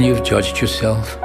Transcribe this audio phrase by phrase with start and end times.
[0.00, 1.18] and you've judged yourself.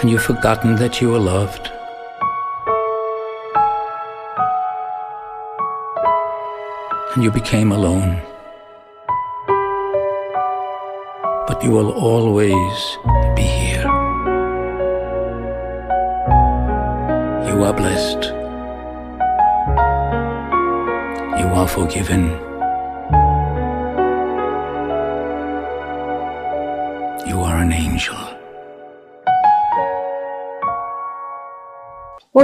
[0.00, 1.70] And you've forgotten that you were loved.
[7.14, 8.20] And you became alone.
[11.46, 12.98] But you will always
[13.34, 13.88] be here.
[17.48, 18.24] You are blessed.
[21.40, 22.47] You are forgiven.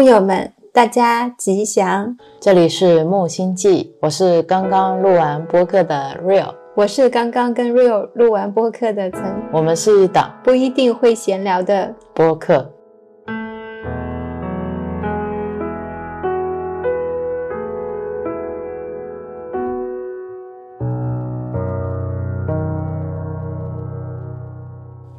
[0.05, 2.15] 木友们，大家吉祥！
[2.39, 12.71] 这里是木星记，我是刚刚录完播客的 Real，我是刚刚跟 Real 录完播客的曾，我们是一档不一定会闲聊的播客。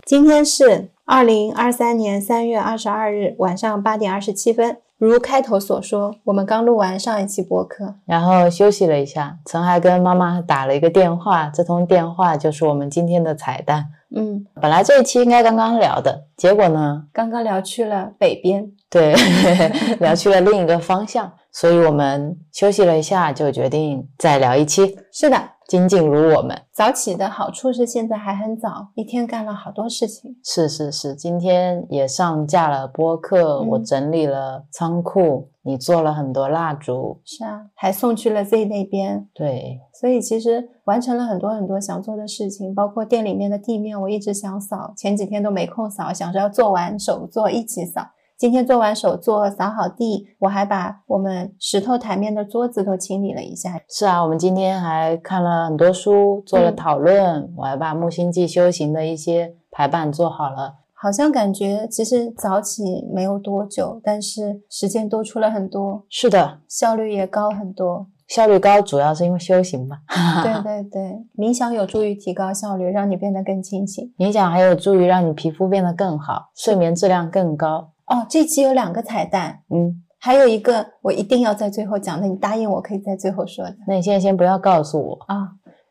[0.05, 4.77] 今天是二零二三年三月二十二日晚上八点二十七分。
[4.97, 9.37] 如开头所说，我们刚录完上一期播客，然后休息了一下。
[9.45, 13.87] 曾还跟妈妈打了一个电话，这通电话就是我们今天的彩蛋。
[14.15, 19.13] 嗯，本来这一期应该刚刚聊的，结果呢，刚刚聊去了北边，对，
[19.99, 24.97] 聊去了另一个方向，所以我们休息了一下，就决定再聊一期。
[25.11, 25.37] 是的。
[25.67, 30.37] 精进如我们早起的好处是现在还很早，一天干了好多事情。
[30.43, 39.27] 是是是，今天也上架了播客，我整理了仓库，你做了很多蜡烛，是啊，还送去了 Z 那边。
[39.33, 48.05] 对，所以其实完成了很多很多想做的事情，包括店里面的地面，我一直想扫，前几天都没空扫，想着要做完手做一起扫。
[48.37, 53.79] 今天做完手作，扫好地，我还把我们石头台面的桌子都清理了一下。
[53.87, 60.75] 是啊，我们今天还看了很多书，做了讨论，我还把木星记修行的一些排版做好了。
[60.93, 66.03] 好像感觉其实早起没有多久，但是时间多出了很多。
[66.09, 68.07] 是的，效率也高很多。
[68.27, 69.97] 效率高主要是因为修行吧？
[70.43, 74.13] 对对对，冥想有助于提高效率，让你变得更清醒。
[74.17, 77.91] 冥想还有助于让你皮肤变得更好，睡眠质量更高。
[78.07, 83.75] 哦，这期有两个彩蛋，嗯，还有一个我一定要在最后讲的，你答应我可以在最后说的。
[83.87, 85.49] 那你现在先不要告诉我啊，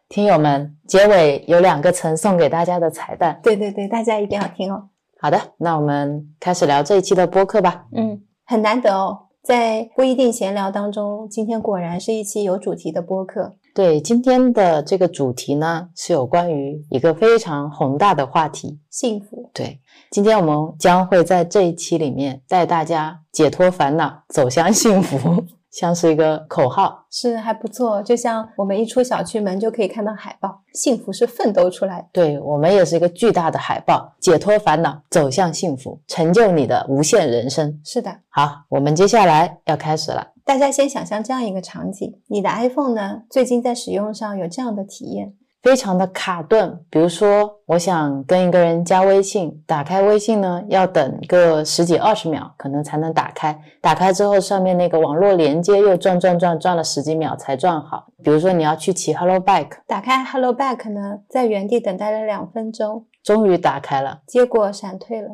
[0.08, 4.90] 听友们，结尾有两个曾送给大家的彩蛋，对对对，大家一定要听哦。
[5.20, 7.86] 好的，那我们开始聊这一期的播客吧。
[7.92, 13.54] 嗯，很难得哦，在不一定闲聊当中，今天果然是一期有主题的播客。
[13.74, 19.50] 对，今天的这个主题呢，是有关于一个非常宏大的话题——幸福。
[19.52, 19.80] 对。
[20.12, 28.00] 今天我们将会在这一期里面带大家解脱烦恼，走向幸福，像是一个口号，是还不错。
[28.00, 32.06] 就像我们一出小区门就可以看到海报，幸福是奋斗出来的。
[32.12, 37.80] 对我们也是一个巨大的海报，解脱烦恼，走向幸福，成就你的无限人生。
[37.84, 40.28] 是的，好，我们接下来要开始了。
[40.46, 45.32] 大家先想象这样一个场景：你的 iPhone 呢，最近在使用上有这样的体验。
[45.62, 53.58] 非常的卡顿，比如说，我想跟一个人加微信，打开微信呢，要等个十几二十秒，可能才能打开。
[53.80, 58.08] 打开之后，上面那个网络连接又转转转转了十几秒才转好。
[58.22, 63.06] 比如说，你要去骑 Hello Bike，打开 Hello Bike 呢，在原地等待了两分钟。
[63.24, 65.28] 终于打开了，结果闪退了。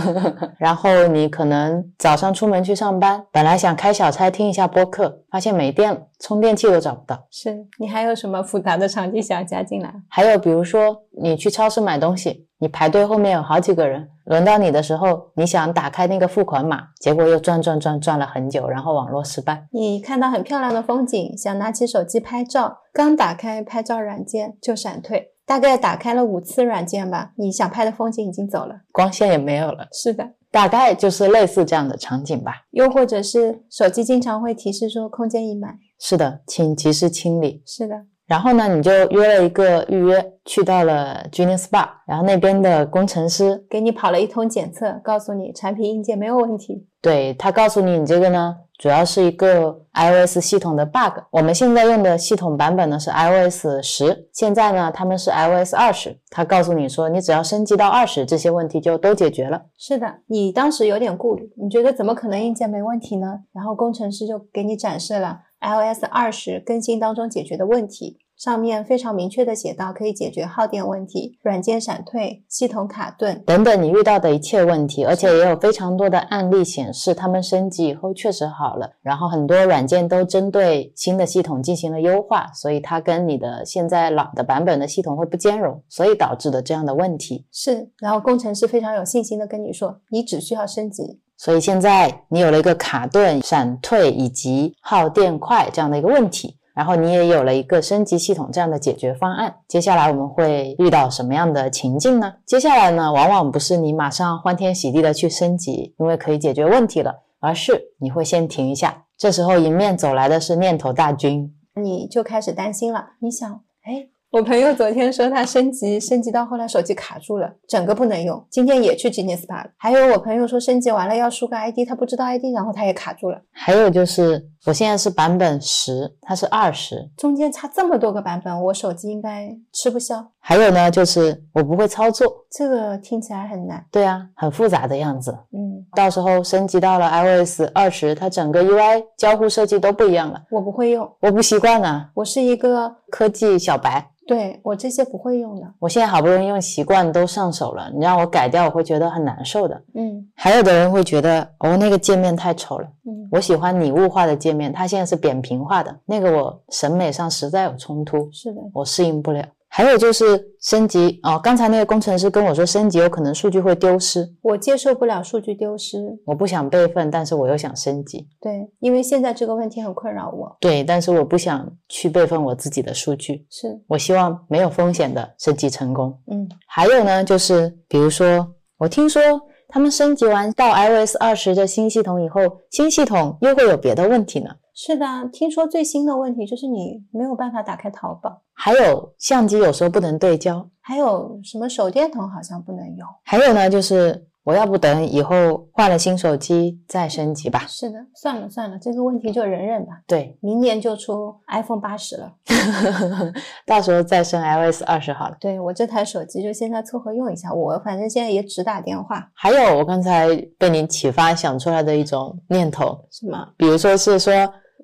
[0.60, 7.26] 然后你可能早上出门去上班，本来想开小差听一下播客，发现没电了，充电器都找不到。
[7.30, 9.94] 是你还有什么复杂的场景想加进来？
[10.08, 19.66] 还有比如说你去超市买东西，你排队后面有好几个人，轮到你的时候，你想打开那个付款码，结果又转转转转了很久，然后网络失败。
[19.72, 25.30] 你看到很漂亮的风景，想拿起手机拍照，刚打开拍照软件就闪退。
[25.52, 29.86] 大概打开了五次软件吧，你想拍的风景已经走了，光线也没有了。
[29.92, 32.54] 是的，大概就是类似这样的场景吧。
[32.70, 35.76] 又或者是手机经常会提示说空间已满。
[36.00, 37.62] 是的，请及时清理。
[37.66, 37.94] 是的。
[38.26, 46.86] 然后呢，你就约了一个预约，去到了 Genius Spa，然后那边的工程师给你跑了一通检测，告诉你产品硬件没有问题。
[47.02, 51.22] 对他告诉你，你这个呢，主要是一个 iOS 系统的 bug。
[51.30, 56.18] 我们现在用的系统版本呢是 iOS 十，现在呢他们是 iOS 二十。
[56.30, 59.66] 他告诉你说，你只要升级到二十，这些问题就都解决了。
[59.78, 63.44] 是的，你当时有点顾虑，你觉得怎么可能硬件没问题呢？
[63.52, 68.18] 然后工程师就给你展示了 iOS 二十更新当中解决的问题。
[68.42, 73.40] 上面非常明确的写到可以解决耗电问题、软件闪退、系统卡顿。
[73.46, 78.90] 等等，你遇到的一切问题，而且也有非常多的案例显示，他们升级以后确实好了。
[79.00, 87.46] 然后很多软件都针对新的系统进行了优化，所以它跟你的现在老的版本的系统会不兼容，所以导致的这样的问题。
[87.52, 91.20] 是，然后工程师非常有信心的跟你说，你只需要升级。
[91.36, 99.54] 所以现在你有了一个卡顿、闪退以及耗电快这样的一个问题，然后你也有了一个升级系统这样的解决方案。
[99.68, 102.34] 接下来我们会遇到什么样的情境呢？
[102.46, 109.04] 接下来呢，往往不是你马上欢天喜地的去升级，因为可以解决问题了，而是你会先停一下。
[109.16, 113.10] 这时候迎面走来的是念头大军，你就开始担心了。
[113.20, 114.08] 你想，哎。
[114.32, 118.42] 我朋友昨天说他升级，升级到后来手机卡住了，整个不能用。
[118.48, 119.70] 今天也去 Genius Bar 了。
[119.76, 123.42] 还有我朋友说升级完了要输个 ID，他不知道 ID，然后他也卡住了。
[123.50, 130.31] 还有就是我现在是版本十，它是二十，中间差这么多个版本，我手机应该吃不消。
[130.44, 133.82] 还有呢，就是我不会操作，这个听起来很难。
[133.92, 135.30] 对啊，很复杂的样子。
[135.52, 140.42] 嗯，到时候升级到了 iOS 二十，它整个 UI 交互设计都不一样了。
[140.50, 144.08] 我不会用，我不习惯啊，我是一个科技小白。
[144.24, 149.80] 对我这些不会用的，我现在好不容易用习惯都上手了，你让我改掉，我会觉得很难受的。
[149.94, 152.86] 嗯，还有的人会觉得哦，那个界面太丑了。
[153.04, 159.44] 嗯，我喜欢拟物化的界面，它现在是扁平化的，那个我审美上实在有冲突，是的，我适应不了。
[159.74, 165.96] 还有就是升级哦，刚才那个工程师跟我说升级有可能数据会丢失，我接受不了数据丢失，
[166.26, 168.28] 我不想备份，但是我又想升级。
[168.38, 170.54] 对，因为现在这个问题很困扰我。
[170.60, 176.20] 对，但是我不想去备份我自己的数据，是我希望没有风险的升级成功。
[176.30, 178.46] 嗯，还有呢，就是比如说，
[178.76, 179.22] 我听说
[179.68, 184.50] 他们升级完到 iOS 二十的新系统以后，新系统又会有别的问题呢。
[184.84, 193.06] 是的，听说最新的问题就是你没有办法打开淘宝，还有相机有时候不能对焦，还有什么手电筒好像不能用。
[193.22, 197.64] 还有呢，就是我要不等以后换了新手机再升级吧。
[197.68, 200.00] 是的，算了算了，这个问题就忍忍吧。
[200.04, 202.32] 对，明年就出 iPhone 八十了，
[203.64, 205.36] 到时候再升 iOS 二十好了。
[205.38, 209.30] 对我这台手机就现在凑合用一下，我反正现在也只打电话。
[209.32, 210.26] 还有我刚才
[210.58, 213.50] 被你启发想出来的一种念头，是吗？
[213.56, 214.32] 比如说是说。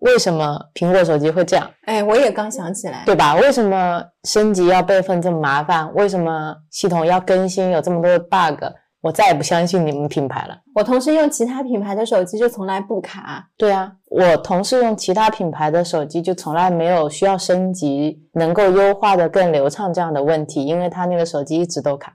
[0.01, 1.71] 为什么苹果手机会这样？
[1.87, 3.35] 哎，我也刚想起来，对吧？
[3.37, 5.93] 为什么升级要备份这么麻烦？
[5.95, 8.65] 为什么系统要更新有这么多的 bug？
[9.09, 10.55] 我再也不相信你们品牌了。
[10.75, 13.49] 我同事用其他品牌的手机就从来不卡。
[13.57, 22.13] 对啊，我同事用其他品牌的手机就从来没有需要升级能够优化的更流畅这样的问题，因为他那个手机一直都卡。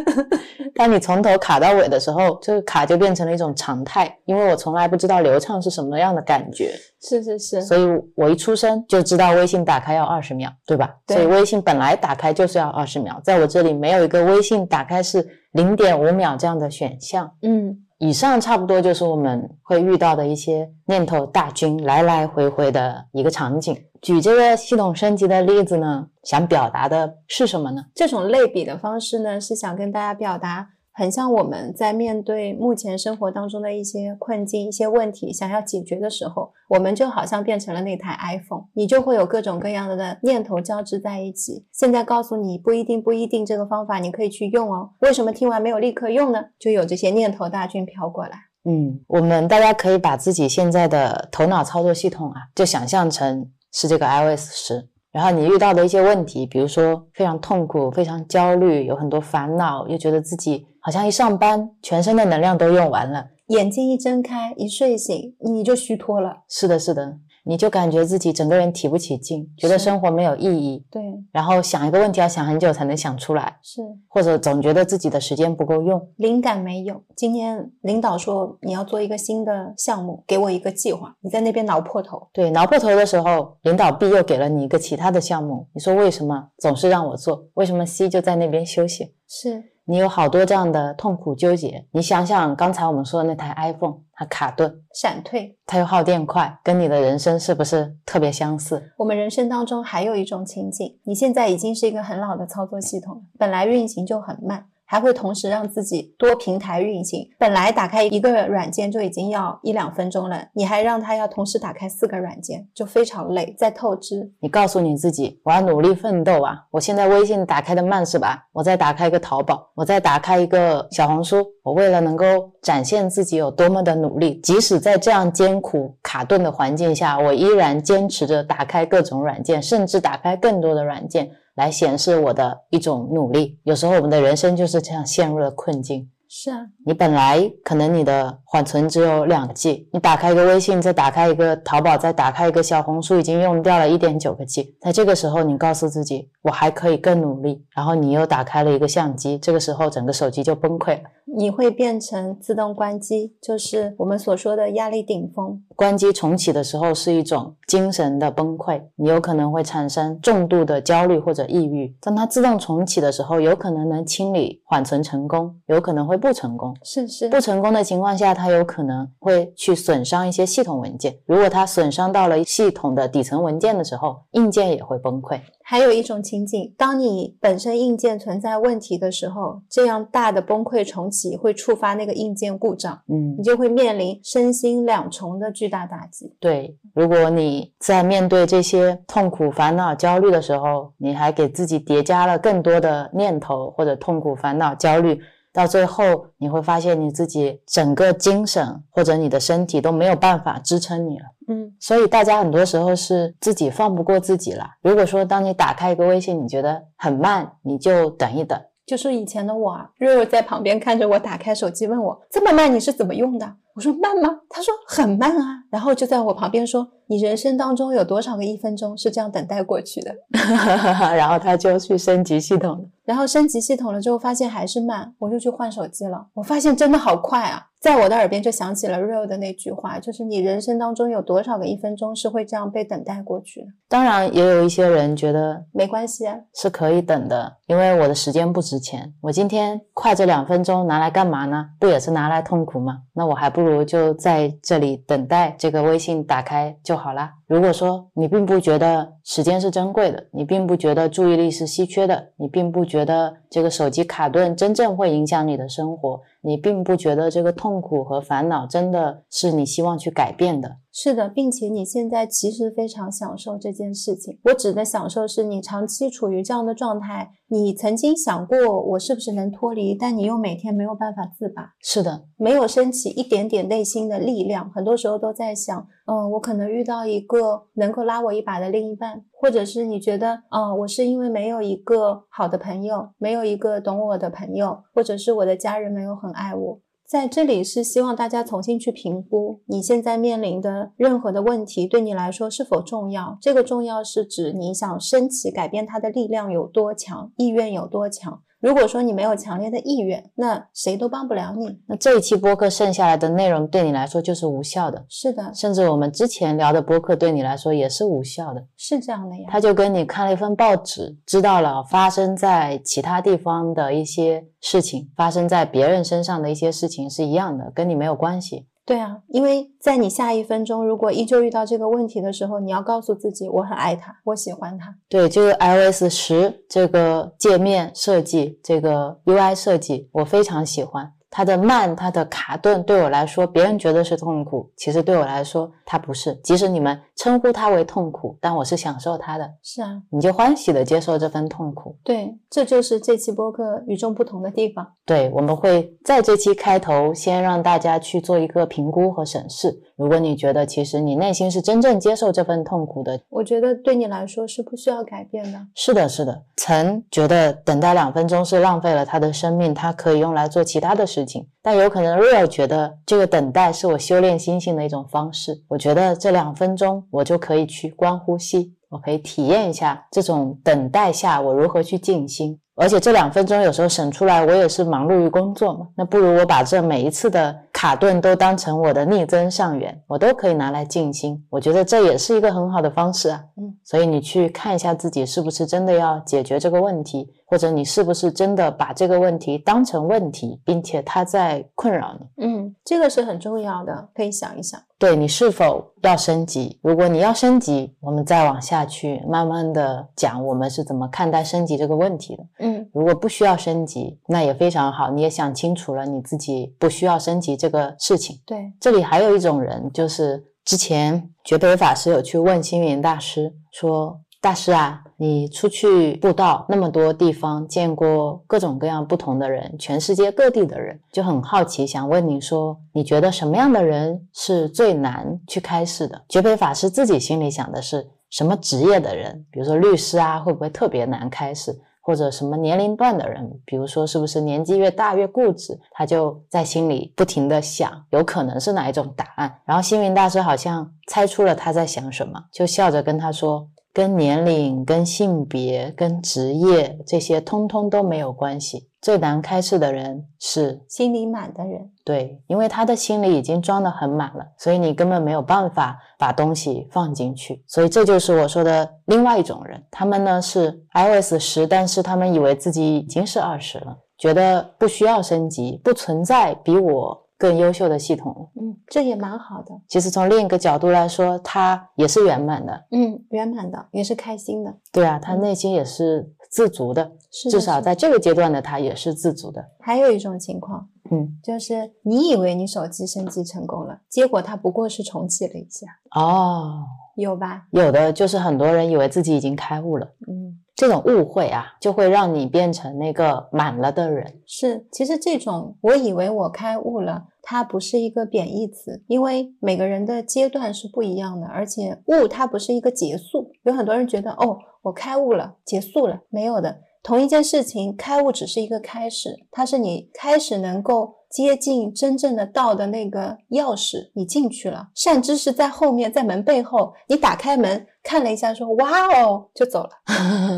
[0.74, 4.16] 当你从头卡到尾的时候，这个卡就变成了一种常态。
[4.24, 6.74] 因为我从来不知道流畅是什么样的感觉。
[7.02, 7.86] 是是是，所以
[8.16, 10.90] 我一出生就知道微信打开要二十秒，对吧？
[11.06, 11.18] 对。
[11.18, 15.24] 所以微信本来打开就是要二十秒，在我这里没有一个微信打开是
[15.54, 17.32] 零点五秒这样的选项。
[17.42, 23.76] 嗯，以上差不多就是我们会遇到的一些念头大军来来回回的一个场景。
[24.02, 27.84] 举这个系统升级的例子呢，想表达的是什么呢？
[27.94, 41.66] 这种类比的方式呢，是想跟大家表达，很像我们在面对目前生活当中的一些困境、一些问题，想要解决的时候，我们就好像变成了那台 iPhone，你就会有各种各样的的念头交织在一起。
[41.72, 46.42] 现在告诉你不一定不一定这个方法你可以去用哦，为什么听完没有立刻用呢？
[46.58, 48.38] 就有这些念头大军飘过来。
[48.64, 53.50] 嗯，我们大家可以把自己现在的头脑操作系统啊，就想象成。
[53.76, 66.38] 是这个 iOS 十，然后你遇到的一些问题，比如说非常痛苦、非常焦虑，有很多烦恼，又觉得自己好像一上班全身的能量都用完了，眼睛一睁开，一睡醒你就虚脱了。
[66.48, 67.18] 是的，是的。
[67.46, 77.02] 你就感觉自己整个人提不起劲，觉得生活没有意义，对，然后想一个问题要想很久才能想出来，是，或者总觉得自己的时间不够用，灵感没有。
[77.14, 87.46] 今天领导说你要做一个新的项目，给我一个计划，你在那边挠破头，对，挠破头的时候，领导 B 又给了你一个其他的项目，你说为什么总是让我做？
[87.54, 89.12] 为什么 C 就在那边休息？
[89.28, 89.73] 是。
[89.86, 98.92] 你有好多这样的痛苦纠结，你想想刚才我们说的那台 iPhone，它卡顿、闪退，它又耗电快，跟你的人生是不是特别相似？
[98.96, 104.66] 我们人生当中还有一种情景，你现在已经是一个很老的操作系统了，本来运行就很慢。
[104.86, 114.32] 还会同时让自己多平台运行，本来打开一个软件就已经要一两分钟了，你还让他要同时打开四个软件，就非常累，在透支。
[114.40, 116.66] 你告诉你自己，我要努力奋斗啊！
[116.70, 118.46] 我现在微信打开的慢是吧？
[118.52, 122.26] 我再打开一个淘宝，我再打开一个小红书，我为了能够
[122.62, 133.58] 展现自己有多么的努力，即使在这样艰苦卡顿的环境下，我依然坚持着打开各种软件，甚至打开更多的软件来显示我的一种努力。
[133.64, 136.10] 有时候我们的人生就是这样陷入了困境。
[136.36, 144.74] 是啊，你本来可能你的缓存只有两 G，你打开一个微信，再打开一个淘宝，再打开一个小红书，已经用掉了一点九个 G。
[144.80, 151.08] 在这个时候，你告诉自己，我还可以更努力，然后你又打开了一个相机，这个时候整个手机就崩溃了。
[151.36, 155.62] 你会变成自动关机，就是我们所说的压力顶峰。
[155.74, 161.96] 关机重启的时候是一种精神的崩溃，你有可能会产生重度的焦虑或者抑郁。
[162.00, 166.74] 当它自动重启的时候，有可能能清理缓存成功，有可能会不成功。
[166.82, 171.14] 是是，不成功的情况下，它有可能会去损伤一些系统文件。
[171.26, 175.38] 如果它损伤到了系统的底层文件的时候，硬件也会崩溃。
[175.66, 186.34] 还有一种情景，当你本身硬件存在问题的时候，这样大的崩溃重启会触发那个硬件故障，嗯你，就会面临身心两重的巨大打击。
[186.40, 186.78] 对。
[186.94, 195.18] 如果你在面对这些痛苦、烦恼、焦虑的时候，你还给自己叠加了更多的念头或者痛苦、烦恼、焦虑，
[195.54, 201.24] 到最后你会发现你自己整个精神或者你的身体都没有办法支撑你了。
[201.46, 204.66] 嗯，所以大家很多时候是自己放不过自己了。
[204.82, 208.60] 如果说当你打开一个微信，你觉得很慢，你就等一等。
[208.84, 213.56] 就是以前的我啊，瑞瑞在旁边看着我打开手机，问我这么慢你是怎么用的？
[213.74, 214.40] 我说慢吗？
[214.48, 220.14] 他说很慢啊，然后就在我旁边说，你人生当中有多少个一分钟是这样等待过去的？
[221.14, 222.84] 然后他就去升级系统了。
[223.04, 226.26] 然后升级系统了之后，发现还是慢，我就去换手机了。
[226.32, 227.66] 我发现真的好快啊！
[227.78, 233.66] 在我的耳边就响起了 Real 的那句话，就是你人生当中有多少个一分钟是会这样被等待过去的？
[233.90, 239.12] 当然，也有一些人觉得没关系啊，是可以等的，因为我的时间不值钱。
[239.20, 241.66] 我今天快这两分钟拿来干嘛呢？
[241.78, 243.02] 不也是拿来痛苦吗？
[243.12, 247.32] 那我还不如就在这里等待这个微信打开就就好了。
[247.46, 264.38] 如果说你并不觉得时间是珍贵的，你并不觉得注意力是稀缺的，你并不觉得这个手机卡顿真正会影响你的生活，你并不觉得这个痛苦和烦恼真的是你希望去改变的，是的，并且你现在其实非常享受这件事情。
[264.44, 274.70] 我指的享受是你长期处于这样的状态，你曾经想过我是不是能脱离，但你又每天没有办法自拔，是的，没有升起一点点内心的力量。
[274.70, 286.80] 很多时候都在想，嗯、我可能遇到一个个能够拉我一把的另一半，或者是你觉得，嗯、我是因为没有一个好的朋友，没有一个懂我的朋友，或者是我的家人没有很爱我。
[287.06, 293.36] 在这里是希望大家重新去评估你现在面临的任何的问题对你来说是否重要。
[293.42, 298.40] 这个重要是指你想升起改变它的力量有多强，意愿有多强。
[298.64, 301.78] 如果说你没有强烈的意愿，那谁都帮不了你。
[301.86, 308.66] 那这一期播客剩下来的内容对你来说就是无效的，是的，甚至我们之前聊的播客对你来说也是无效的。
[308.78, 309.44] 是这样的呀。
[309.50, 318.66] 他就跟你看了一份报纸，知道了发生在其他地方的一些事情，发生在别人身上的一些事情是一样的，跟你没有关系。
[318.86, 324.94] 对啊，因为在你下一分钟如果依旧遇到这个问题的时候，你要告诉自己，我很爱他，我喜欢他。
[325.08, 331.10] 对，这个 iOS 十这个界面设计，这个 UI 设计，我非常喜欢。
[331.30, 336.32] 它的慢，它的卡顿，对我来说，别人觉得是痛苦，其实对我来说，它不是。
[336.44, 341.96] 即使你们称呼它为痛苦，但我是享受它的，是啊，你就欢喜的接受这份痛苦。
[342.02, 344.86] 对，这就是这期播客与众不同的地方。
[345.04, 349.80] 对，我们会在这期开头先让大家去做一个评估和审视。
[349.96, 355.58] 如果你觉得其实你内心是真正接受这份痛苦的，我觉得对你来说是不需要改变的。
[355.74, 356.42] 是的，是的。
[356.56, 365.62] 曾觉得等待两分钟是浪费了他的生命，他可以用来做其他的事情，但有可能 Real 觉得这个等待是我修炼心性的一种方式。
[365.68, 372.58] 我觉得这两分钟我就可以去观呼吸，我可以体验一下这种等待下我如何去静心。
[372.74, 381.40] 而且这两分钟有时候省出来，我也是忙碌于工作嘛，那不如我把这每一次的卡顿都当成我的逆增上缘，我都可以拿来静心。
[381.50, 383.40] 我觉得这也是一个很好的方式啊。
[383.58, 392.44] 嗯，所以你去看一下自己是不是真的要解决这个问题，或者你是不是真的把这个问题当成问题，并且它在困扰你。
[392.44, 394.80] 嗯，这个是很重要的，可以想一想。
[394.98, 396.78] 对你是否要升级？
[396.82, 402.46] 如果你要升级，我们再往下去慢慢的讲我们是怎么看待升级这个问题的。
[402.60, 408.40] 嗯如果不需要升级，那也非常好，你也想清楚了你自己不需要升级这个事情。
[408.46, 426.20] 对，这里还有一种人，就是之前觉北法师有去问星云大师说，大师啊，你出去布道那么多地方，见过各种各样不同的人，全世界各地的人，就很好奇，想问你说，你觉得什么样的人是最难去开示的？
[426.28, 431.78] 觉培法师自己心里想的是什么职业的人，比如说律师啊，会不会特别难开始？
[432.06, 435.78] 或者什么年龄段的人，比如说是不是年纪越大越固执？
[435.92, 439.60] 他就在心里不停的想，有可能是哪一种答案。
[439.64, 443.66] 然后星云大师好像猜出了他在想什么，就笑着跟他说。
[443.94, 448.90] 跟年龄、跟性别、跟职业这些通通都没有关系。
[449.00, 457.62] 最难开示的人是心里满的人，对，因为他的心里已经装得很满了，所以你根本没有办法把东西放进去。
[457.68, 467.23] 所以这就是我说的另外一种人，他们呢是 iOS 十，但是他们以为自己已经是二十了，觉得不需要升级，不存在比我。
[467.36, 469.74] 更优秀的系统，嗯，这也蛮好的。
[469.88, 474.74] 其实从另一个角度来说，他也是圆满的，嗯，圆满的也是开心的。
[474.92, 477.12] 对啊，他内心也是自足的，
[477.50, 479.64] 至少在这个阶段的他也是自足的。
[479.80, 485.86] 还有一种情况，嗯，就是你以为你手机升级成功了，结果它不过是重启了一下。
[486.14, 486.84] 哦，
[487.16, 487.66] 有吧？
[487.70, 490.60] 有的就是很多人以为自己已经开悟了，嗯。
[490.76, 494.40] 这种误会啊，就会让你变成那个满了的人。
[494.46, 503.52] 是，其实这种我以为我开悟了，它不是一个贬义词，因为每个人的阶段是不一样的，而且悟它不是一个结束。
[503.62, 506.80] 有很多人觉得，哦，我开悟了，结束了，没有的。
[507.02, 511.14] 同一件事情，开悟只是一个开始，它是你开始能够。
[511.34, 514.90] 接近真正的道的那个钥匙，你进去了。
[514.94, 519.90] 善知识在后面，在门背后，你打开门看了一下，说：“哇哦！”就走了。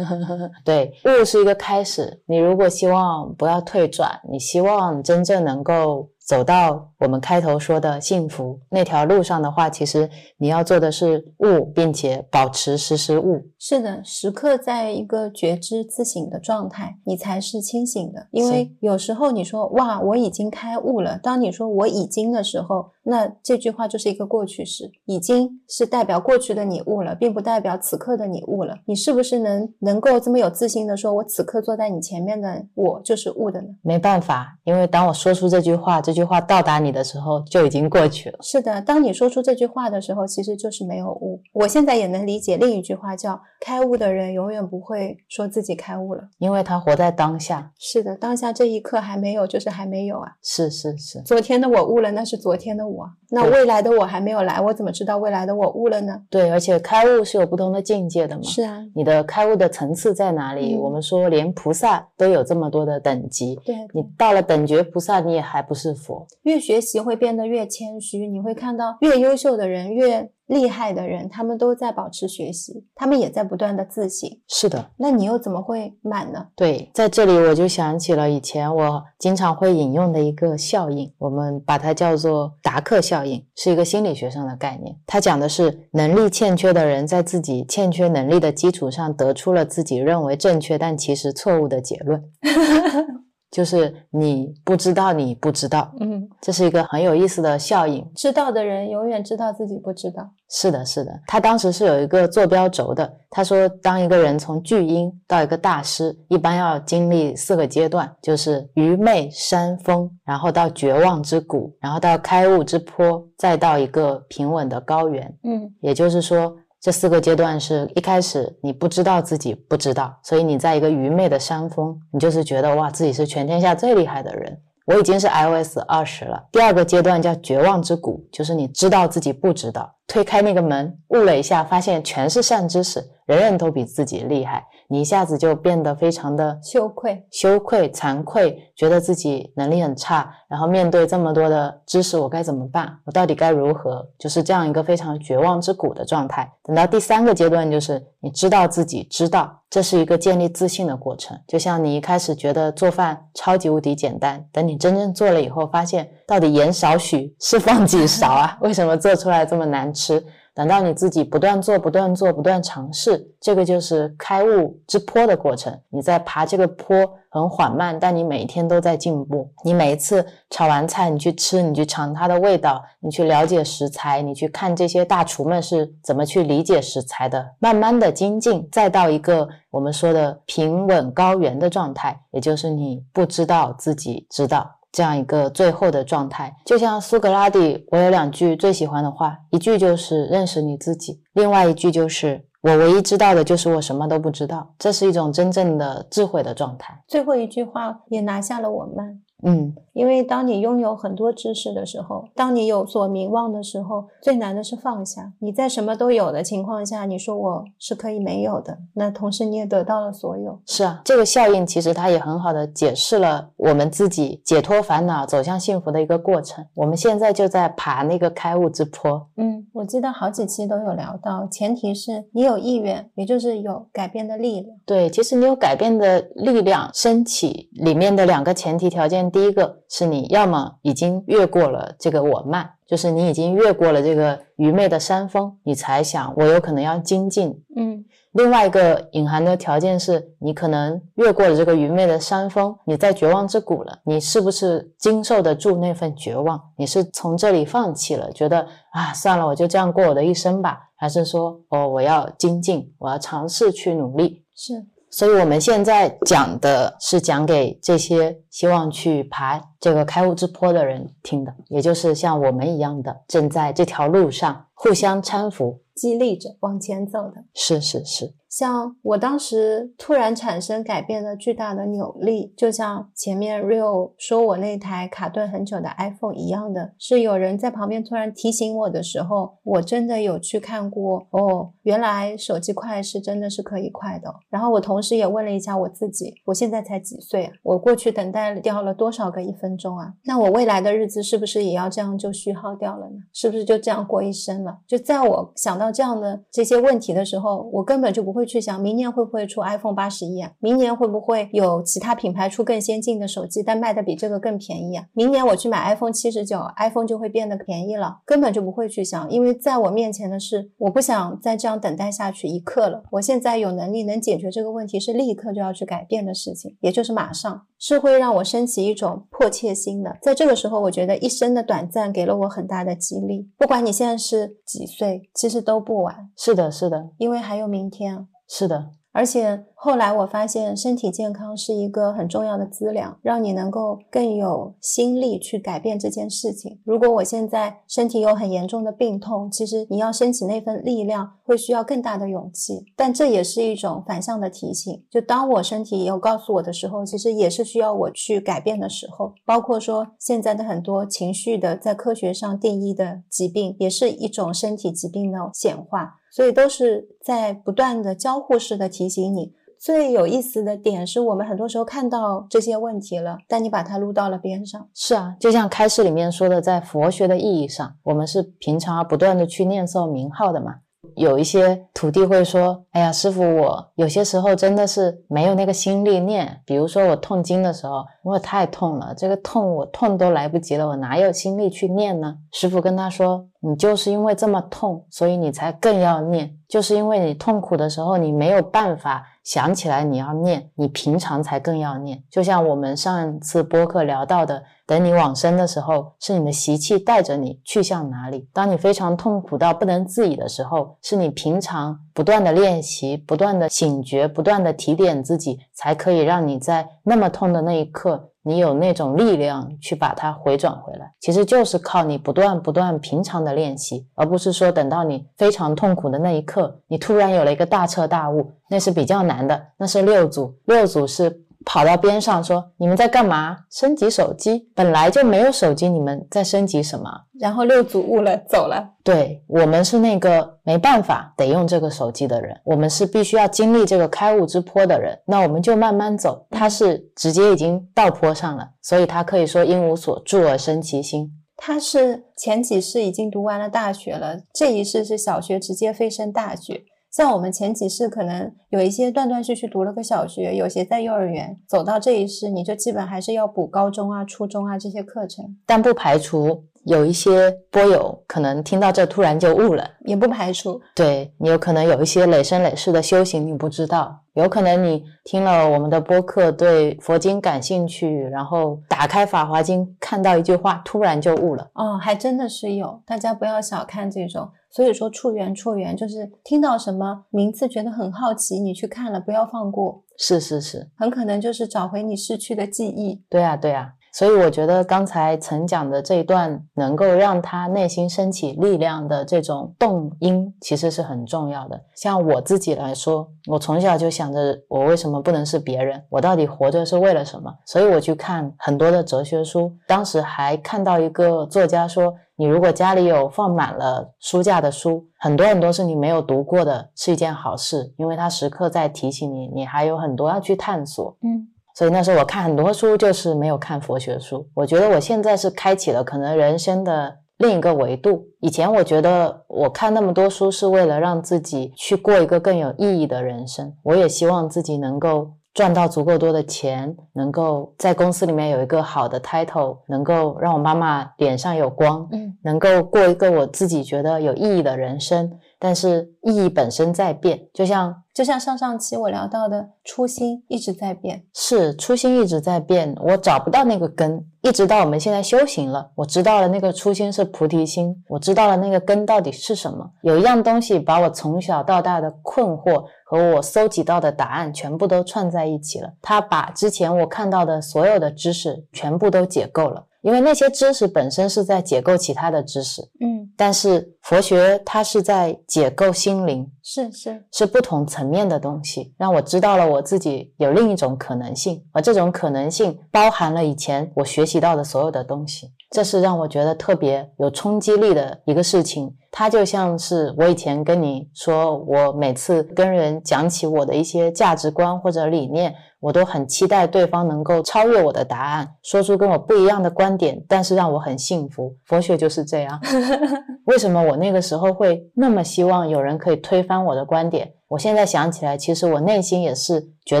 [0.62, 2.20] 对，悟是一个开始。
[2.26, 6.10] 你如果希望不要退转，你希望真正能够。
[6.26, 13.40] 走到我们开头说的幸福那条路上的话，其实你要做的是悟，并且保持时时悟。
[13.60, 18.26] 是的，时刻在一个觉知自省的状态，你才是清醒的。
[18.32, 21.16] 因为有时候你说哇，我已经开悟了。
[21.22, 28.74] 当你说我已经的时候，那这句话就是一个过去式，已经是代表过去的你悟了，并不代表此刻的你悟了。
[28.84, 33.68] 你是不是能能够这么有自信的说，我此刻坐在你前面的我就是悟的呢？
[33.82, 38.38] 没办法，因为当我说出这句话，这句话到达你的时候就已经过去了。
[38.42, 41.40] 是的，当你说出这句话的时候，其实就是没有悟。
[41.52, 47.70] 我现在也能理解另一句话，叫开悟的人永远不会说自己开悟了，因为他活在当下。
[47.78, 50.32] 是的，当下这一刻还没有，就是还没有啊。
[50.42, 52.95] 是是是，昨天的我悟了，那是昨天的我。
[53.30, 56.22] 那未来的我还没有来，我怎么知道未来的我悟了呢？
[56.30, 58.42] 对，而且开悟是有不同的境界的嘛。
[58.42, 60.76] 是啊，你的开悟的层次在哪里？
[60.76, 66.26] 我们说连菩萨都有这么多的等级，对你到了等觉菩萨，你也还不是佛。
[66.42, 70.30] 越学习会变得越谦虚，你会看到越优秀的人越。
[70.46, 74.30] 厉害的人，他们都在保持学习，他们也在不断的自省。
[74.46, 76.46] 是的，那你又怎么会满呢？
[76.54, 84.96] 对，在这里我就想起了以前我经常会引用的一个效应，我们把它叫做达克效应，是一个心理学上的概念。
[85.06, 92.22] 它讲的是能力欠缺的人在自己欠缺能力的基础上，得出了自己认为正确但其实错误的结论。
[93.56, 98.06] 就是你不知道，你不知道，嗯，这是一个很有意思的效应。
[98.14, 100.28] 知道的人永远知道自己不知道。
[100.50, 101.10] 是的，是的。
[101.26, 103.10] 他当时是有一个坐标轴的。
[103.30, 115.34] 他说，当一个人从巨婴到一个大师，一般要经历四个阶段，就是愚昧山峰，然后到绝望之谷，然后到开悟之坡，再到一个平稳的高原。
[115.44, 116.54] 嗯，也就是说。
[116.86, 124.56] 这四个阶段是一开始你不知道自己不知道，所以你在一个愚昧的山峰，你就是觉得哇自己是全天下最厉害的人。
[124.86, 126.40] 我已经是 iOS 二十了。
[126.52, 134.64] 第二个阶段叫绝望之谷，就是你知道自己不知道，推开那个门，悟了一下，发现全是善知识，人人都比自己厉害。
[134.88, 142.98] 你一下子就变得非常的羞愧、羞愧、惭愧，觉得自己能力很差，然后面对这么多的知识，我该怎么办？
[143.04, 144.06] 我到底该如何？
[144.18, 146.50] 就是这样一个非常绝望之谷的状态。
[146.62, 151.38] 等到第三个阶段，就是你知道自己知道，这是一个建立自信的过程。
[151.46, 158.56] 就像你一开始觉得做饭超级无敌简单，等你真正做了以后，发现到底盐少许是放几勺啊？
[158.62, 160.24] 为什么做出来这么难吃？
[160.56, 165.78] 等到你自己不断做、不断做、不断尝试，这个就是开悟之坡的过程。
[165.90, 166.96] 你在爬这个坡
[167.28, 169.52] 很缓慢，但你每一天都在进步。
[169.62, 184.70] 你每一次炒完菜，你去吃，你去尝它的味道，你去了解食材，你去看这些大厨们是怎么去理解食材的，慢慢的精进，再到一个我们说的平稳高原的状态，也就是你不知道自己知道。
[184.92, 196.98] 这样一个最后的状态，就像苏格拉底，我有两句最喜欢的话，一句就是认识你自己，另外一句就是我唯一知道的就是我什么都不知道，这是一种真正的智慧的状态。
[197.06, 199.22] 最后一句话也拿下了我们。
[199.42, 205.32] 嗯，因为当你拥有很多知识的时候，当你有所名望的时候，最难的是放下。
[205.38, 210.60] 你在什么都有的情况下，你说我是可以没有的，那同时你也得到了所有。
[210.66, 216.62] 是啊，这个效应其实它也很好的解释了我们自己解脱烦恼、走向幸福的一个过程。
[216.74, 219.26] 我们现在就在爬那个开悟之坡。
[219.38, 224.76] 嗯，我记得好几期都有聊到，前提是你有意愿，也就是有改变的力量。
[224.84, 229.30] 对，其实你有改变的力量升起里面的两个前提条件。
[229.30, 237.62] 第一个是你要么已经越过了这个我慢，就是你已经越过了这个愚昧的山峰，你才想我有可能要精进。
[237.76, 246.60] 嗯，另外一个隐含的条件是你可能越过了这个愚昧的山峰，你在绝望之谷了，你是不是经受得住那份绝望？
[246.76, 254.44] 你是从这里放弃了，觉得啊算了，我就这样过我的一生吧，还是说哦我要精进，我要尝试去努力？
[254.54, 254.86] 是。
[255.16, 267.42] 所以，我们现在讲的是讲给这些希望去爬这个开悟之坡的人听的，也就是像我们一样的，正在这条路上互相搀扶、激励着往前走的。
[267.54, 268.34] 是是是。
[268.56, 284.34] 像我当时突然产生改变的巨大的扭力，就像前面 Rio 说我那台卡顿很久的 iPhone 一样的，是有人在旁边突然提醒我的时候，我真的有去看过哦，原来手机快是真的是可以快的。
[284.48, 287.52] 然后我同时也问了一下我自己，我现在才几岁？
[287.62, 290.14] 我过去等待掉了多少个一分钟啊？
[290.24, 293.16] 那我未来的日子是不是也要这样就虚耗掉了呢？
[293.34, 294.78] 是不是就这样过一生了？
[294.86, 298.45] 就在我想到这样的这些问题的时候，我根本就不会。
[298.46, 300.52] 去想明年会不会出 iPhone 八十一啊？
[300.60, 305.04] 明年会不会有其他品牌出更先进的手机，但卖的比这个更便宜啊？
[305.12, 313.02] 明年我去买 iPhone 七十九，iPhone 就会变得便宜了，根本就不会去想，因为在我面前的是，我不想再这样等待下去一刻了。
[313.10, 320.16] 我现在有能力能解决这个问题，是立刻就要去改变的事情，也就是马上，是会让我升起一种迫切心的。
[320.22, 323.48] 在这个时候，我觉得一生的短暂给了我很大的激励。
[323.58, 326.30] 不管你现在是几岁，其实都不晚。
[326.36, 328.28] 是的，是的，因为还有明天。
[328.48, 328.90] 是的。
[329.12, 336.78] 而且后来我发现，身体健康是一个很重要的资粮，让你能够更有心力去改变这件事情。
[336.84, 342.84] 如果我现在身体有很严重的病痛，其实你要升起那份力量，会需要更大的勇气。
[342.94, 349.32] 但这也是一种反向的提醒，就当我身体有告诉我的时候，其实也是需要我去改变的时候。
[349.46, 356.16] 包括说现在的很多情绪的，在科学上定义的疾病，也是一种身体疾病的显化。
[356.36, 359.54] 所以都是在不断的交互式的提醒你。
[359.78, 364.86] 最有意思的点是我们很多时候看到这些问题了，但你把它撸到了边上。
[364.92, 370.74] 是啊，就像开始里面说的，在佛学的意义上，我们是平常要不断的去念诵名号的嘛。
[371.16, 376.60] 有一些徒弟会说：“哎呀，师傅，我有些时候真的是没有那个心力念。
[376.64, 386.56] 比如说我痛经的时候，我太痛了，这个痛我痛都来不及了，我哪有心力去念呢？”师傅跟他说：“你就是因为这么痛，所以你才更要念。
[386.68, 392.20] 就是因为你痛苦的时候，你没有办法。”想起来你要念，你平常才更要念。
[392.28, 398.48] 就像我们上次播客聊到的，等你往生的时候，是你的习气带着你去向哪里。
[398.52, 408.30] 当你非常痛苦到不能自已的时候，是你平常不断的练习、不断的醒觉、不断的提点自己，才可以让你在那么痛的那一刻。
[408.42, 419.60] 你有那种力量去把它回转回来，其实就是靠你不断不断平常的练习，而不是说等到你非常痛苦的那一刻，你突然有了一个大彻大悟，那是比较难的。
[419.78, 421.42] 那是六祖，六祖是。
[421.68, 423.58] 跑到边上说：“你们在干嘛？
[423.70, 424.68] 升级手机？
[424.72, 428.92] 本来就没有手机，你们在升级什么？”然后六祖悟了，走了。
[429.02, 435.18] 对我们是那个没办法得用这个手机的人，我们是必须要经历这个开悟之坡的人。
[435.26, 436.46] 那我们就慢慢走。
[436.50, 441.32] 他是直接已经到坡上了，所以他可以说因无所住而生其心。
[441.56, 446.84] 他是前几世已经读完了大学了，这一世是小学直接飞升大学。
[447.16, 456.64] 像我们前几世可能有一些断断续续读了个小学，有些在幼儿园，走到这一世，你就基本还是要补高中啊、初中啊这些课程，但不排除。
[456.86, 460.80] 有一些波友可能听到这突然就悟了，也不排除。
[460.94, 471.68] 对你有可能有一些累生累世的修行你不知道，有可能你听了我们的播客对佛经感兴趣，然后打开《法华经》看到一句话，突然就悟了。
[471.74, 474.48] 哦，还真的是有，大家不要小看这种。
[474.70, 480.04] 所以说，触缘触缘就是听到什么名字觉得很好奇，你去看了不要放过。
[480.18, 483.24] 是是是，很可能就是找回你失去的记忆。
[483.28, 483.94] 对啊对啊。
[484.16, 491.78] 所以我觉得刚才曾讲的这一段，能够让他内心升起力量的这种动因，其实是很重要的。
[491.94, 496.02] 像我自己来说，我从小就想着，我为什么不能是别人？
[496.08, 497.54] 我到底活着是为了什么？
[497.66, 499.70] 所以我去看很多的哲学书。
[499.86, 511.18] 当时还看到一个作家说，你如果家里有放满了书架的书，很多很多是你没有读过的，是一件好事，因为他时刻在提醒你，你还有很多要去探索。
[511.20, 511.48] 嗯。
[511.76, 514.48] 所以那时候我看很多书，就是没有看佛学书。
[514.54, 518.24] 我觉得我现在是开启了可能人生的另一个维度。
[518.40, 523.74] 以前我觉得我看那么多书是为了让自己去过一个更有意义的人生。
[523.82, 535.30] 我也希望自己能够赚到足够多的钱，能够在公司里面有一个好的 title，能够让我妈妈脸上有光，嗯，能够过一个我自己觉得有意义的人生。
[535.58, 549.90] 但是意义本身在变，就像就像上上期我聊到的，初心一直在变，是初心一直在变，我找不到那个根，一直到我们现在修行了，我知道了那个初心是菩提心，我知道了那个根到底是什么。
[550.00, 559.84] 有一样东西把我从小到大的困惑和我搜集到的答案全部都串在一起了，它把之前我看到的所有的知识全部都解构了。
[560.06, 567.24] 因为那些知识本身是在解构其他的知识，嗯，但是佛学它是在解构心灵，是是。
[567.32, 578.94] 是不同层面的东西，让我知道了我自己有另一种可能性，而这种可能性包含了以前我学习到的所有的东西，这是让我觉得特别有冲击力的一个事情。
[579.18, 585.54] 它就像是我以前跟你说，我每次跟人讲起我的一些价值观或者理念。
[585.78, 591.54] 我都很期待对方能够超越我的答案，说出跟我不一样的观点，但是让我很幸福。
[591.64, 592.60] 佛学就是这样。
[593.46, 597.30] 为什么我那个时候会那么希望有人可以推翻我的观点？
[597.48, 600.00] 我现在想起来，其实我内心也是觉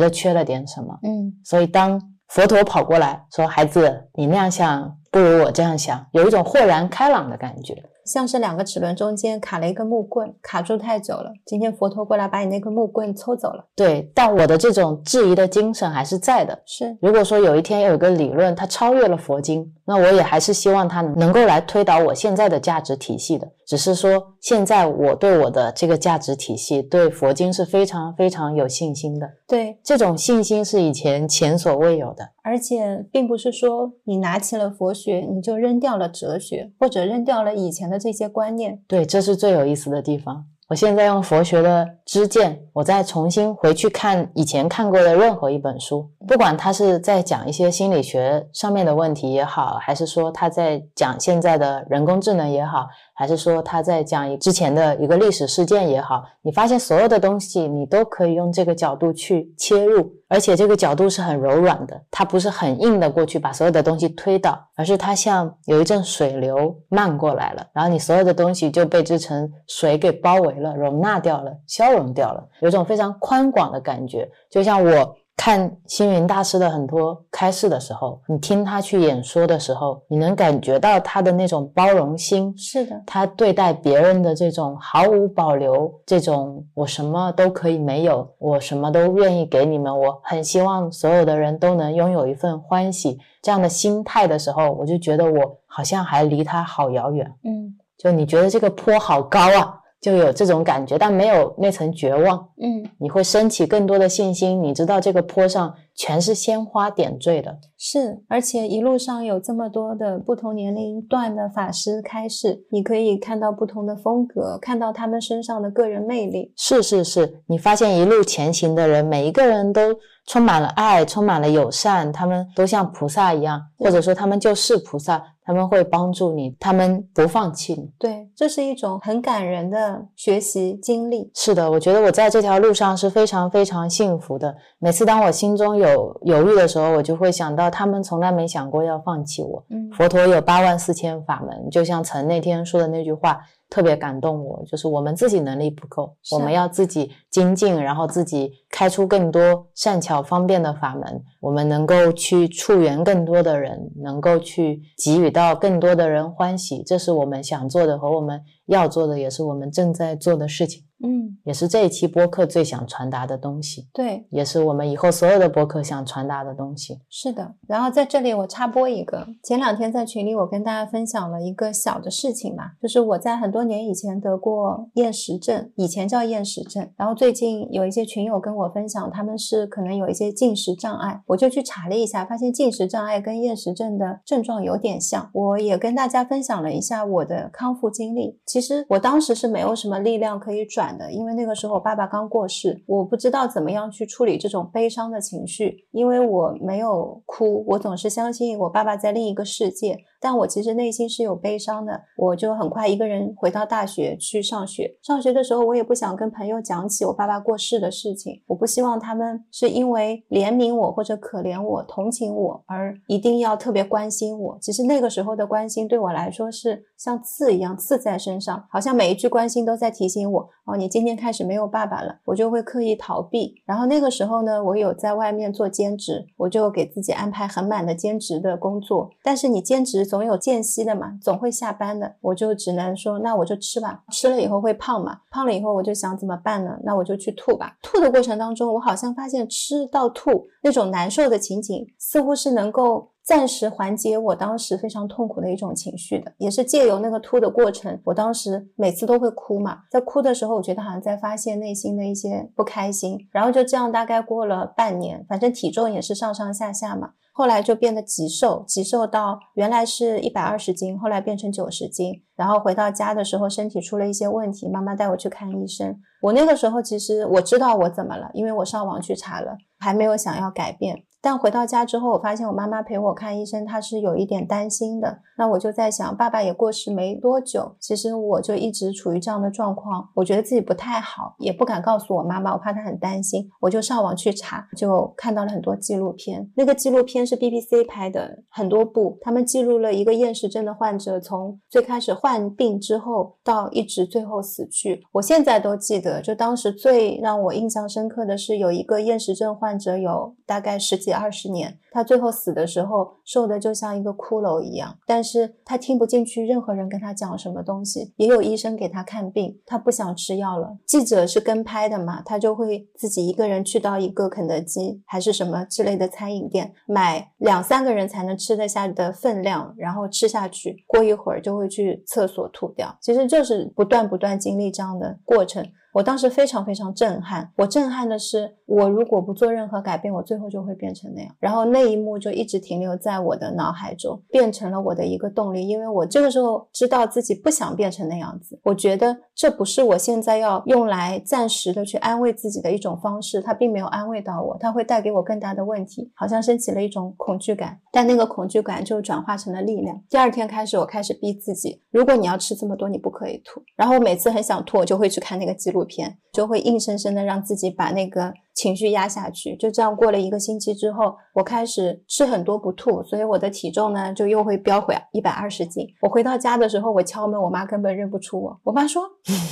[0.00, 0.98] 得缺了点什么。
[1.04, 7.74] 嗯，所以当佛陀跑过来说：“孩子，你那样想不如我这样想”，有一种豁然开朗的感觉。
[8.06, 11.32] 像是两个齿轮中间卡了一根木棍，卡住太久了。
[11.44, 13.64] 今天佛陀过来把你那根木棍抽走了。
[13.74, 16.56] 对，但我的这种质疑的精神还是在的。
[16.64, 23.46] 是，如果说有一天有一个理论它超越了佛经，那我也还是希望它能够来推导我现在的价值体系的。
[23.66, 29.28] 只是说现在我对我的这个价值体系，对佛经是非常非常有信心的。
[29.48, 32.30] 对，这种信心是以前前所未有的。
[32.44, 37.96] 而且并不是说你拿起了佛学，你就扔掉了哲学，或者扔掉了以前的。
[38.06, 40.44] 这些观念，对，这是最有意思的地方。
[40.68, 52.86] 我现在用佛学的知见，我再重新回去看以前看过的任何一本书，不管他是在讲一些心理学上面的问题也好，还是说他在讲现在的人工智能也好。
[53.16, 75.16] 还是说他在讲一之前的一个历史事件也好，你发现所有的东西你都可以用这个角度去切入，而且这个角度是很柔软的，它不是很硬的过去把所有的东西推倒，而是它像有一阵水流漫过来了，然后你所有的东西就被这层水给包围了，容纳掉了，消融掉了，有种非常宽广的感觉，就像我。
[75.36, 82.52] 看星云大师的很多开示的时候，你听他去演说的时候，你能感觉到他的那种包容心。
[82.56, 97.30] 是的，他对待别人的这种毫无保留，这种我什么都可以没有，我什么都愿意给你们，我很希望所有的人都能拥有一份欢喜这样的心态的时候，我就觉得我好像还离他好遥远。
[97.44, 99.80] 嗯，就你觉得这个坡好高啊？
[100.06, 102.38] 就有这种感觉，但没有那层绝望。
[102.62, 104.62] 嗯，你会升起更多的信心。
[104.62, 116.52] 你知道这个坡上全是鲜花点缀的，是，而且一路上有这么多的不同年龄段的法师开示，你可以看到不同的风格，看到他们身上的个人魅力。
[116.56, 119.80] 是是是，你发现一路前行的人，每一个人都
[120.26, 125.22] 充满了爱，充满了友善，他们都像菩萨一样，或者说他们就是菩萨。
[125.48, 127.88] 他们会帮助你，他们不放弃你。
[128.00, 131.30] 对，这是一种很感人的学习经历。
[131.36, 134.52] 是的，我觉得我在这条路上是非常非常幸福的。
[134.80, 135.85] 每次当我心中有
[136.22, 139.64] 犹豫的时候，我就会想到他们从来没想过要放弃我。
[139.70, 143.40] 嗯，佛陀有八万四千法门，就像陈那天说的那句话。
[143.68, 160.84] 特别感动我，就是我们自己能力不够，我们要自己精进，然后自己开出更多善巧方便的法门，我们能够去触缘更多的人，能够去给予到更多的人欢喜，这是我们想做的和我们要做的，也是我们正在做的事情。
[161.04, 166.98] 嗯，也是这一期播客最想传达的东西，对，也是我们以后所有的播客想传达的东西。
[167.10, 167.54] 是的。
[167.68, 185.28] 然后在这里我插播一个，前两天在群里我跟大家分享了一个小的事情嘛，就是我在很多年以前得过厌食症，以前叫厌食症，然后最近有一些群友跟我分享，他们是可能有一些进食障碍，我就去查了一下，发现进食障碍跟厌食症的症状有点像。
[185.34, 188.40] 我也跟大家分享了一下我的康复经历。
[188.46, 190.85] 其实我当时是没有什么力量可以转。
[190.92, 199.98] 的，因为那个时候我爸爸刚过世，我不知道怎么样去处理这种悲伤的情绪，因为我没有哭，我总是相信我爸爸在另一个世界。
[200.20, 204.96] 但我其实内心是有悲伤的，我就很快一个人回到大学去上学。
[205.02, 214.58] 上学的时候，我也不想跟朋友讲起我爸爸过世的事情，我不希望他们是因为怜悯我或者可怜我、同情我而一定要特别关心我。
[214.60, 222.20] 其实那个时候的关心对我来说是像刺一样刺在身上，好像每一句关心都在提醒我：哦，你今天开始没有爸爸了。
[222.24, 223.54] 我就会刻意逃避。
[223.66, 229.10] 然后那个时候呢，我有在外面做兼职，我就给自己安排很满的兼职的工作。
[229.22, 230.05] 但是你兼职。
[230.06, 236.78] 总有间隙的嘛，总会下班的，我就只能说，那我就吃吧，吃了以后会胖嘛，胖了以后我就想怎么办呢？
[236.84, 237.76] 那我就去吐吧。
[237.82, 257.10] 吐的过程当中，我好像发现吃到吐那种难受的情景，似乎是能够暂时缓解我当时非常痛苦的一种情绪的，也是借由那个吐的过程，我当时每次都会哭嘛，在哭的时候，我觉得好像在发泄内心的一些不开心，然后就这样大概过了半年，反正体重也是上上下下嘛。
[257.36, 262.22] 后来就变得极瘦，极瘦到原来是一百二十斤，后来变成九十斤。
[262.34, 266.00] 然后回到家的时候，身体出了一些问题，妈妈带我去看医生。
[266.22, 271.04] 我那个时候其实我知道我怎么了，因为我上网去查了，还没有想要改变。
[271.26, 275.18] 但回到家之后，我发现我妈妈陪我看医生，她是有一点担心的。
[275.36, 283.50] 那我就在想，爸爸也过世没多久，其实我就一直处于这样的状况，我觉得自己不太好，也不敢告诉我妈妈，我怕她很担心。
[283.60, 286.48] 我就上网去查，就看到了很多纪录片。
[286.54, 295.02] 那个纪录片是 BBC 拍的，很多部，他们记录了一个厌食症的患者从最开始患病之后到一直最后死去。
[295.10, 301.15] 我现在都记得，就当时最让我印象深刻的是，有一个厌食症患者，有大概十几。
[301.16, 310.76] 二十年，他最后死的时候瘦的就像一个骷髅一样，但是他听不进去任何人跟他讲什么东西，也有医生给他看病，他不想吃药了。
[310.86, 322.96] 记者是跟拍的嘛，他就会自己一个人去到一个肯德基还是什么之类的餐饮店，买两三个人才能吃得下的分量，然后吃下去，过一会儿就会去厕所吐掉。
[323.00, 325.66] 其实就是不断不断经历这样的过程。
[325.96, 331.34] 我当时非常非常震撼，我震撼的是，我如果不做任何改变，我最后就会变成那样。
[331.40, 335.66] 然后那一幕就一直停留在我的脑海中，变成了我的一个动力。
[335.66, 347.80] 因为我这个时候知道自己不想变成那样子，我觉得这不是我现在要用来暂时的去安慰自己的一种方式，它并没有安慰到我，它会带给我更大的问题，好像升起了一种恐惧感。
[347.90, 349.98] 但那个恐惧感就转化成了力量。
[350.10, 353.62] 第二天开始，我开始逼自己，如果你要吃这么多，你不可以吐。
[353.74, 355.85] 然后我每次很想吐，我就会去看那个记录。
[355.86, 365.86] 片就会硬生生的让自己把那个情绪压下去，就这样过了一个星期之后，我开始吃很多不吐，所以我的体重呢就又会飙回一百二十斤。
[366.02, 368.60] 我回到家的时候，我敲门，我妈根本认不出我。
[368.64, 369.02] 我妈说：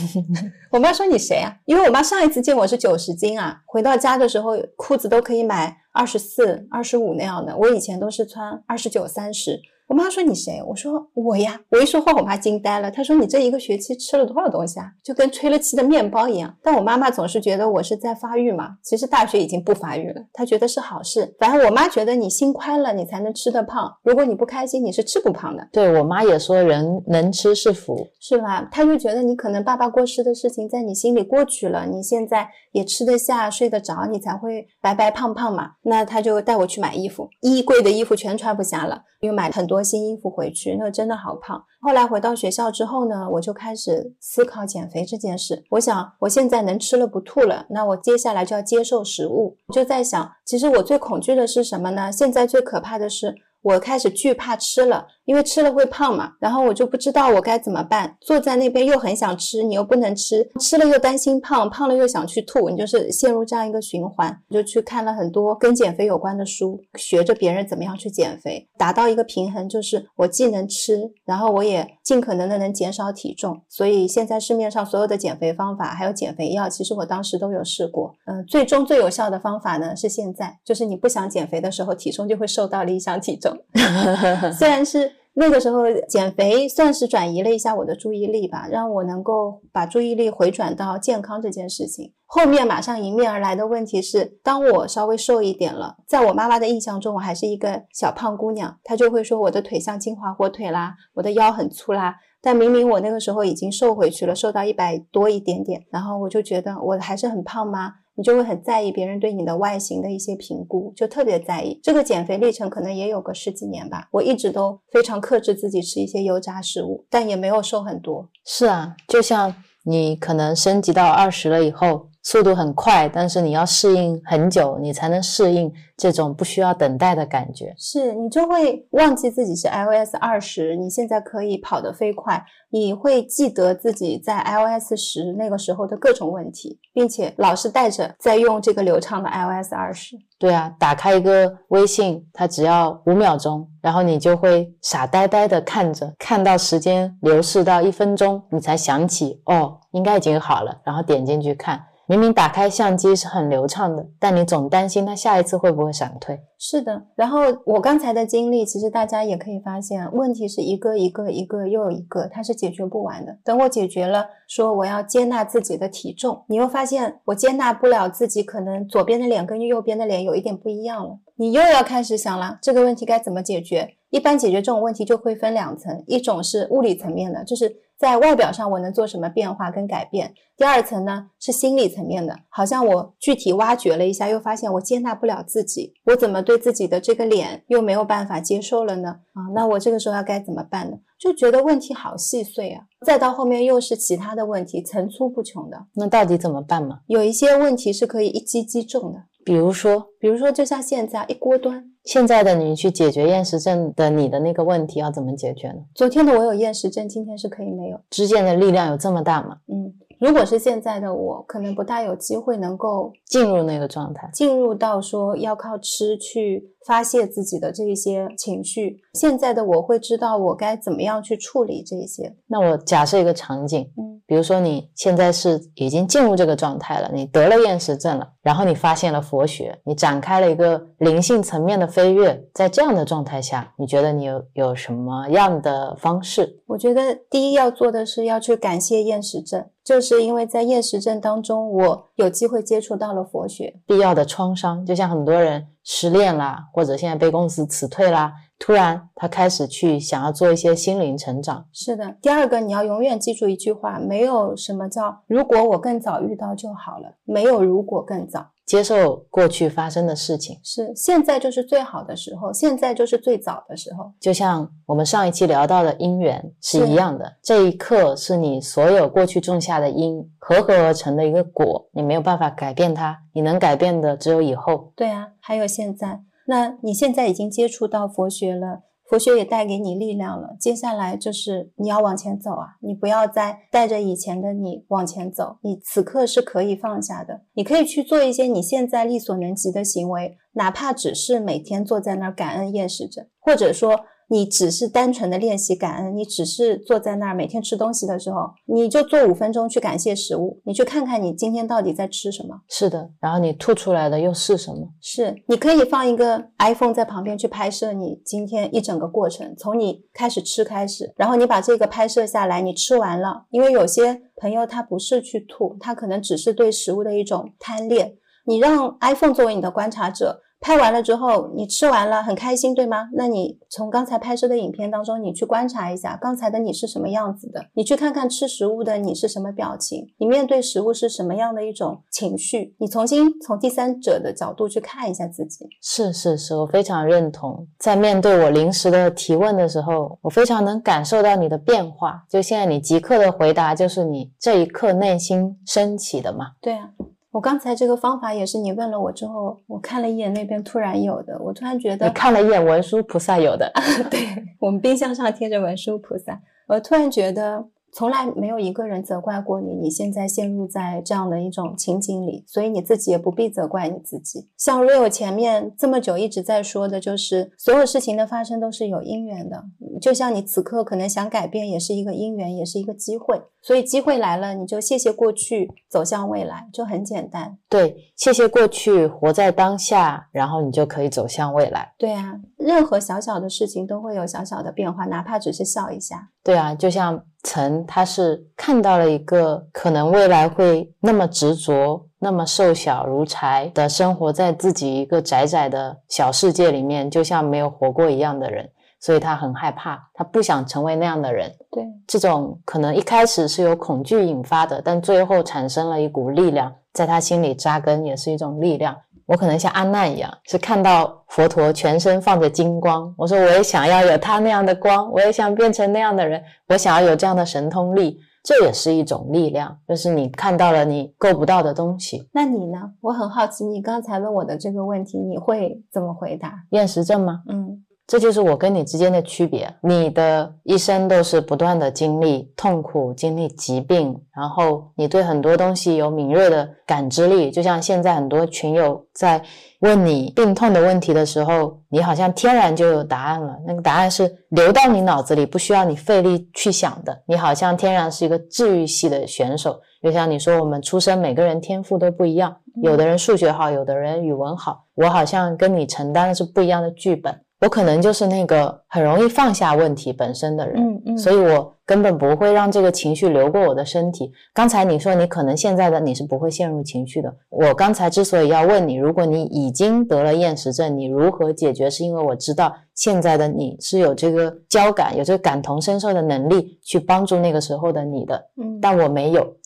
[0.73, 3.63] “我妈说你谁啊？”因为我妈上一次见我是九十斤啊。
[3.67, 9.61] 回到家的时候，裤子都可以买二十四、二十五那样的，我以前都是穿二十九、三十。
[9.87, 10.63] 我妈说你谁？
[10.67, 11.61] 我说我呀。
[11.71, 12.91] 我一说话，我妈惊呆了。
[12.91, 14.91] 她说你这一个学期吃了多少东西啊？
[15.03, 16.57] 就跟吹了气的面包一样。
[16.63, 18.77] 但我妈妈总是觉得我是在发育嘛。
[18.83, 21.35] 其实大学已经不发育了，她觉得是好事。
[21.39, 23.93] 反正我妈觉得你心宽了，你才能吃得胖。
[24.03, 25.69] 如果你不开心，你是吃不胖的。
[25.71, 28.67] 对我妈也说，人能吃是福，是吧？
[28.73, 35.73] 她就觉得你可能爸爸过世的事情在你心里过去了，你现在也吃得下、睡得着，你才会白白胖胖嘛。
[35.83, 39.65] 那他就带我去买衣服，衣柜的衣服全穿不下了，又买了很。
[39.67, 41.65] 多新衣服回去，那真的好胖。
[41.81, 45.65] 后来回到学校之后呢，我就开始思考减肥这件事。
[45.71, 49.57] 我想，我现在能吃了不吐了，那我接下来就要接受食物。
[49.73, 52.13] 就在想，其实我最恐惧的是什么呢？
[52.13, 55.07] 现在最可怕的是，我开始惧怕吃了。
[55.25, 58.17] 因为吃了会胖嘛，然后我就不知道我该怎么办。
[58.21, 64.37] 坐在那边又很想吃，你又不能吃，吃了又担心胖，胖了又想去吐，你就是陷入这样一个循环。
[64.51, 73.61] 就去看了很多跟减肥有关的书，学着别人怎么样去减肥，达到一个平衡，就是我既能吃，然后我也尽可能的能减少体重。
[73.69, 78.15] 所以现在市面上所有的减肥方法还有减肥药，其实我当时都有试过。
[78.27, 83.57] 嗯，最终最有效的方法呢是现在，就是你不想减肥的时候，体重就会瘦到理想体重。
[84.57, 85.14] 虽然是。
[85.35, 92.13] 那个时候减肥算是转移了一下我的注意力吧，让我能够把注意力回转到健康这件事情。
[92.27, 102.17] 后面马上迎面而来的问题是，当我稍微瘦一点了，在我妈妈的印象中，我还是一个小胖姑娘，她就会说我的腿像金华火腿啦，我的腰很粗啦。
[102.41, 107.95] 但明明我那个时候已经瘦回去了，瘦到一百多一点点，然后我就觉得我还是很胖吗？
[108.17, 111.79] 你就会很在意别人对你的外形的一些评估，就特别在意。
[111.83, 118.29] 这个减肥历程可能也有个十几年吧，我一直都非常克制自己吃一些油炸食物，但也没有瘦很多。
[118.45, 119.55] 是啊，就像
[119.85, 122.09] 你可能升级到二十了以后。
[122.25, 127.75] 速度很快，但是你要适应很久，你才能适应这种不需要等待的感觉。
[127.79, 140.17] 是你就会忘记自己是 iOS 二十，你现在可以跑得飞快，你会记得自己在 iOS 十那个时候的各种问题，并且老是带着在用这个流畅的 iOS 二十。
[140.39, 151.79] 对啊，打开一个微信，它只要五秒钟，然后你就会傻呆呆的看着，看到时间流逝到一分钟，你才想起哦，应该已经好了，然后点进去看。
[152.07, 156.39] 明明打开相机是很流畅的，但你总担心它下一次会不会闪退。
[156.59, 163.39] 是的，然后我刚才的经历，其实大家也可以发现，问题是一个一个一个又一个，它是解决不完的。
[163.45, 173.97] 等我解决了，说我要接纳自己的体重，你又发现我接纳不了自己，可能左边的脸跟右边的脸有一点不一样了，你又要开始想了，这个问题该怎么解决？
[174.11, 189.21] 一般解决这种问题就会分两层，一种是物理层面的，就是在外表上我能做什么变化跟改变；第二层呢是心理层面的，好像我具体挖掘了一下，又发现我接纳不了自己，我怎么对自己的这个脸又没有办法接受了呢？
[189.33, 190.97] 啊，那我这个时候要该怎么办呢？
[191.19, 195.87] 就觉得问题好细碎啊，再到后面又是其他的问题，层出不穷的。
[195.95, 197.01] 那到底怎么办嘛？
[197.07, 201.85] 有一些问题是可以一击击中的，比如说，比如说就像现在一锅端。
[202.05, 205.79] 现在的你去解决厌食症的你的那个问题要怎么解决呢？
[205.95, 207.99] 昨天的我有厌食症，今天是可以没有。
[208.11, 209.57] 之间的力量有这么大吗？
[209.69, 209.91] 嗯，
[210.21, 219.01] 如果是现在的我，可能不大有机会能够进入那个状态，进入到说要靠吃去发泄自己的这一些情绪。
[219.15, 222.35] 现在的我会知道我该怎么样去处理这些。
[222.47, 236.61] 那我假设一个场景，嗯，比如说你现在是已经进入这个状态了，你得了厌食症了，然后你发现了佛学，你展开了一个灵性层面的飞跃，在这样的状态下，你觉得你有有什么样的方式？
[236.67, 243.81] 我觉得第一要做的是要去感谢厌食症，就是因为在厌食症当中，我有机会接触到了佛学。
[243.87, 251.67] 必要的创伤，就像很多人失恋啦，或者现在被公司辞退啦，突然他开始去想要做一些心灵成长。
[251.73, 258.51] 是的，第二个你要永远记住一句话：没有什么叫如果我更早遇到就好了，没有如果更早。
[258.65, 264.13] 接受过去发生的事情，是现在就是最好的时候，现在就是最早的时候。
[264.19, 274.93] 就像我们上一期聊到的因缘是是一样的，这一刻是你所有过去种下的因合合而成的一个果，你没有办法改变它，你能改变的只有以后。
[274.97, 278.83] 对啊，还有现在，那你现在已经接触到佛学了。
[279.09, 282.77] 佛学也带给你力量了，接下来就是你要往前走啊！
[282.81, 302.61] 你不要再带着以前的你往前走，你此刻是可以放下的，你可以去做一些你现在力所能及的行为，哪怕只是每天坐在那儿感恩厌食着，或者说你只是单纯的练习感恩，你只是坐在那儿每天吃东西的时候，你就做五分钟去感谢食物，你去看看你今天到底在吃什么。
[302.69, 304.89] 是的，然后你吐出来的又是什么？
[305.01, 318.15] 是，你可以放一个 iPhone 在旁边去拍摄你今天一整个过程，从你开始吃开始，然后你把这个拍摄下来，你吃完了，因为有些朋友他不是去吐，他可能只是对食物的一种贪恋，
[318.47, 320.41] 你让 iPhone 作为你的观察者。
[320.65, 323.11] 拍完了之后，你吃完了很开心，对吗？
[323.13, 335.69] 那你从刚才拍摄的影片当中，你去观察一下刚才的你是什么样子的，你去看看吃食物的你是什么表情，你面对食物是什么样的一种情绪，你重新从第三者的角度去看一下自己。
[335.83, 337.69] 是是是，我非常认同。
[337.79, 342.25] 在面对我临时的提问的时候，我非常能感受到你的变化。
[342.31, 346.53] 就现在你即刻的回答，就是你这一刻内心升起的嘛？
[346.63, 346.89] 对啊，
[347.35, 353.73] 我刚才这个方法也是你问了我之后，我看了一眼那边突然有的，我突然觉你得，看了一眼文殊菩萨有的，
[354.09, 354.21] 对
[354.61, 364.49] 我们冰箱上贴着文殊菩萨，我突然觉得从来没有一个人责怪过你，你现在陷入在这样的一种情景里，所以你自己也不必责怪你自己。
[364.59, 369.65] 像 Real 前面这么久一直在说的，就是所有事情的发生都是有因缘的，
[370.01, 373.41] 就像你此刻可能想改变，也是一个因缘，也是一个机会。
[373.63, 377.57] 所以机会来了，你就谢谢过去，走向未来，就很简单。
[377.71, 381.93] 对，谢谢过去，活在当下，然后你就可以走向未来。
[381.99, 386.31] 对啊，任何小小的事情都会有小小的变化，哪怕只是笑一下。
[386.43, 398.71] 对啊，就像陈，他是看到了一个可能未来会那么执着、那么瘦小如柴的生活在自己一个窄窄的小世界里面，就像没有活过一样的人。
[399.01, 401.53] 所以他很害怕，他不想成为那样的人。
[401.71, 408.97] 对，这种可能一开始是由恐惧引发的，但最后产生了一股力量，在他心里扎根，也是一种力量。
[409.27, 422.29] 我可能像阿难一样，是看到佛陀全身放着金光，我说我也想要有他那样的光，我也想变成那样的人，我想要有这样的神通力，这也是一种力量，就是你看到了你够不到的东西。
[422.35, 422.79] 那你呢？
[423.01, 426.53] 我很好奇，你刚才问我的这个问题，你会怎么回答？
[426.71, 427.43] 厌食症吗？
[427.49, 427.83] 嗯。
[428.07, 429.75] 这就是我跟你之间的区别。
[429.83, 437.51] 你的一生都是不断的经历痛苦、经历疾病，然后你对很多东西有敏锐的感知力。
[437.51, 439.43] 就像现在很多群友在
[439.81, 443.57] 问你病痛的问题的时候，你好像天然就有答案了。
[443.67, 447.23] 那个答案是流到你脑子里，不需要你费力去想的。
[447.27, 449.81] 你好像天然是一个治愈系的选手。
[450.03, 454.85] 就像你说，我们出生每个人天赋都不一样，有的人数学好，有的人语文好。
[454.95, 457.41] 我好像跟你承担的是不一样的剧本。
[457.65, 464.31] 我可能就是那个很容易放下问题本身的人，嗯嗯，所以我根本不会让这个情绪流过我的身体。
[464.53, 467.35] 刚才你说你可能现在的你是不会陷入情绪的。
[467.49, 471.89] 我刚才之所以要问你，如果你已经得了厌食症，你如何解决？
[471.89, 479.57] 是因为我知道现在的你是有这个交感、有这个感同身受的能力去帮助那个时候的你的，嗯，但我没有。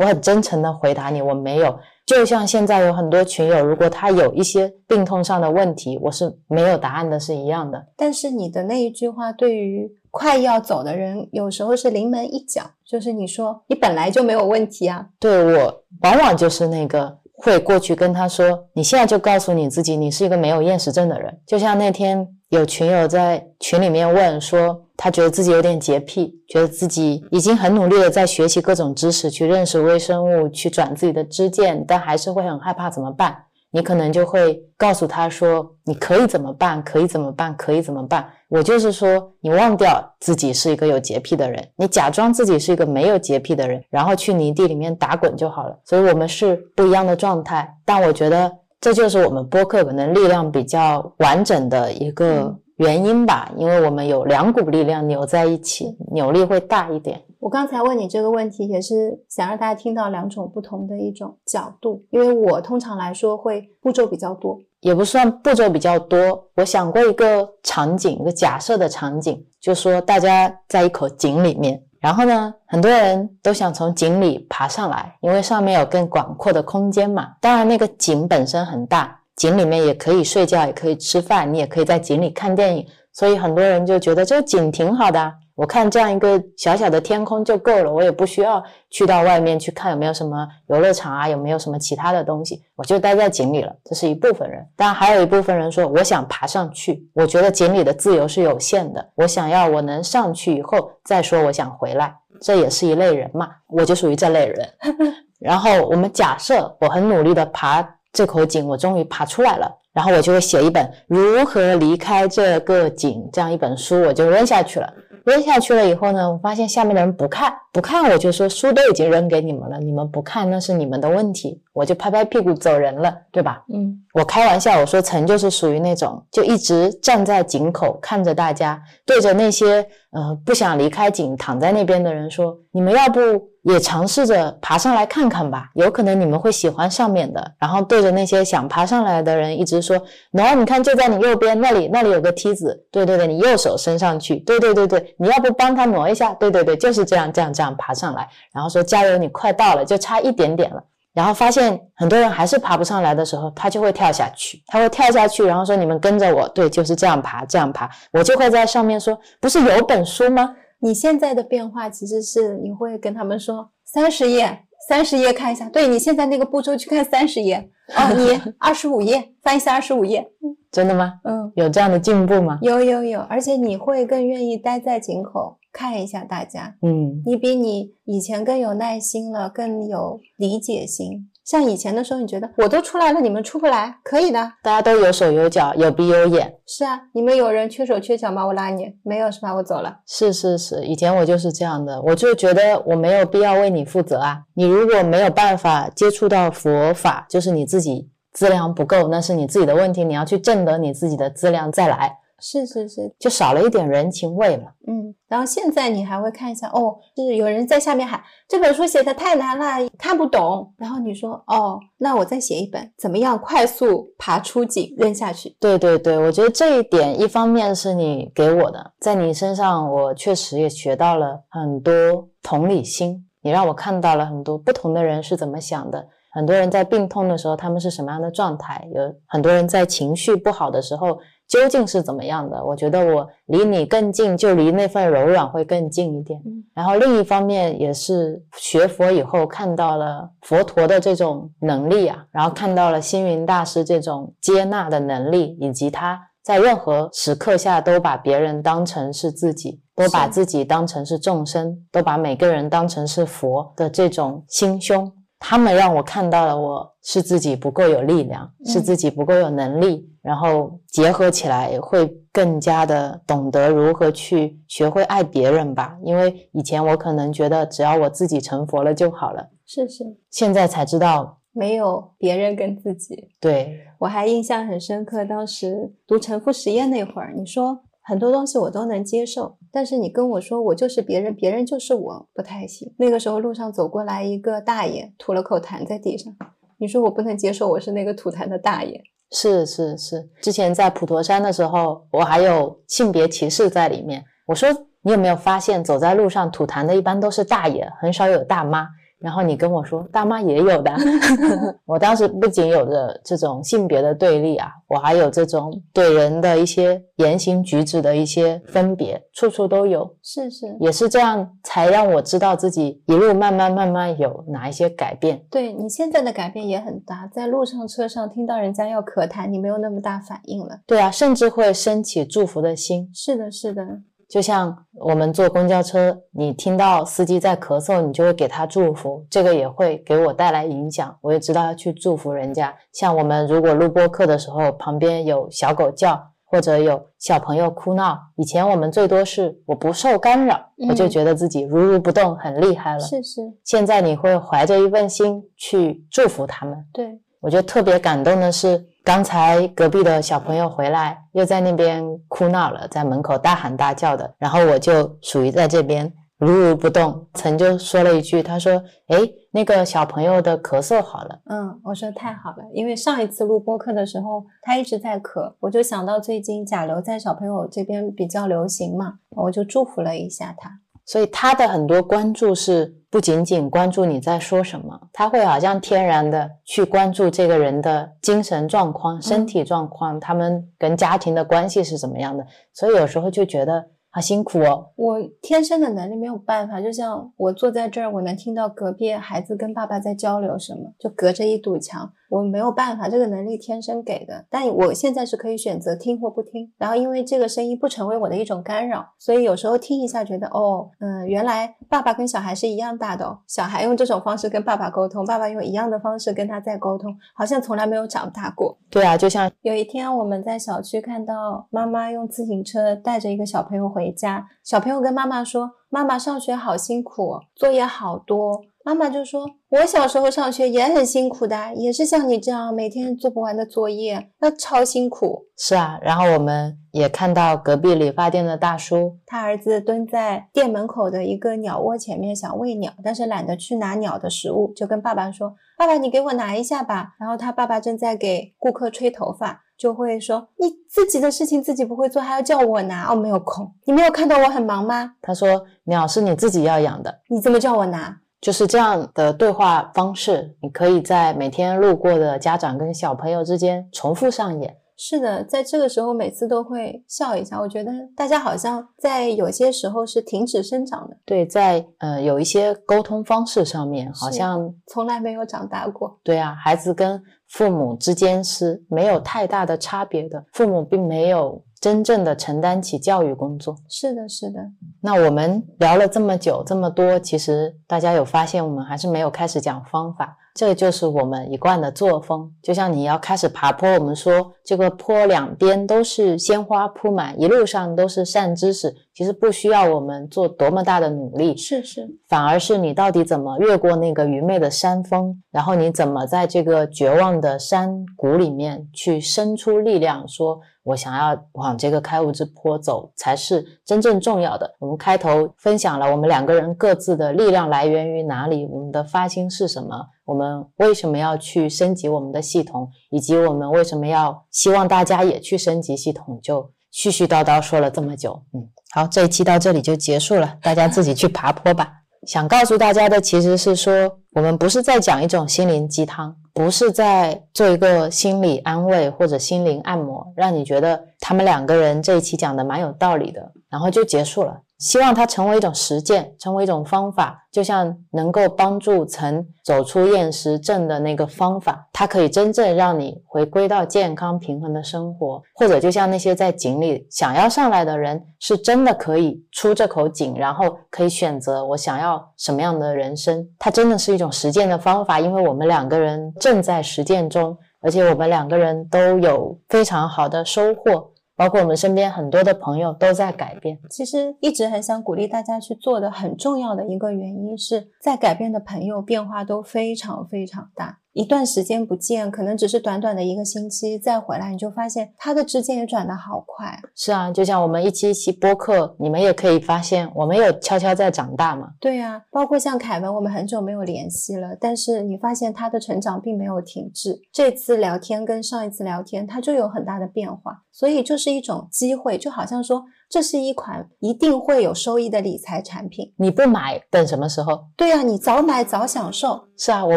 [0.00, 1.78] 我很真诚的回答你，我没有。
[2.06, 7.86] 就像现在有很多群友，如果他有一些病痛上的问题，我是没有答案的，是一样的。
[7.96, 15.06] 但是你的那一句话，对于快要走的人，有时候是临门一脚，就是你说你本来就没有问题啊。
[15.18, 21.40] 对我，往往就是那个会过去跟他说，你现在就告诉你自己，你是一个没有厌食症的人。
[21.46, 24.83] 就像那天有群友在群里面问说。
[24.96, 33.36] 他觉得自己有点洁癖，觉得自己已经很努力的在学习各种知识，去认识微生物，去转自己的支件，但还是会很害怕怎么办？
[33.72, 36.80] 你可能就会告诉他说：“你可以怎么办？
[36.84, 37.52] 可以怎么办？
[37.56, 45.76] 可以怎么办？”我就是说，你忘掉自己是一个有洁癖的人，你假装自己是一个没有洁癖的人，然后去泥地里面打滚就好了。
[45.84, 48.48] 所以，我们是不一样的状态，但我觉得
[48.80, 52.56] 这就是我们播客可能力量比较完整的一个。
[52.76, 57.22] 原因吧，因为我们有两股力量扭在一起，扭力会大一点。
[57.38, 62.04] 我刚才问你这个问题，也是想让大家听到两种不同的一种角度。
[62.10, 66.48] 因为我通常来说会步骤比较多，也不算步骤比较多。
[66.56, 77.34] 我想过一个场景，一个假设的场景，就说大家在一口井里面，然后呢，很多人都想从井里爬上来，因为上面有更广阔的空间嘛。
[77.42, 79.20] 当然，那个井本身很大。
[79.36, 85.34] 井里面也可以睡觉，也可以吃饭，你也可以在井里看电影，所以很多人就觉得这个井挺好的。
[85.56, 88.60] 我看这样一个小小的天空就够了，我也不需要
[88.90, 93.72] 去到外面去看有没有什么游乐场啊，有没有什么其他的东西，我就待在井里了。
[93.84, 104.68] 这是一部分人，当然还有一部分人说，我想爬上去，我觉得井里的自由是有限的，我想要我能上去以后再说我想回来，这也是一类人嘛，我就属于这类人。
[105.38, 107.93] 然后我们假设我很努力的爬。
[108.14, 114.90] 这口井，我终于爬出来了，然后我就会写一本如何离开这个井这样一本书，我就扔下去了。
[115.24, 123.62] 扔下去了以后呢，我发现下面的人不看，不看，我就说书都已经扔给你们了，你们不看那是你们的问题，我就拍拍屁股走人了，对吧？
[123.70, 133.20] 嗯，我开玩笑，我说陈就是属于那种就一直站在井口看着大家，对着那些呃不想离开井躺在那边的人说，你们要不。
[133.64, 137.42] 也尝试着爬上来看看吧，有可能你们会喜欢上面的。
[137.58, 139.98] 然后对着那些想爬上来的人一直说
[140.32, 142.86] ：“然后你看，就在你右边那里，那里有个梯子。
[142.90, 144.36] 对对对，你右手伸上去。
[144.40, 146.34] 对对对对，你要不帮他挪一下？
[146.34, 148.28] 对对对，就是这样这样这样爬上来。
[148.52, 150.84] 然后说加油，你快到了，就差一点点了。
[151.14, 157.88] 然后发现很多人还是爬不上来的时候，他就会跳下去，他会跳下去，然后说你们跟着我，对，就是这样爬，这样爬。
[158.12, 165.66] 我就会在上面说：不是有本书吗？”你现在的变化其实是你会跟他们说三十页，三十页看一下。
[165.70, 170.28] 对你现在那个步骤去看三十页 哦，你二十五页翻一下二十五页。
[170.70, 171.20] 真的吗？
[171.22, 172.58] 嗯，有这样的进步吗？
[172.60, 176.76] 有有有，而且你会更愿意待在井口看一下大家。
[176.80, 181.28] 嗯，你比你以前更有耐心了，更有理解心。
[181.44, 184.52] 像以前的时候，你觉得我都出来了，你们出不来，可以的。
[184.62, 186.54] 大家都有手有脚，有鼻有眼。
[186.64, 188.46] 是啊，你们有人缺手缺脚吗？
[188.46, 189.54] 我拉你，没有是吧？
[189.54, 189.98] 我走了。
[190.06, 194.44] 是是是，以前我就是这样的，我就觉得我没有必要为你负责啊。
[194.54, 202.20] 你如果没有办法接触到佛法，就是你自己资粮不够，那是你自己的问题，你要去挣得你自己的资粮再来。
[202.40, 204.64] 是是是，就少了一点人情味嘛。
[204.86, 210.74] 嗯，然后现在你还会看一下哦，就是有人在下面喊这本书写的太难了，看不懂。
[210.76, 215.56] 然后你说哦，那我再写一本，怎么样快速爬出井扔下去？
[215.58, 226.08] 对对对，我觉得这一点一方面是你给我的，在你身上我确实也学到了很多同理心，你让我看到了很多不同的人是怎么想的。
[226.32, 228.86] 很多人在病痛的时候，他们是什么样的状态？
[228.92, 231.16] 有很多人在情绪不好的时候。
[231.48, 232.64] 究竟是怎么样的？
[232.64, 236.40] 我觉得我离你更近，就离那份柔软会更近一点。
[236.74, 255.10] 然后另一方面也是学佛以后看到了佛陀的这种能力啊，然后看到了星云大师这种接纳的能力，以及他在任何时刻下都把别人当成是自己，都把自己当成是众生，都把每个人当成是佛的这种心胸。
[255.38, 265.98] 他们让我看到了我是自己不够有力量，是自己不够有能力，然后结合起来会更加的懂得如何去学会爱别人吧。
[266.02, 273.28] 因为以前我可能觉得只要我自己成佛了就好了，是是，现在才知道没有别人跟自己。
[273.38, 277.82] 对我还印象很深刻，当时读沉浮实验那会儿，你说。
[278.06, 282.92] 很多东西我都能接受，但是你跟我说我就是别人，别人就是我，不太行。
[282.98, 286.36] 那个时候路上走过来一个大爷，吐了口痰在地上，
[286.76, 289.02] 你说我不能接受，我是那个吐痰的大爷。
[289.34, 294.24] 是是是，之前在普陀山的时候，我还有性别歧视在里面。
[294.46, 294.68] 我说
[295.02, 298.88] 你有没有发现，走在路上吐痰的一般都是大爷，很少有大妈。
[299.18, 300.94] 然后你跟我说，大妈也有的。
[301.86, 310.14] 我当时不仅有着这种性别的对立啊，我还有这种对人的一些言行举止的一些分别，处处都有。
[310.22, 315.42] 是是，也是这样才让我知道自己一路慢慢慢慢有哪一些改变。
[315.50, 320.80] 对你现在的改变也很大，在路上车上听到人家要咳痰，你没有那么大反应了。
[320.86, 323.10] 对啊，甚至会升起祝福的心。
[323.14, 323.82] 是的，是的。
[324.28, 331.16] 就像我们坐公交车，你听到司机在咳嗽，你就会给他祝福，这个也会给我带来影响。
[331.20, 332.74] 我也知道要去祝福人家。
[332.92, 343.00] 像我们如果录播课的时候，旁边有小狗叫，或者有小朋友哭闹，以前我们最多是我不受干扰，我就觉得自己如如不动，很厉害了。
[343.00, 343.40] 是是。
[343.64, 346.76] 现在你会怀着一份心去祝福他们。
[346.92, 348.84] 对，我觉得特别感动的是。
[349.04, 354.34] 刚才隔壁的小朋友回来，又在那边哭闹了，在门口大喊大叫的。
[354.38, 357.26] 然后我就属于在这边如如不动。
[357.34, 359.18] 曾就说了一句，他说：“哎，
[359.50, 370.80] 那个小朋友的咳嗽好了。”嗯，我说太好了，因为上一次录播课的时候，他一直在咳，我就想到最近甲流在小朋友这边比较流行嘛，我就祝福了一下他。
[371.04, 382.44] 所以他的很多关注是不仅仅关注你在说什么，他会好像天然的去关注这个人的精神状况、身体状况，他们跟家庭的关系是怎么样的。
[382.72, 383.90] 所以有时候就觉得。
[384.10, 384.92] 好辛苦哦！
[384.94, 394.44] 我天生的能力没有办法，就像我坐在这儿，我能听到隔壁孩子跟爸爸在交流什么，就隔着一堵墙，我没有办法，这个能力天生给的。
[394.50, 408.76] 但我现在是可以选择听或不听，然后因为这个声音不成为我的一种干扰，所以有时候听一下，觉得哦，嗯，原来爸爸跟小孩是一样大的哦，小孩用这种方式跟爸爸沟通，爸爸用一样的方式跟他在沟通，好像从来没有长大过。
[408.90, 413.84] 对啊，就像有一天我们在小区看到妈妈用自行车带着一个小朋友。
[413.94, 439.62] 回家，小朋友跟妈妈说：“妈妈上学好辛苦，作业好多。”妈妈就说：“我小时候上学也很辛苦的，也是像你这样每天做不完的作业，那超辛苦。”是啊，然后我们也看到隔壁理发店的大叔，他儿子蹲在店门口的一个鸟窝前面想喂鸟，但是懒得去拿鸟的食物，就跟爸爸说：“爸爸，你给我拿一下吧。”然后他爸爸正在给顾客吹头发。
[439.76, 443.68] 就会说你自己的事情自己不会做，还要叫我拿哦，没有空。
[443.86, 445.14] 你没有看到我很忙吗？
[445.20, 448.16] 他说鸟是你自己要养的，你怎么叫我拿？
[448.44, 454.76] 就是这样的对话方式，你可以在每天路过的家长跟小朋友之间重复上演。
[454.98, 457.58] 是的，在这个时候每次都会笑一下。
[457.58, 461.16] 我觉得大家好像在有些时候是停止生长的。
[461.24, 466.20] 对，在呃有一些沟通方式上面，好像从来没有长大过。
[466.22, 473.76] 对啊，孩子跟父母之间是没有太大的差别的，父母并没有真正的承担起教育工作。
[473.90, 474.58] 是的，是的。
[475.02, 480.34] 那我们聊了这么久这么多，其实大家有发现，我们还是没有开始讲方法。
[480.54, 482.50] 这就是我们一贯的作风。
[482.62, 500.60] 就像你要开始爬坡，我们说这个坡两边都是鲜花铺满，一路上都是善知识，其实不需要我们做多么大的努力，是是，反而是你到底怎么越过那个愚昧的山峰，然后你怎么在这个绝望的山谷里面去生出力量，说。
[500.84, 504.70] 我想要往这个开悟之坡走，才是真正重要的。
[504.78, 516.62] 我们开头分享了我们两个人各自的力量来源于哪里，我们的发心是什么，我们为什么要去升级我们的系统，以及我们为什么要希望大家也去升级系统，就
[516.92, 518.42] 絮絮叨叨说了这么久。
[518.52, 521.92] 嗯，好，这一期到这里就结束了，大家自己去爬坡吧。
[522.26, 526.34] 想告诉大家的其实是说，我们不是在讲一种心灵鸡汤。
[526.54, 534.60] 不是在做一个心理安慰或者心灵按摩，让你觉得他们两个人这一期讲的蛮有道理的，然后就结束了。
[534.84, 545.42] 希望它成为一种实践，成为一种方法，就像能够帮助曾走出厌食症的那个方法，它可以真正让你回归到健康平衡的生活。
[545.54, 553.48] 或者就像那些在井里想要上来的人，是真的可以出这口井，然后可以选择我想要什么样的人生。
[553.58, 561.10] 它真的是一种实践的方法，因为我们两个人正在实践中，而且我们两个人都有非常好的收获。
[561.36, 563.78] 包括我们身边很多的朋友都在改变。
[563.90, 571.00] 其实一直很想鼓励大家去做的，很重要的一个原因是在改变的朋友变化都非常非常大。
[571.14, 576.76] 一段时间不见，可能只是短短的一个星期，再回来你就发现他的之间也转得好快。
[576.94, 581.68] 是啊，就像我们一期一期播客，你们也可以发现，我们有悄悄在长大嘛。
[581.80, 587.22] 对呀，包括像凯文，我们很久没有联系了，但是你发现他的成长并没有停滞。
[587.32, 592.84] 这次聊天跟上一次聊天，他就有很大的变化，所以就是一种机会，就好像说。
[593.14, 597.60] 这是一款一定会有收益的理财产品，你不买等什么时候？
[597.76, 599.40] 对呀，你早买早享受。
[599.56, 599.96] 是啊，我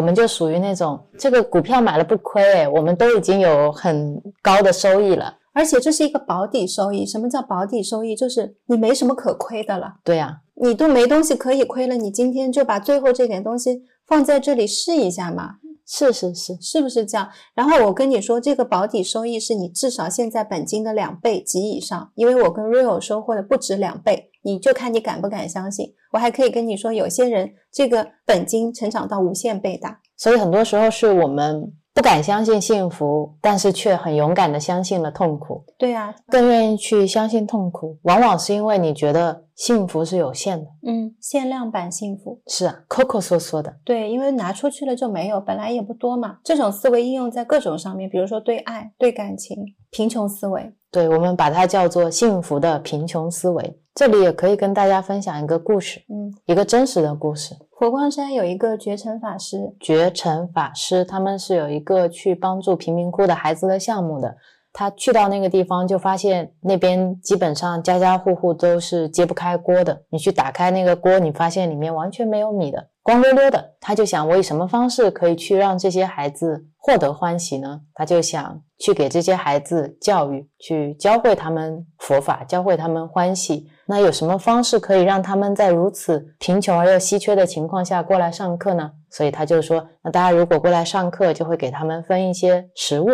[0.00, 7.04] 们就属于那种这个股票买了不亏，我们都已经有很高的收益了，而且这是一个保底收益。
[7.04, 8.14] 什么叫保底收益？
[8.14, 9.94] 就是你没什么可亏的了。
[10.04, 15.56] 对呀，你都没东西可以亏了，你今天就把最后这点东西放在这里试一下嘛。
[15.90, 17.30] 是是是，是不是这样？
[17.54, 25.94] 然后我跟你说，这个保底收益是你至少现在本金的两倍及以上，因为我跟 Real 收获的不止两倍，你就看你敢不敢相信。
[26.12, 31.72] 我还可以跟你说，有些人这个本金成长到无限倍大，所以很多时候是我们。
[31.98, 35.64] 不敢相信幸福，但是却很勇敢的相信了痛苦。
[35.76, 40.66] 对啊，更愿意去相信痛苦，往往是因为你觉得幸福是有限的。
[40.86, 43.74] 嗯，限量版幸福是啊，抠抠缩缩的。
[43.84, 46.38] 对，因为拿出去了就没有，本来也不多嘛。
[46.44, 49.56] 这种思维应用在各种上面，比如说对爱、对感情，
[49.90, 50.72] 贫穷思维。
[50.92, 53.80] 对，我们把它叫做幸福的贫穷思维。
[53.96, 57.56] 这里也可以跟大家分享一个故事，嗯，一个真实的故事。
[57.78, 64.36] 佛光山有一个觉尘法师，觉尘法师他们是有一个去帮助贫民窟的孩子的项目的。
[64.72, 70.02] 他去到那个地方，就发现那边基本上家家户户都是揭不开锅的。
[70.10, 73.74] 你去打开那个锅，你发现里面完全没有米的，光溜溜的。
[73.80, 77.82] 他就想，我以什么方式可以去让这些孩子获得欢喜呢？
[77.94, 83.68] 他就想去给这些孩子教育，去教会他们佛法，教会他们欢喜。
[83.90, 88.92] 那有什么方式可以让他们在如此贫穷而又稀缺的情况下过来上课呢？
[89.08, 93.08] 所以他就说，那大家如果过来上课，就会给他们分一些食物。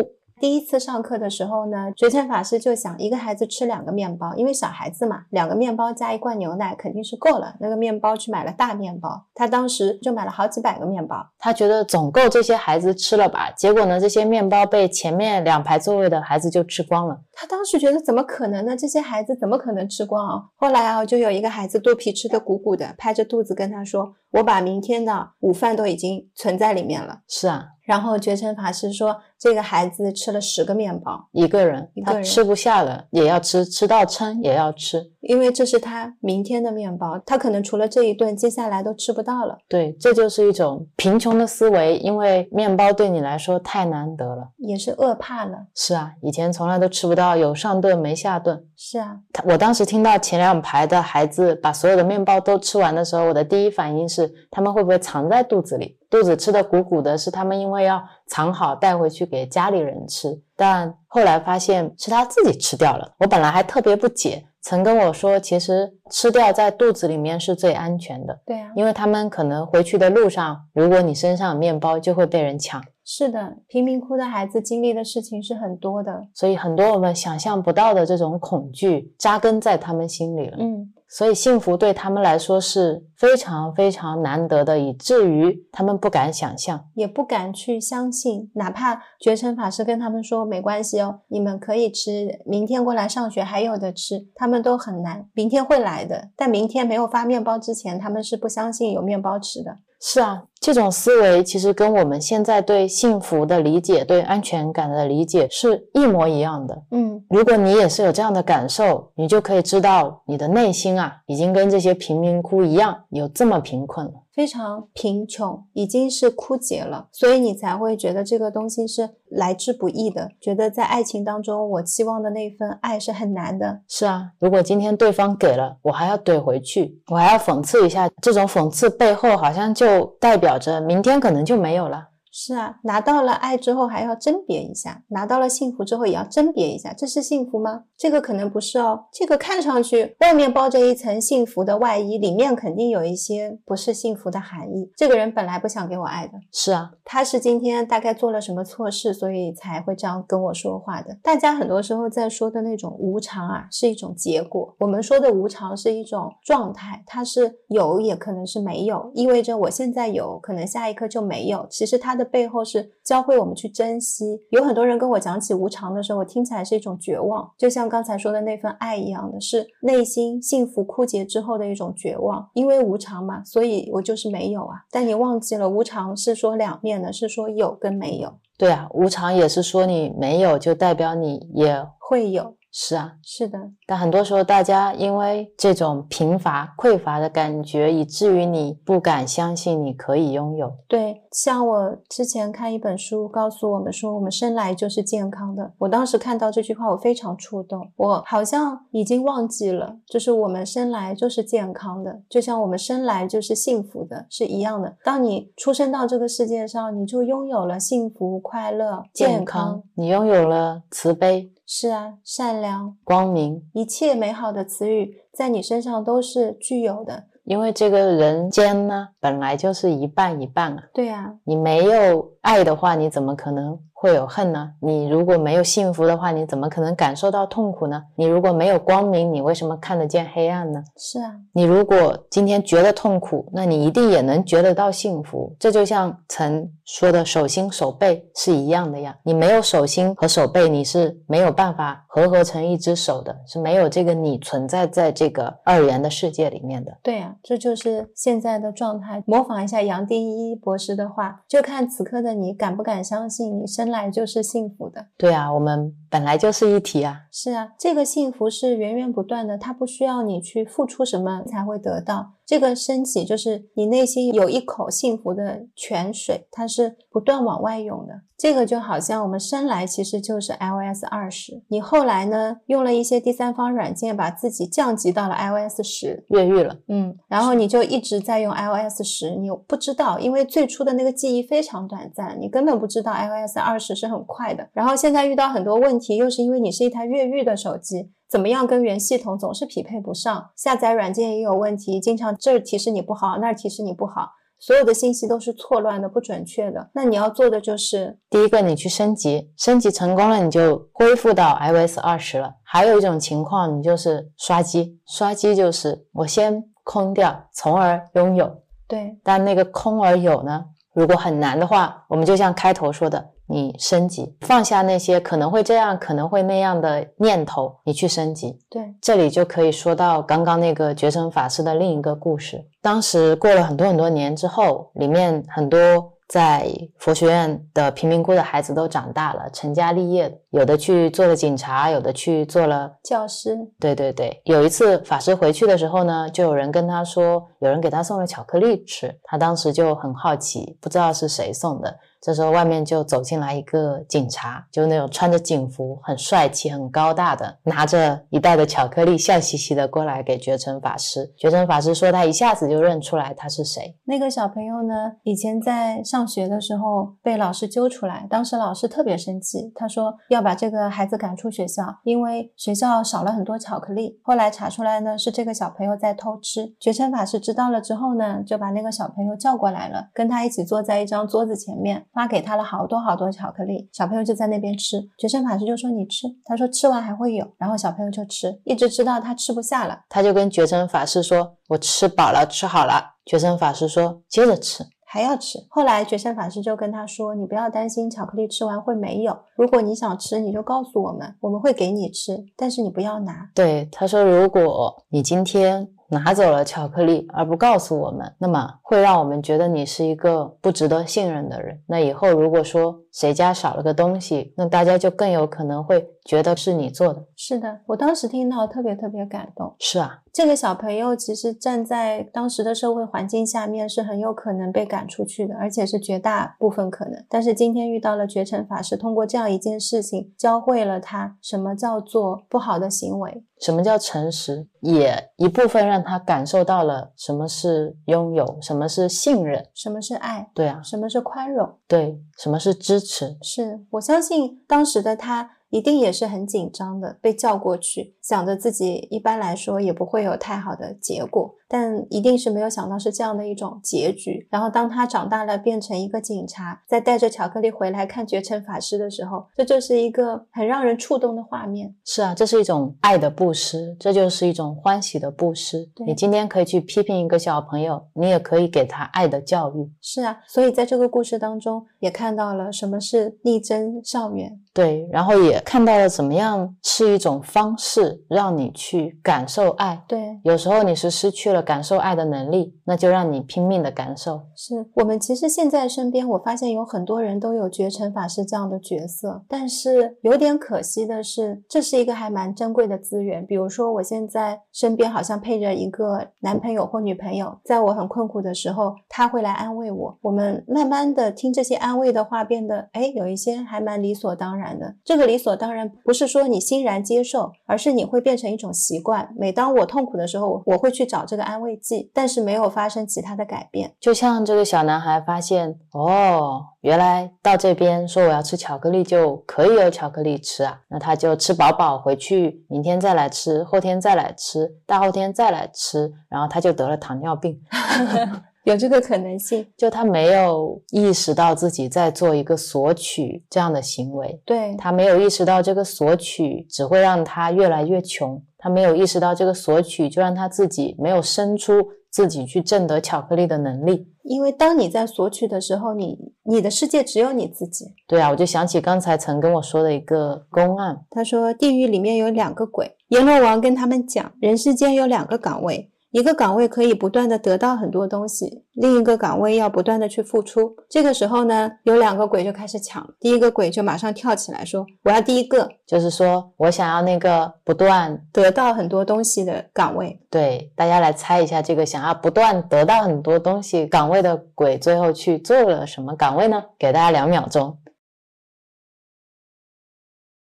[0.45, 7.57] 第一次上课的时候呢，觉尘法师就想一个孩子吃两个面包，因为小孩子嘛，两个面包加一罐牛奶肯定是够了。
[7.61, 13.51] 那个面包去买了大面包，他当时就买了好几百个面包，他觉得总够这些孩子吃了吧？
[13.53, 17.19] 结果呢，这些面包被前面两排座位的孩子就吃光了。
[17.33, 18.77] 他当时觉得怎么可能呢？
[18.77, 20.45] 这些孩子怎么可能吃光啊？
[20.57, 27.69] 后来啊，就有一个孩子肚皮吃的鼓鼓的，拍着肚子跟他说：“我把明天的午饭都已经存在里面了。”是啊。
[27.85, 39.59] 然后觉尘法师说：“这个孩子吃了十个面包，一个人，他吃不下了也要吃，吃到撑也要吃，因为这是他明天的面包，他可能除了这一顿，接下来都吃不到了。
[39.69, 45.67] 对，这就是一种贫穷的思维，因为面包对你来说太难得了，也是饿怕了。
[45.75, 48.65] 是啊，以前从来都吃不到，有上顿没下顿。
[48.77, 63.13] 是啊，他我当时听到前两排的孩子把所有的面包都吃完的时候，我的第一反应是，他们会不会藏在肚子里？”肚子吃的鼓鼓的，是他们因为要藏好带回去给家里人吃，但后来发现是他自己吃掉了。
[63.19, 68.39] 我本来还特别不解，曾跟我说，其实吃掉在肚子里面是最安全的。
[68.47, 72.81] 对啊，因为他们可能回去的路上，如果你身上有面包，就会被人抢。
[73.05, 80.59] 是的，贫民窟的孩子经历的事情是很多的，所以很多我们想象不到的这种恐惧扎根在他们心里了。
[80.61, 80.93] 嗯。
[81.17, 88.51] 所以幸福对他们来说是非常非常难得的，以至于他们不敢想象，也不敢去相信。
[88.55, 95.29] 哪怕觉尘法师跟他们说没关系哦，你们可以吃，明天过来上学还有的吃，他们都很难。
[95.35, 99.77] 明天会来的，但明天没有发面包之前，他们是不相信有面包吃的。
[100.07, 106.83] 是啊，这种思维其实跟我们现在对幸福的理解、对安全感的理解是一模一样的。
[106.91, 114.13] 嗯，如果你也是有这样的感受，你就可以知道你的内心啊，已经跟这些贫民窟一样，有这么贫困了。
[114.35, 123.83] 非常贫穷，已经是枯竭了，所以你才会觉得这个东西是来之不易的，觉得在爱情当中，我期望的那份爱是很难的。
[123.89, 132.09] 是啊，如果今天对方给了，我还要怼回去，我还要讽刺一下，这种讽刺背后好像就代表着明天可能就没有了。
[132.37, 137.85] 是啊，拿到了爱之后还要甄别一下，拿到了幸福之后也要甄别一下，这是幸福吗？
[138.05, 139.07] 这个可能不是哦。
[139.11, 144.93] 这个看上去外面包着一层幸福的外衣，里面肯定有一些不是幸福的含义。
[144.95, 151.17] 这个人本来不想给我爱的，是啊，他是今天大概做了什么错事，所以才会这样跟我说话的。
[151.23, 161.67] 大家很多时候在说的那种无常啊，是一种结果；我们说的无常是一种状态，它是有也可能是没有，意味着我现在有可能下一刻就没有。
[161.71, 162.23] 其实它的。
[162.35, 164.25] 背后是教会我们去珍惜。
[164.51, 172.51] 有很多人跟我讲起无常的时候，我听起来是一种绝望，就像刚才说的那份爱一样的，是内心幸福枯竭之后的一种绝望。
[172.53, 174.83] 因为无常嘛，所以我就是没有啊。
[174.91, 178.35] 但你忘记了，无常是说两面的，是说有跟没有。
[178.59, 182.57] 对啊，无常也是说你没有，就代表你也会有。
[182.77, 183.57] 是啊，是的，
[183.87, 190.73] 但很多时候大家因为这种贫乏、匮乏的感觉，以至于你不敢相信你可以拥有。
[190.89, 195.73] 对，像我之前看一本书，告诉我们说，我们生来就是健康的。
[195.79, 197.89] 我当时看到这句话，我非常触动。
[197.95, 204.97] 我好像已经忘记了，就是我们生来就是健康的，就像我们生来就是幸福的，是一样的。
[205.05, 211.53] 当你出生到这个世界上，你就拥有了幸福、快乐、健康，你拥有了慈悲。
[211.67, 217.25] 是啊，善良、光明，一切美好的词语在你身上都是具有的。
[217.45, 220.85] 因为这个人间呢，本来就是一半一半啊。
[220.95, 223.79] 对啊，你没有爱的话，你怎么可能？
[223.93, 224.71] 会有恨呢？
[224.81, 228.03] 你如果没有幸福的话，你怎么可能感受到痛苦呢？
[228.17, 230.83] 你如果没有光明，你为什么看得见黑暗呢？
[230.99, 235.57] 是啊，你如果今天觉得痛苦，那你一定也能觉得到幸福。
[235.59, 239.17] 这就像曾说的手心手背是一样的呀。
[239.23, 246.99] 你没有手心和手背，你是没有办法合合成一只手的，是没有这个你存在在这个二元的世界里面的。
[247.01, 249.23] 对呀，这就是现在的状态。
[249.27, 253.85] 模仿一下杨定一博士的话，就看此刻的你敢不敢相信你生。
[253.95, 257.23] 来就是幸福的，对啊，我们本来就是一体啊。
[257.33, 262.35] 是啊，这个幸福是源源不断的，它不需要你去付出什么才会得到。
[262.47, 268.21] 这个升起就是你内心有一口幸福的泉水，它是不断往外涌的。
[268.45, 276.77] 这个就好像我们生来其实就是 iOS 二十，你后来呢用了一些第三方软件把自己降级到了 iOS 十，越狱了。
[276.89, 284.69] 嗯，然后你就一直在用 iOS 十，你不知道，因为最初的那个记忆非常短暂，你根本不知道 iOS 二十是很快的。
[284.75, 288.11] 然后现在遇到很多问题，又是因为你是一台越狱的手机。
[288.29, 290.51] 怎么样跟原系统总是匹配不上？
[290.55, 294.33] 下载软件也有问题，经常这儿提示你不好，那儿提示你不好，
[294.67, 296.89] 所有的信息都是错乱的、不准确的。
[296.95, 302.55] 那你要做的就是第一个，你去升级，升级成功了，你就恢复到 iOS 二十了。
[302.63, 308.63] 还有一种情况，你就是刷机，刷机就是我先空掉，从而拥有。
[308.89, 310.65] 对，但那个空而有呢？
[310.95, 313.33] 如果很难的话，我们就像开头说的。
[313.47, 318.59] 你升级，放下那些可能会这样、可能会那样的念头，你去升级。
[318.71, 322.65] 对，这里就可以说到刚刚那个觉尘法师的另一个故事。
[322.81, 326.11] 当时过了很多很多年之后，里面很多。
[326.27, 326.67] 在
[326.99, 333.57] 佛学院的贫民窟的孩子都长大了，成家立业，有的去做了警察，有的去做了教师。
[333.79, 341.95] 对对对，有一次法师回去的时候呢，就有人跟他说，有人给他送了巧克力吃，他当时就很好奇，不知道是谁送的。
[342.25, 351.31] 这时候外面就走进来一个警察，就那种穿着警服、很帅气、很高大的，拿着一袋的巧克力，笑嘻嘻的过来给绝尘法师。
[351.37, 353.95] 绝尘法师说他一下子就认出来他是谁。
[354.05, 364.19] 那个小朋友呢，以前在上学的时候被老师揪出来，当时老师特别生气，他说要把这个孩子赶出学校，因为学校少了很多巧克力。
[364.23, 366.75] 后来查出来呢，是这个小朋友在偷吃。
[366.81, 372.07] 绝尘法师知道了之后呢，就把那个小朋友叫过来了，跟他一起坐在一张桌子前面。
[372.15, 375.03] 发给他了好多好多巧克力，小朋友就在那边吃。
[375.19, 385.59] 觉生法师就说：“你吃。”他说：“吃完还会有。”然后小朋友就吃，一直吃到他吃不下了，他就跟觉生法师说：“我吃饱了，吃好了。”觉生法师说：“接着吃。”还要吃。
[385.69, 401.79] 后来觉生法师就跟他说：“你不要担心巧克力吃完会没有，如果你想吃，你就告诉我们，我们会给你吃，但是你不要拿。”对，他说：“如果你今天……”拿走了巧克力而不告诉我们，那么会让我们觉得你是一个不值得信任的人。
[401.87, 407.25] 那以后如果说谁家少了个东西，那大家就更有可能会觉得是你做的。
[407.37, 409.75] 是的，我当时听到特别特别感动。
[409.79, 417.25] 是啊，这个小朋友其实站在当时的社会环境下面是很有可能被赶出去的，而且是绝大部分可能。
[417.29, 423.45] 但是今天遇到了觉尘法师，通过这样一件事情，教会了他什么叫做不好的行为。
[423.65, 424.69] 什么叫诚实？
[424.81, 430.51] 也一部分让他感受到了什么是拥有，什么是信任，什么是爱。
[430.55, 431.79] 对啊，什么是宽容？
[431.89, 433.39] 对，什么是支持？
[433.41, 435.51] 是我相信当时的他。
[435.71, 444.47] 一定也是很紧张的，被叫过去，想着自己一般来说也不会有太好的结果，但一定是没有想到是这样的一种结局。
[444.51, 451.95] 然后当他长大了，变成一个警察，再带着巧克力回来看绝尘法师的时候，这就是一个很让人触动的画面。
[452.05, 455.91] 是啊，这是一种爱的布施，这就是一种欢喜的布施。
[456.07, 459.91] 你今天可以去批评一个小朋友，你也可以给他爱的教育。
[460.01, 464.61] 是啊，所以在这个故事当中，也看到了什么是力争上元。
[464.75, 470.03] 对，然后也看到了怎么样是一种方式让你去感受爱。
[470.09, 474.43] 对，有时候你是失去了感受爱的能力，那就让你拼命的感受。
[474.57, 483.47] 是我们其实现在身边，我发现有很多人都有觉尘法师这样的角色，但是有点可惜的是，这是一个还蛮珍贵的资源。
[483.47, 490.19] 比如说，我现在身边好像配着一个男朋友或女朋友，在我很困苦的时候，他会来安慰我。
[490.21, 494.64] 我们慢慢的听这些安慰的话，变得哎，有一些还蛮理所当然。
[494.79, 499.29] 的这个理所当然不是说你欣然接受，而是你会变成一种习惯。
[499.37, 503.93] 每当我痛苦的时候，我会去找这个安慰剂，但是没有发生其他的改变。
[504.01, 517.61] 就像这个小男孩发现，哦，原来到这边说我要吃巧克力就可以有巧克力吃啊，那他就吃饱饱回去，明天再来吃，后天再来吃，大后天再来吃，然后他就得了糖尿病。
[518.65, 531.75] 有这个可能性，就他没有意识到自己在做一个索取这样的行为，对他没有意识到这个索取只会让他越来越穷，他没有意识到这个索取就让他自己没有生出
[532.11, 534.09] 自己去挣得巧克力的能力。
[534.23, 537.85] 因为当你在索取的时候，你你的世界只有你自己。
[538.07, 545.91] 对啊，我就想起刚才曾跟我说的一个公案，他说地狱里面有两个鬼，阎罗王跟他们讲，人世间有两个岗位。
[546.15, 550.73] 一个岗位可以不断的得到很多东西，另一个岗位要不断的去付出。
[550.89, 566.63] 这个时候呢，有两个鬼就开始抢，第一个鬼就马上跳起来说：“我要第一个，就是说我想要那个不断得到很多东西的岗位。”对，大家来猜一下，这个想要不断得到很多东西岗位的鬼，最后去做了什么岗位呢？
[566.79, 567.77] 给大家两秒钟。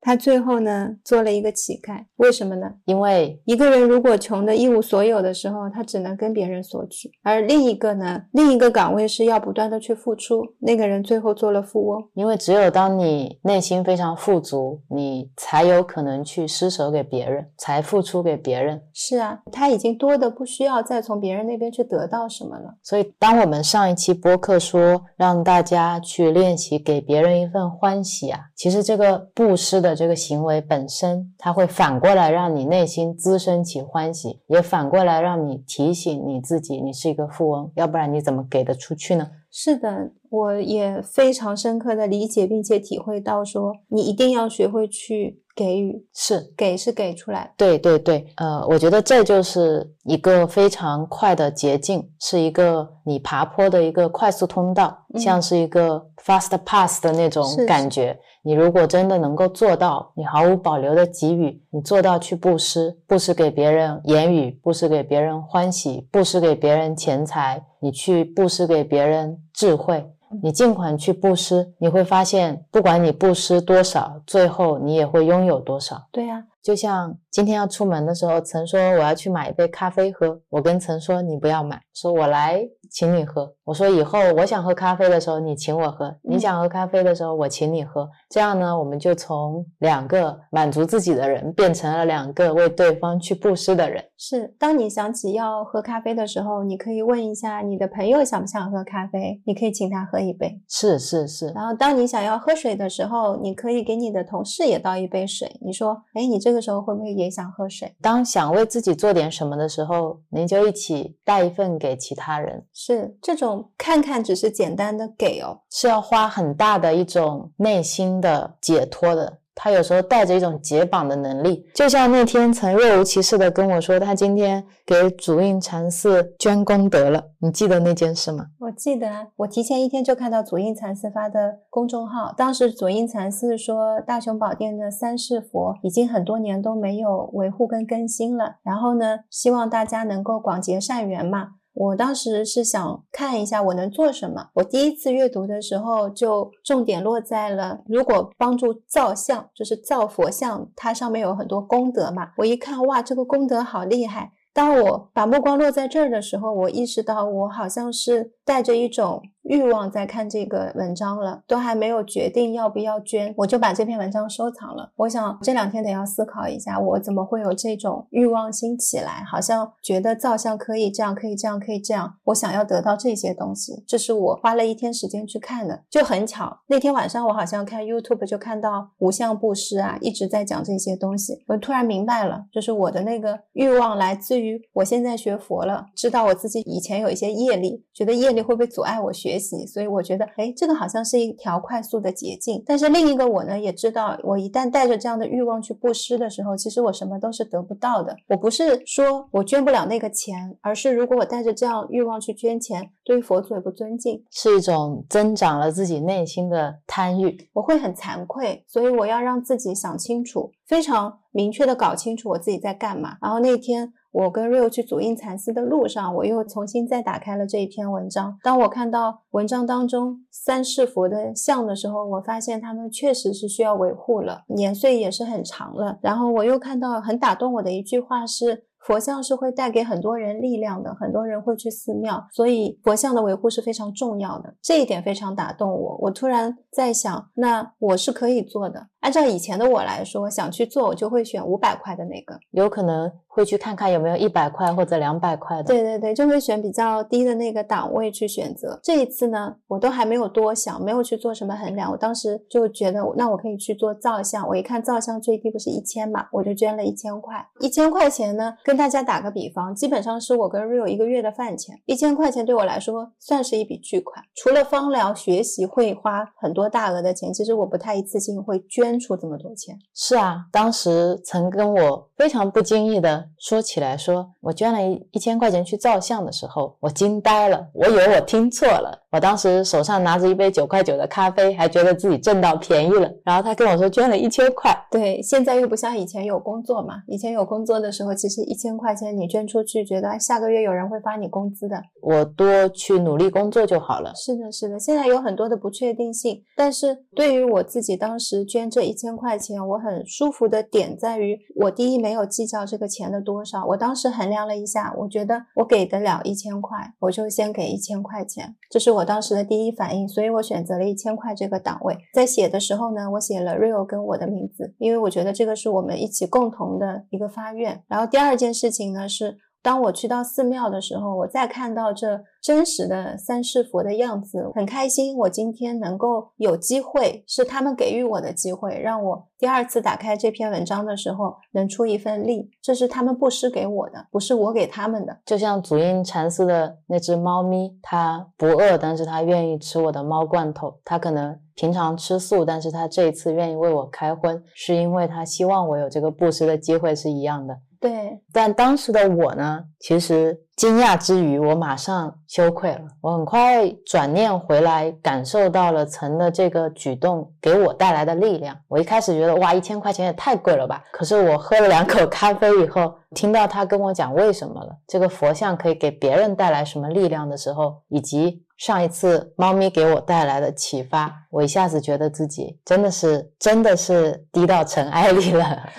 [0.07, 2.65] 他最后呢，做了一个乞丐，为什么呢？
[2.85, 10.45] 因为一个人如果穷的一无所有的时候，他只能跟别人索取；而另一个呢，另一个岗位是要不断的去付出。
[10.59, 18.81] 那个人最后做了富翁，因为只有当你内心非常富足，你才有可能去施舍给别人，才付出给别人。
[18.93, 22.77] 是啊，他已经多的不需要再从别人那边去得到什么了。
[22.81, 29.95] 所以，当我们上一期播客说让大家去练习给别人一份欢喜啊，其实这个布施的。
[29.97, 39.27] 这个行为本身，它会反过来让你内心滋生起欢喜，也反过来让你提醒你自己，你是一个富翁，要不然你怎么给得出去呢？
[39.49, 58.19] 是的，我也非常深刻的理解并且体会到，说你一定要学会去给予，是给是给出来，对对对，呃，我觉得这就是一个非常快的捷径，是一个你爬坡的一个快速通道，像是一个 fast pass 的那种感觉。
[58.47, 70.09] 你如果真的能够做到，你毫无保留的给予，你做到去布施，布施给别人言语，布施给别人欢喜，布施给别人钱财，你去布施给别人智慧，
[70.41, 76.07] 你尽管去布施，你会发现，不管你布施多少，最后你也会拥有多少。
[76.13, 76.45] 对呀。
[76.67, 82.61] 就像今天要出门的时候，曾说我要去买一杯咖啡喝，我跟曾说你不要买，说我来
[82.91, 83.49] 请你喝。
[83.63, 88.09] 我说以后我想喝咖啡的时候你请我喝，你想喝咖啡的时候我请你喝。
[88.29, 94.03] 这样呢，我们就从两个满足自己的人变成了两个为对方去布施的人。
[94.17, 100.59] 是，当你想起要喝咖啡的时候，你可以问一下你的朋友想不想喝咖啡，你可以请他喝一杯。
[100.67, 101.47] 是是是。
[101.51, 105.49] 然后当你想要喝水的时候，你可以给你的同事也倒一杯水。
[105.61, 107.95] 你说，哎，你这个时候会不会也想喝水？
[108.01, 112.65] 当想为自己做点什么的时候，您就一起带一份给其他人。
[112.73, 119.39] 是这种看看只是简单的给哦，是要花很大的一种内心的解脱的。
[119.59, 127.23] 他有时候带着一种解绑的能力，就像那天曾若无其事的跟我说，他今天给主印禅寺捐功德了。
[127.39, 128.45] 你记得那件事吗？
[128.59, 141.49] 我记得，我提前一天就看到主印禅寺发的公众号，当时主印禅寺说大雄宝殿的三世佛已经很多年都没有维护跟更新了，然后呢，希望大家能够广结善缘嘛。
[141.79, 144.49] 我当时是想看一下我能做什么。
[144.55, 152.31] 我第一次阅读的时候，就重点落在了如果帮助造像，就是造佛像，它上面有很多功德嘛。
[152.37, 154.31] 我一看，哇，这个功德好厉害。
[154.51, 159.21] 当我把目光落在这儿的时候，我意识到我好像是带着一种。
[159.49, 164.91] 欲望在看这个文章了，都还没有决定要不要捐，我就把这篇文章收藏了。
[164.97, 169.23] 我想这两天得要思考一下，我怎么会有这种欲望心起来？
[169.23, 172.15] 好像觉得造像可以这样，可以这样，可以这样。
[172.25, 176.59] 我想要得到这些东西，这是我花了一天时间去看的，就很巧。
[176.67, 181.45] 那天晚上我好像看 YouTube 就看到无相布施啊，一直在讲这些东西。
[181.47, 189.65] 我突然明白了，就是我的那个欲望来自于我现在学佛了，知道我自己以前有一些业力，觉得业力力会不会阻碍我学习。
[189.65, 192.63] 所以我觉得，哎，这个好像是一条快速的捷径。
[192.65, 198.15] 但是另一个我呢，也知道，我一旦带着这样的欲望去布施的时候，其实我什么都是得不到的。
[198.27, 208.63] 我不是说我捐不了那个钱，而是如果我带着这样欲望去捐钱，对于佛祖也不尊敬，是一种增长了自己内心的贪欲，我会很惭愧。
[208.67, 213.17] 所以我要让自己想清楚，非常明确的搞清楚我自己在干嘛。
[213.21, 213.93] 然后那天。
[214.11, 218.37] 我跟 Rio 去祖印禅寺的路上，我又重新再打开了这一篇文章。
[218.43, 225.99] 当我看到文章当中三世佛的像的时候，我发现他们确实是需要维护了，年岁也是很长了。
[226.01, 228.65] 然后我又看到很打动我的一句话是。
[228.79, 234.55] 佛像是会带给很多人力量的，很多人会去寺庙，所以佛像的维护是非常重要的。
[234.61, 235.97] 这一点非常打动我。
[236.03, 238.87] 我突然在想，那我是可以做的。
[239.01, 245.63] 按照以前的我来说，想去做，我就会选五百块的那个，有可能会去看看有没有一百块或者两百块的。
[245.63, 248.79] 对对对，就会选比较低的那个档位去选择。
[248.83, 251.91] 这一次呢，我都还没有多想，没有去做什么衡量。
[251.91, 254.47] 我当时就觉得，那我可以去做造像。
[254.47, 257.45] 我一看造像最低不是一千嘛，我就捐了一千块。
[257.59, 261.79] 一千块钱呢，跟大家打个比方，基本上是我跟 Rio 一个月的饭钱。
[261.85, 264.23] 一千块钱对我来说算是一笔巨款。
[264.35, 269.75] 除了方疗学习会花很多大额的钱，其实我不太一次性会捐出这么多钱。
[269.95, 279.03] 是啊，当时曾跟我非常不经意的说起来，说我捐了一一千块钱去照相的时候，我惊呆了，我以为我听错了。
[279.09, 283.09] 我当时手上拿着一杯九块九的咖啡，还觉得自己挣到便宜了。
[283.23, 284.71] 然后他跟我说捐了一千块。
[284.91, 289.17] 对，现在又不像以前有工作嘛，以前有工作的时候，其实一千块钱。
[289.17, 294.11] 你捐出去，觉得下个月有人会发你工资的，我多去努力工作就好了。
[294.13, 311.97] 是的，是的，现在有很多的不确定性，但是对于我自己当时捐这一千块钱，我很舒服的点在于，我第一没有计较这个钱的多少，我当时衡量了一下，我觉得我给得了一千块，我就先给一千块钱，这是我当时的第一反应，所以我选择了一千块这个档位。
[312.13, 317.83] 在写的时候呢，我写了 Rio 跟我的名字，因为我觉得这个是我们一起共同的一个发愿。
[317.87, 319.09] 然后第二件事情呢。
[319.09, 325.17] 是当我去到寺庙的时候，我再看到这真实的三世佛的样子，很开心。
[325.17, 335.17] 我今天能够有机会，是他们给予我的机会，让我第二次打开这篇文章的时候能出一份力，这是他们布施给我的，不是我给他们的。
[335.25, 340.79] 就像祖印禅师的那只猫咪，它不饿，但是它愿意吃我的猫罐头。
[340.85, 347.57] 它可能平常吃素，但是它这一次愿意为我开荤，是因为它希望我有这个布施的机会，是一样的。
[347.79, 352.81] 对，但当时的我呢，其实惊讶之余，我马上羞愧了。
[353.01, 358.57] 我很快转念回来，感受到了陈的这个举动给我带来的力量。
[358.67, 360.83] 我一开始觉得，哇，一千块钱也太贵了吧。
[360.91, 375.69] 可是我喝了两口咖啡以后，听到他跟我讲为什么了，这个佛像可以给别人带来什么力量的时候，以及上一次猫咪给我带来的启发，我一下子觉得自己真的是真的是低到尘埃里了。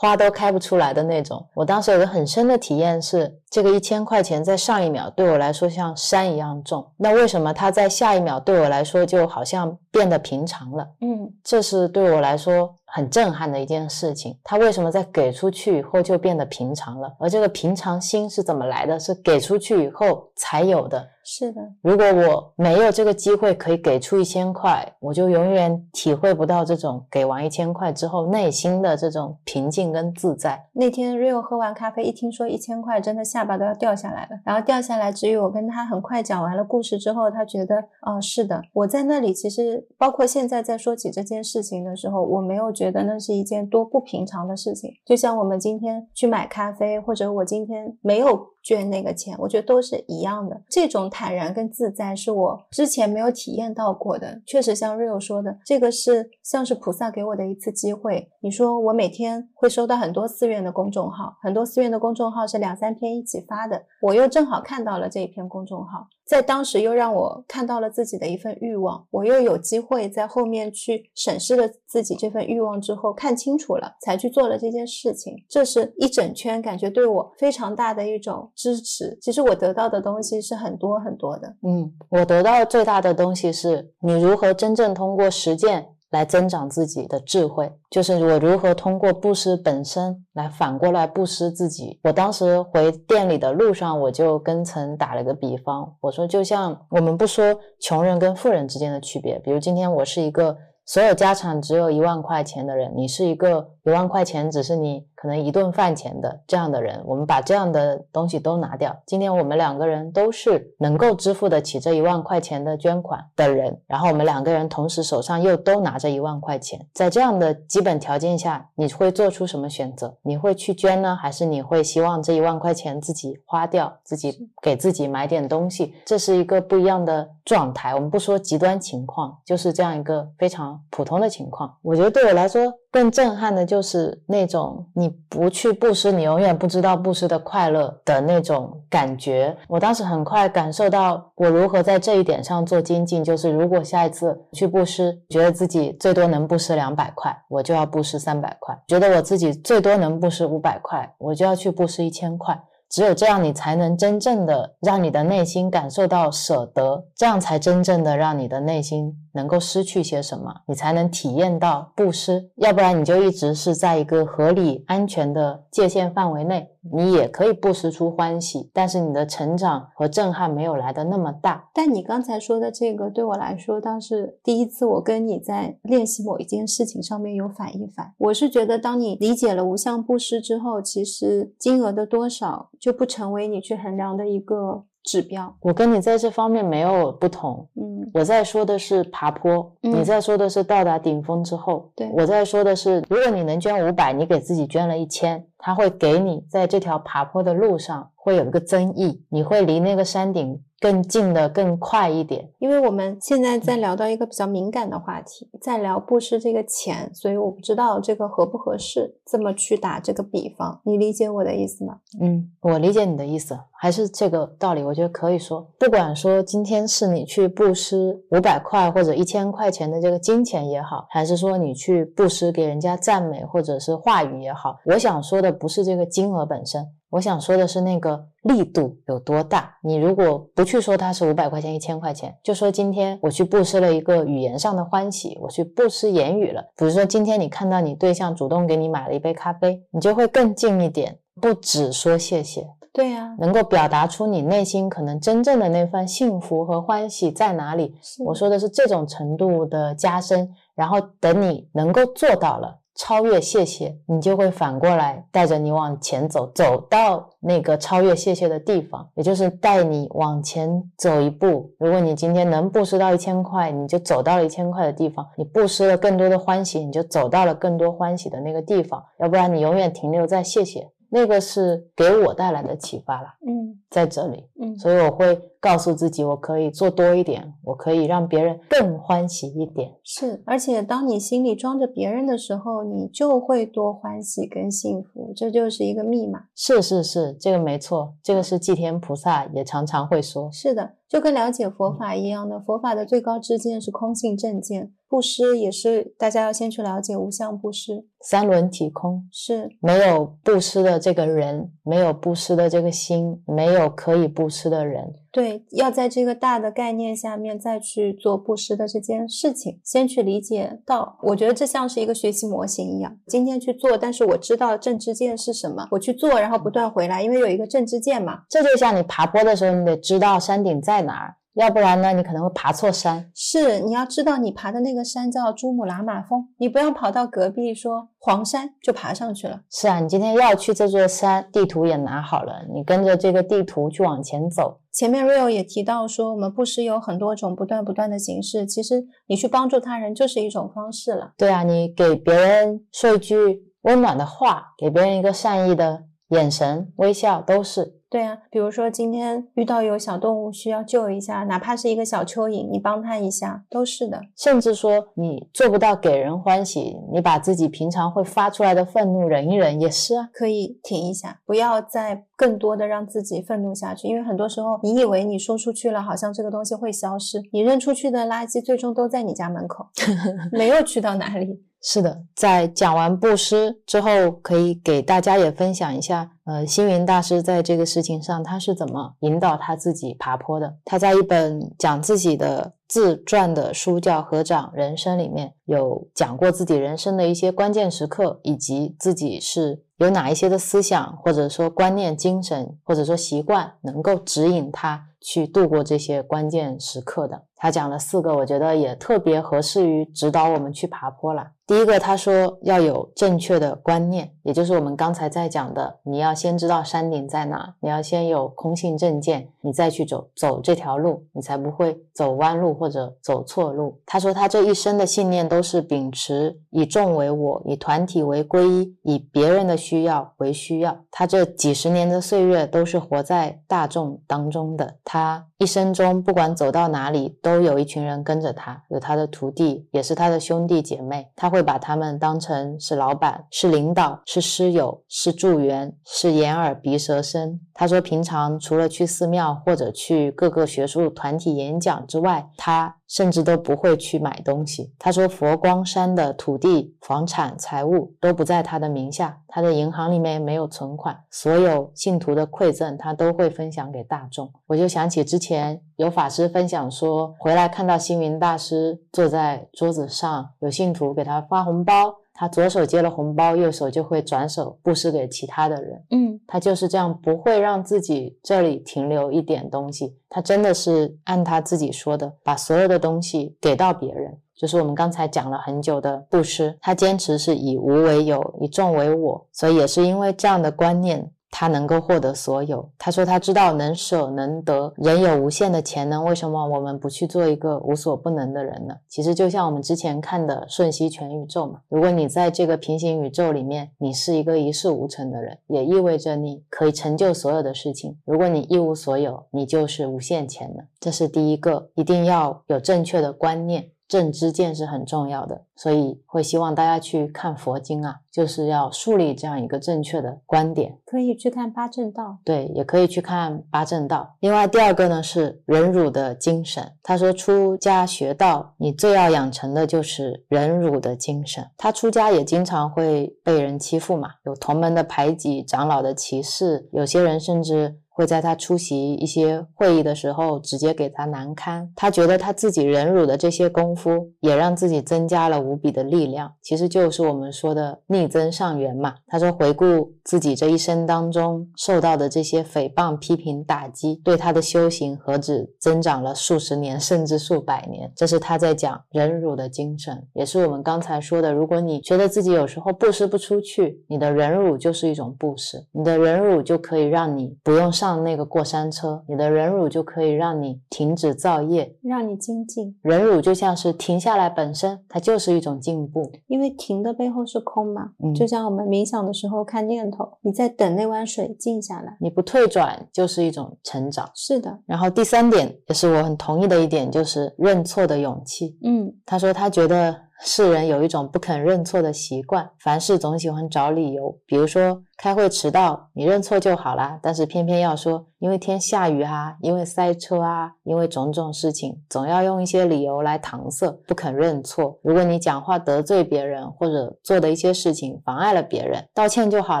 [0.00, 1.44] 花都开不出来的那种。
[1.54, 10.88] 我当时有个很深的体验是，这个一千块钱在上一秒对我来说像山一样重，那为什么它在下一秒对我来说就好像变得平常了？
[11.00, 14.38] 嗯，这是对我来说很震撼的一件事情。
[14.42, 17.14] 他为什么在给出去以后就变得平常了？
[17.18, 18.98] 而这个平常心是怎么来的？
[18.98, 21.08] 是给出去以后才有的。
[21.30, 30.64] 是的，如果我没有这个机会可以给出一千块，我就永远体会不到这种给完一千块之后内心的这种平静跟自在。
[30.72, 34.40] 那天 Rio 喝完咖啡，一听说一千块，真的下巴都要掉下来了。
[34.42, 44.90] 然后掉下来，之余我跟他很快讲完了故事之后，他觉得，哦，是的，我在那里其实包括现在在说起这件事情的时候，我没有觉得那是一件多不平常的事情。
[45.04, 48.48] 就像我们今天去买咖啡，或者我今天没有。
[48.60, 50.60] 捐那个钱，我觉得都是一样的。
[50.68, 54.42] 这种坦然跟自在是我之前没有体验到过的。
[54.44, 58.28] 确实，像 Rio 说的，这个是像是菩萨给我的一次机会。
[58.40, 66.06] 你说我每天会收到很多寺院的公众号，很多寺院的公众号是两三篇一起发的，我又正好看到了这一篇公众号。
[66.28, 75.34] 在当时又让我看到了自己的一份欲望，我又有机会在后面去审视了自己这份欲望之后，看清楚了，才去做了这件事情。
[75.48, 79.18] 这是一整圈感觉对我非常大的一种支持。
[79.22, 81.56] 其实我得到的东西是很多很多的。
[81.62, 85.94] 嗯，我得到最大的东西是你如何真正通过实践。
[86.10, 92.00] 来增长自己的智慧，就是我如何通过布施本身来反过来布施自己。
[92.04, 100.56] 我当时回店里的路上，我就跟曾打了个比方，我说就像我们不说穷人跟富人之间的区别，比如今天我是一个
[100.86, 105.06] 所有家产只有一万块钱的人，你是一个一万块钱只是你。
[105.20, 108.96] 可能一顿饭钱的这样的人，我们把这样的东西都拿掉。
[109.04, 120.16] 今天我们两个人都是能够支付得起这一万块钱的捐款的人，然后我们两个人同时手上又都拿着一万块钱，在这样的基本条件下，你会做出什么选择？
[120.22, 125.96] 你会去捐呢，还是你会希望这一万块钱自己花掉，自己给自己买点东西？
[126.06, 127.92] 这是一个不一样的状态。
[127.92, 131.74] 我们不说极端情况，就是这样一个非常普通的情况。
[131.82, 132.72] 我觉得对我来说。
[132.98, 139.56] 更震撼的就是那种你不去布施，你永远不知道布施的快乐的那种感觉。
[139.68, 143.22] 我当时很快感受到我如何在这一点上做精进。
[143.22, 152.60] 就是如果下一次去布施，觉得自己最多能布施两百块，我就要布施三百块；觉得我自己最多能布施五百块，我就要去布施一千块。
[152.90, 162.50] 只有这样，你才能真正的让你的内心感受到舍得，这样才真正的让你的内心能够失去些什么，你才能体验到布施。
[162.56, 166.70] 要不然，你就一直是在一个合理、安全的界限范围内。
[166.92, 171.68] 你也可以不施出欢喜，但是你的成长和震撼没有来的那么大。
[171.72, 178.14] 但你刚才说的这个，对我来说，倒是第一次我跟你在练习某一件事情上面有反一反。
[178.18, 184.84] 我是觉得，当你理解了无相布施之后，其实金额的多少就不成为你去衡量的一个。
[185.02, 187.66] 指标，我跟你在这方面没有不同。
[187.74, 191.90] 嗯，我在说的是爬坡，你在说的是到达顶峰之后。
[191.94, 200.62] 对，我在说的是，如果你能捐五百，你给自己捐了一千，他会给你在这条爬坡的路上会有一个增益，你会离那个山顶。
[200.80, 211.98] 更近的更快一点，因为我们现在在聊到一个比较敏感的话题，在聊布施这个钱，所以我不知道这个合不合适这么去打这个比方，你理解我的意思吗？
[212.20, 226.86] 嗯，我理解你的意思，还是这个道理，我觉得可以说，不管说今天是你去布施五百块或者一千块钱的这个金钱也好，还是说你去布施给人家赞美或者是话语也好，我想说的不是这个金额本身。
[227.10, 229.74] 我想说的是那个力度有多大。
[229.82, 236.62] 你如果不去说它是五百块钱、一千块钱，就说今天我去布施了一个语言上的欢喜，我去布施言语了。
[236.76, 242.68] 比如说今天你看到你对象主动给你买了一杯咖啡，你就会更近一点，不只说谢谢。
[242.92, 247.94] 对呀，能够表达出你内心可能真正的那份幸福和欢喜在哪里。
[248.26, 252.80] 我说的是这种程度的加深，然后等你能够做到了。
[252.98, 261.70] 超越谢谢，你就会反过来带着你往前走，走到那个超越谢谢的地方，也就是带你往前走一步。
[261.78, 269.02] 如果你今天能布施到一千块，你就走到了一千块的地方；你布施了更多的欢喜，你就走到了更多欢喜的那个地方。
[269.20, 270.90] 要不然你永远停留在谢谢。
[271.10, 279.90] 那个是给我带来的启发了，嗯，在这里，嗯，所以我会告诉自己，我可以做多一点，我可以让别人更欢喜一点。
[280.04, 286.44] 是，而且当你心里装着别人的时候，你就会多欢喜跟幸福，这就是一个密码。
[286.54, 290.50] 是是是，这个没错，这个是祭天菩萨也常常会说。
[290.52, 294.92] 是的，就跟了解佛法一样的，佛法的最高之见是空性正见。
[295.08, 305.14] 布施也是大家要先去了解无相布施，三轮体空，是没有布施的这个人，没有布施的这个心，没有可以布施的人。
[305.32, 318.42] 对，要在这个大的概念下面再去做布施的这件事情，先去理解到，我觉得这像是一个学习模型一样，今天去做，但是我知道正知见是什么，我去做，然后不断回来，因为有一个正知见嘛。
[318.50, 321.36] 这就像你爬坡的时候，你得知道山顶在哪儿。
[321.58, 323.32] 要不然呢，你可能会爬错山。
[323.34, 329.62] 是，你要知道你爬的那个山叫珠穆朗玛峰，你不要跑到隔壁说黄山就爬上去了。
[329.68, 334.78] 是啊，你今天要去这座山，地图也拿好了，你跟着这个地图去往前走。
[334.92, 341.32] 前面 Rio 也提到说，我们布施有很多种不断不断的形式，其实你去帮助他人就是一种方式了。
[341.36, 347.97] 对啊，你给别人说一句温暖的话，给别人一个善意的眼神、微笑，都是。
[348.10, 354.20] 对啊，比如说今天遇到有小动物需要救一下，哪怕是一个小蚯蚓，你帮它一下都是的。
[354.34, 364.08] 甚至说你做不到给人欢喜，你把自己平常会发出来的愤怒忍一忍也是啊，可以停一下，不要再更多的让自己愤怒下去。
[364.08, 369.86] 因为很多时候你以为你说出去了，好像这个东西会消失，你扔出去的垃圾最终都在你家门口，
[370.50, 371.62] 没有去到哪里。
[371.80, 380.76] 是的，在讲完布施之后，可以给大家也分享一下，呃，星云大师在这个事情上他是怎么引导他自己爬坡的。
[380.84, 397.42] 他在一本讲自己的自传的书叫《合掌人生》里面有讲过自己人生的一些关键时刻，以及自己是有哪一些的思想或者说观念、精神或者说习惯能够指引他去度过这些关键时刻的。
[397.60, 401.48] 他讲了四个，我觉得也特别合适于指导我们去爬坡了。
[401.66, 414.00] 第一个，他说要有正确的观念，也就是我们刚才在讲的，你要先知道山顶在哪，你要先有空性正见，你再去走走这条路，你才不会走弯路或者走错路。
[414.06, 420.96] 他说他这一生的信念都是秉持以众为我，以团体为归一，以别人的需要为需要。
[421.10, 431.58] 他这几十年的岁月都是活在大众当中的，他他一生中不管走到哪里，都有一群人跟着他，有他的徒弟，也是他的兄弟姐妹，他会。
[431.58, 437.58] 会把他们当成是老板、是领导、是师友、是助缘、是眼耳鼻舌身。
[437.74, 442.97] 他说，平常除了去寺庙或者去各个学术团体演讲之外，他。
[443.08, 444.92] 甚至都不会去买东西。
[444.98, 454.52] 他说，佛光山的土地、房产、财物都不在他的名下，他的银行里面没有存款，所有信徒的馈赠他都会分享给大众。
[454.66, 462.14] 我就想起之前有法师分享说，回来看到星云大师坐在桌子上，有信徒给他发红包。
[462.40, 466.04] 他左手接了红包，右手就会转手布施给其他的人。
[466.10, 470.16] 嗯，他就是这样，不会让自己这里停留一点东西。
[470.28, 474.38] 他真的是按他自己说的，把所有的东西给到别人。
[474.54, 481.28] 就是我们刚才讲了很久的布施，他坚持是以无为有，以众为我，所以也是因为这样的观念。
[481.50, 482.88] 他能够获得所有。
[482.98, 488.94] 他说他知道能舍能得，人有无限的潜能，为什么我们不去做一个无所不能的人呢？
[489.08, 491.80] 其实就像我们之前看的瞬息全宇宙嘛。
[491.88, 498.16] 如果你在这个平行宇宙里面，你是一个一事无成的人，也意味着你可以成就所有的事情。
[498.24, 500.84] 如果你一无所有，你就是无限潜能。
[501.00, 503.90] 这是第一个，一定要有正确的观念。
[504.08, 510.98] 正知见是很重要的，所以会希望大家去看佛经啊，就是要树立这样一个正确的观点。
[511.04, 514.36] 可以去看八正道，对，也可以去看八正道。
[514.40, 516.92] 另外，第二个呢是忍辱的精神。
[517.02, 521.70] 他说，出家学道，你最要养成的就是忍辱的精神。
[521.76, 527.98] 他出家也经常会被人欺负嘛，有同门的排挤，长老的歧视，有些人甚至。
[528.18, 531.88] 会在他出席一些会议的时候，直接给他难堪。
[531.94, 536.52] 他觉得他自己忍辱的这些功夫，也让自己增加了无比的力量。
[536.60, 539.14] 其实就是我们说的逆增上缘嘛。
[539.28, 548.12] 他说，回顾自己这一生当中受到的这些诽谤、批评、打击，对他的修行何止增长了数十年，甚至数百年。
[548.16, 551.52] 这是他在讲忍辱的精神，也是我们刚才说的。
[551.52, 558.07] 如果你觉得自己有时候布施不出去，你的忍辱就是一种布施，你的忍辱就可以让你不用上。
[558.08, 562.96] 上那个过山车，你的忍辱就可以让你停止造业，让你精进。
[563.02, 566.32] 忍辱就像是停下来本身，它就是一种进步。
[566.46, 574.30] 因为停的背后是空嘛，嗯，就像我们冥想的时候看念头，你在等那碗水静下来，你不退转就是一种成长。
[574.34, 574.78] 是的。
[574.86, 578.78] 然后第三点也是我很同意的一点，就是认错的勇气。
[578.82, 580.27] 嗯，他说他觉得。
[580.40, 584.38] 世人有一种不肯认错的习惯，凡事总喜欢找理由。
[584.46, 594.98] 比如说开会迟到，你认错就好啦，但是偏偏要说因为天下雨啊，因为塞车啊，因为种种事情，总要用一些理由来搪塞，不肯认错。
[595.02, 599.80] 如果你讲话得罪别人，或者做的一些事情妨碍了别人，道歉就好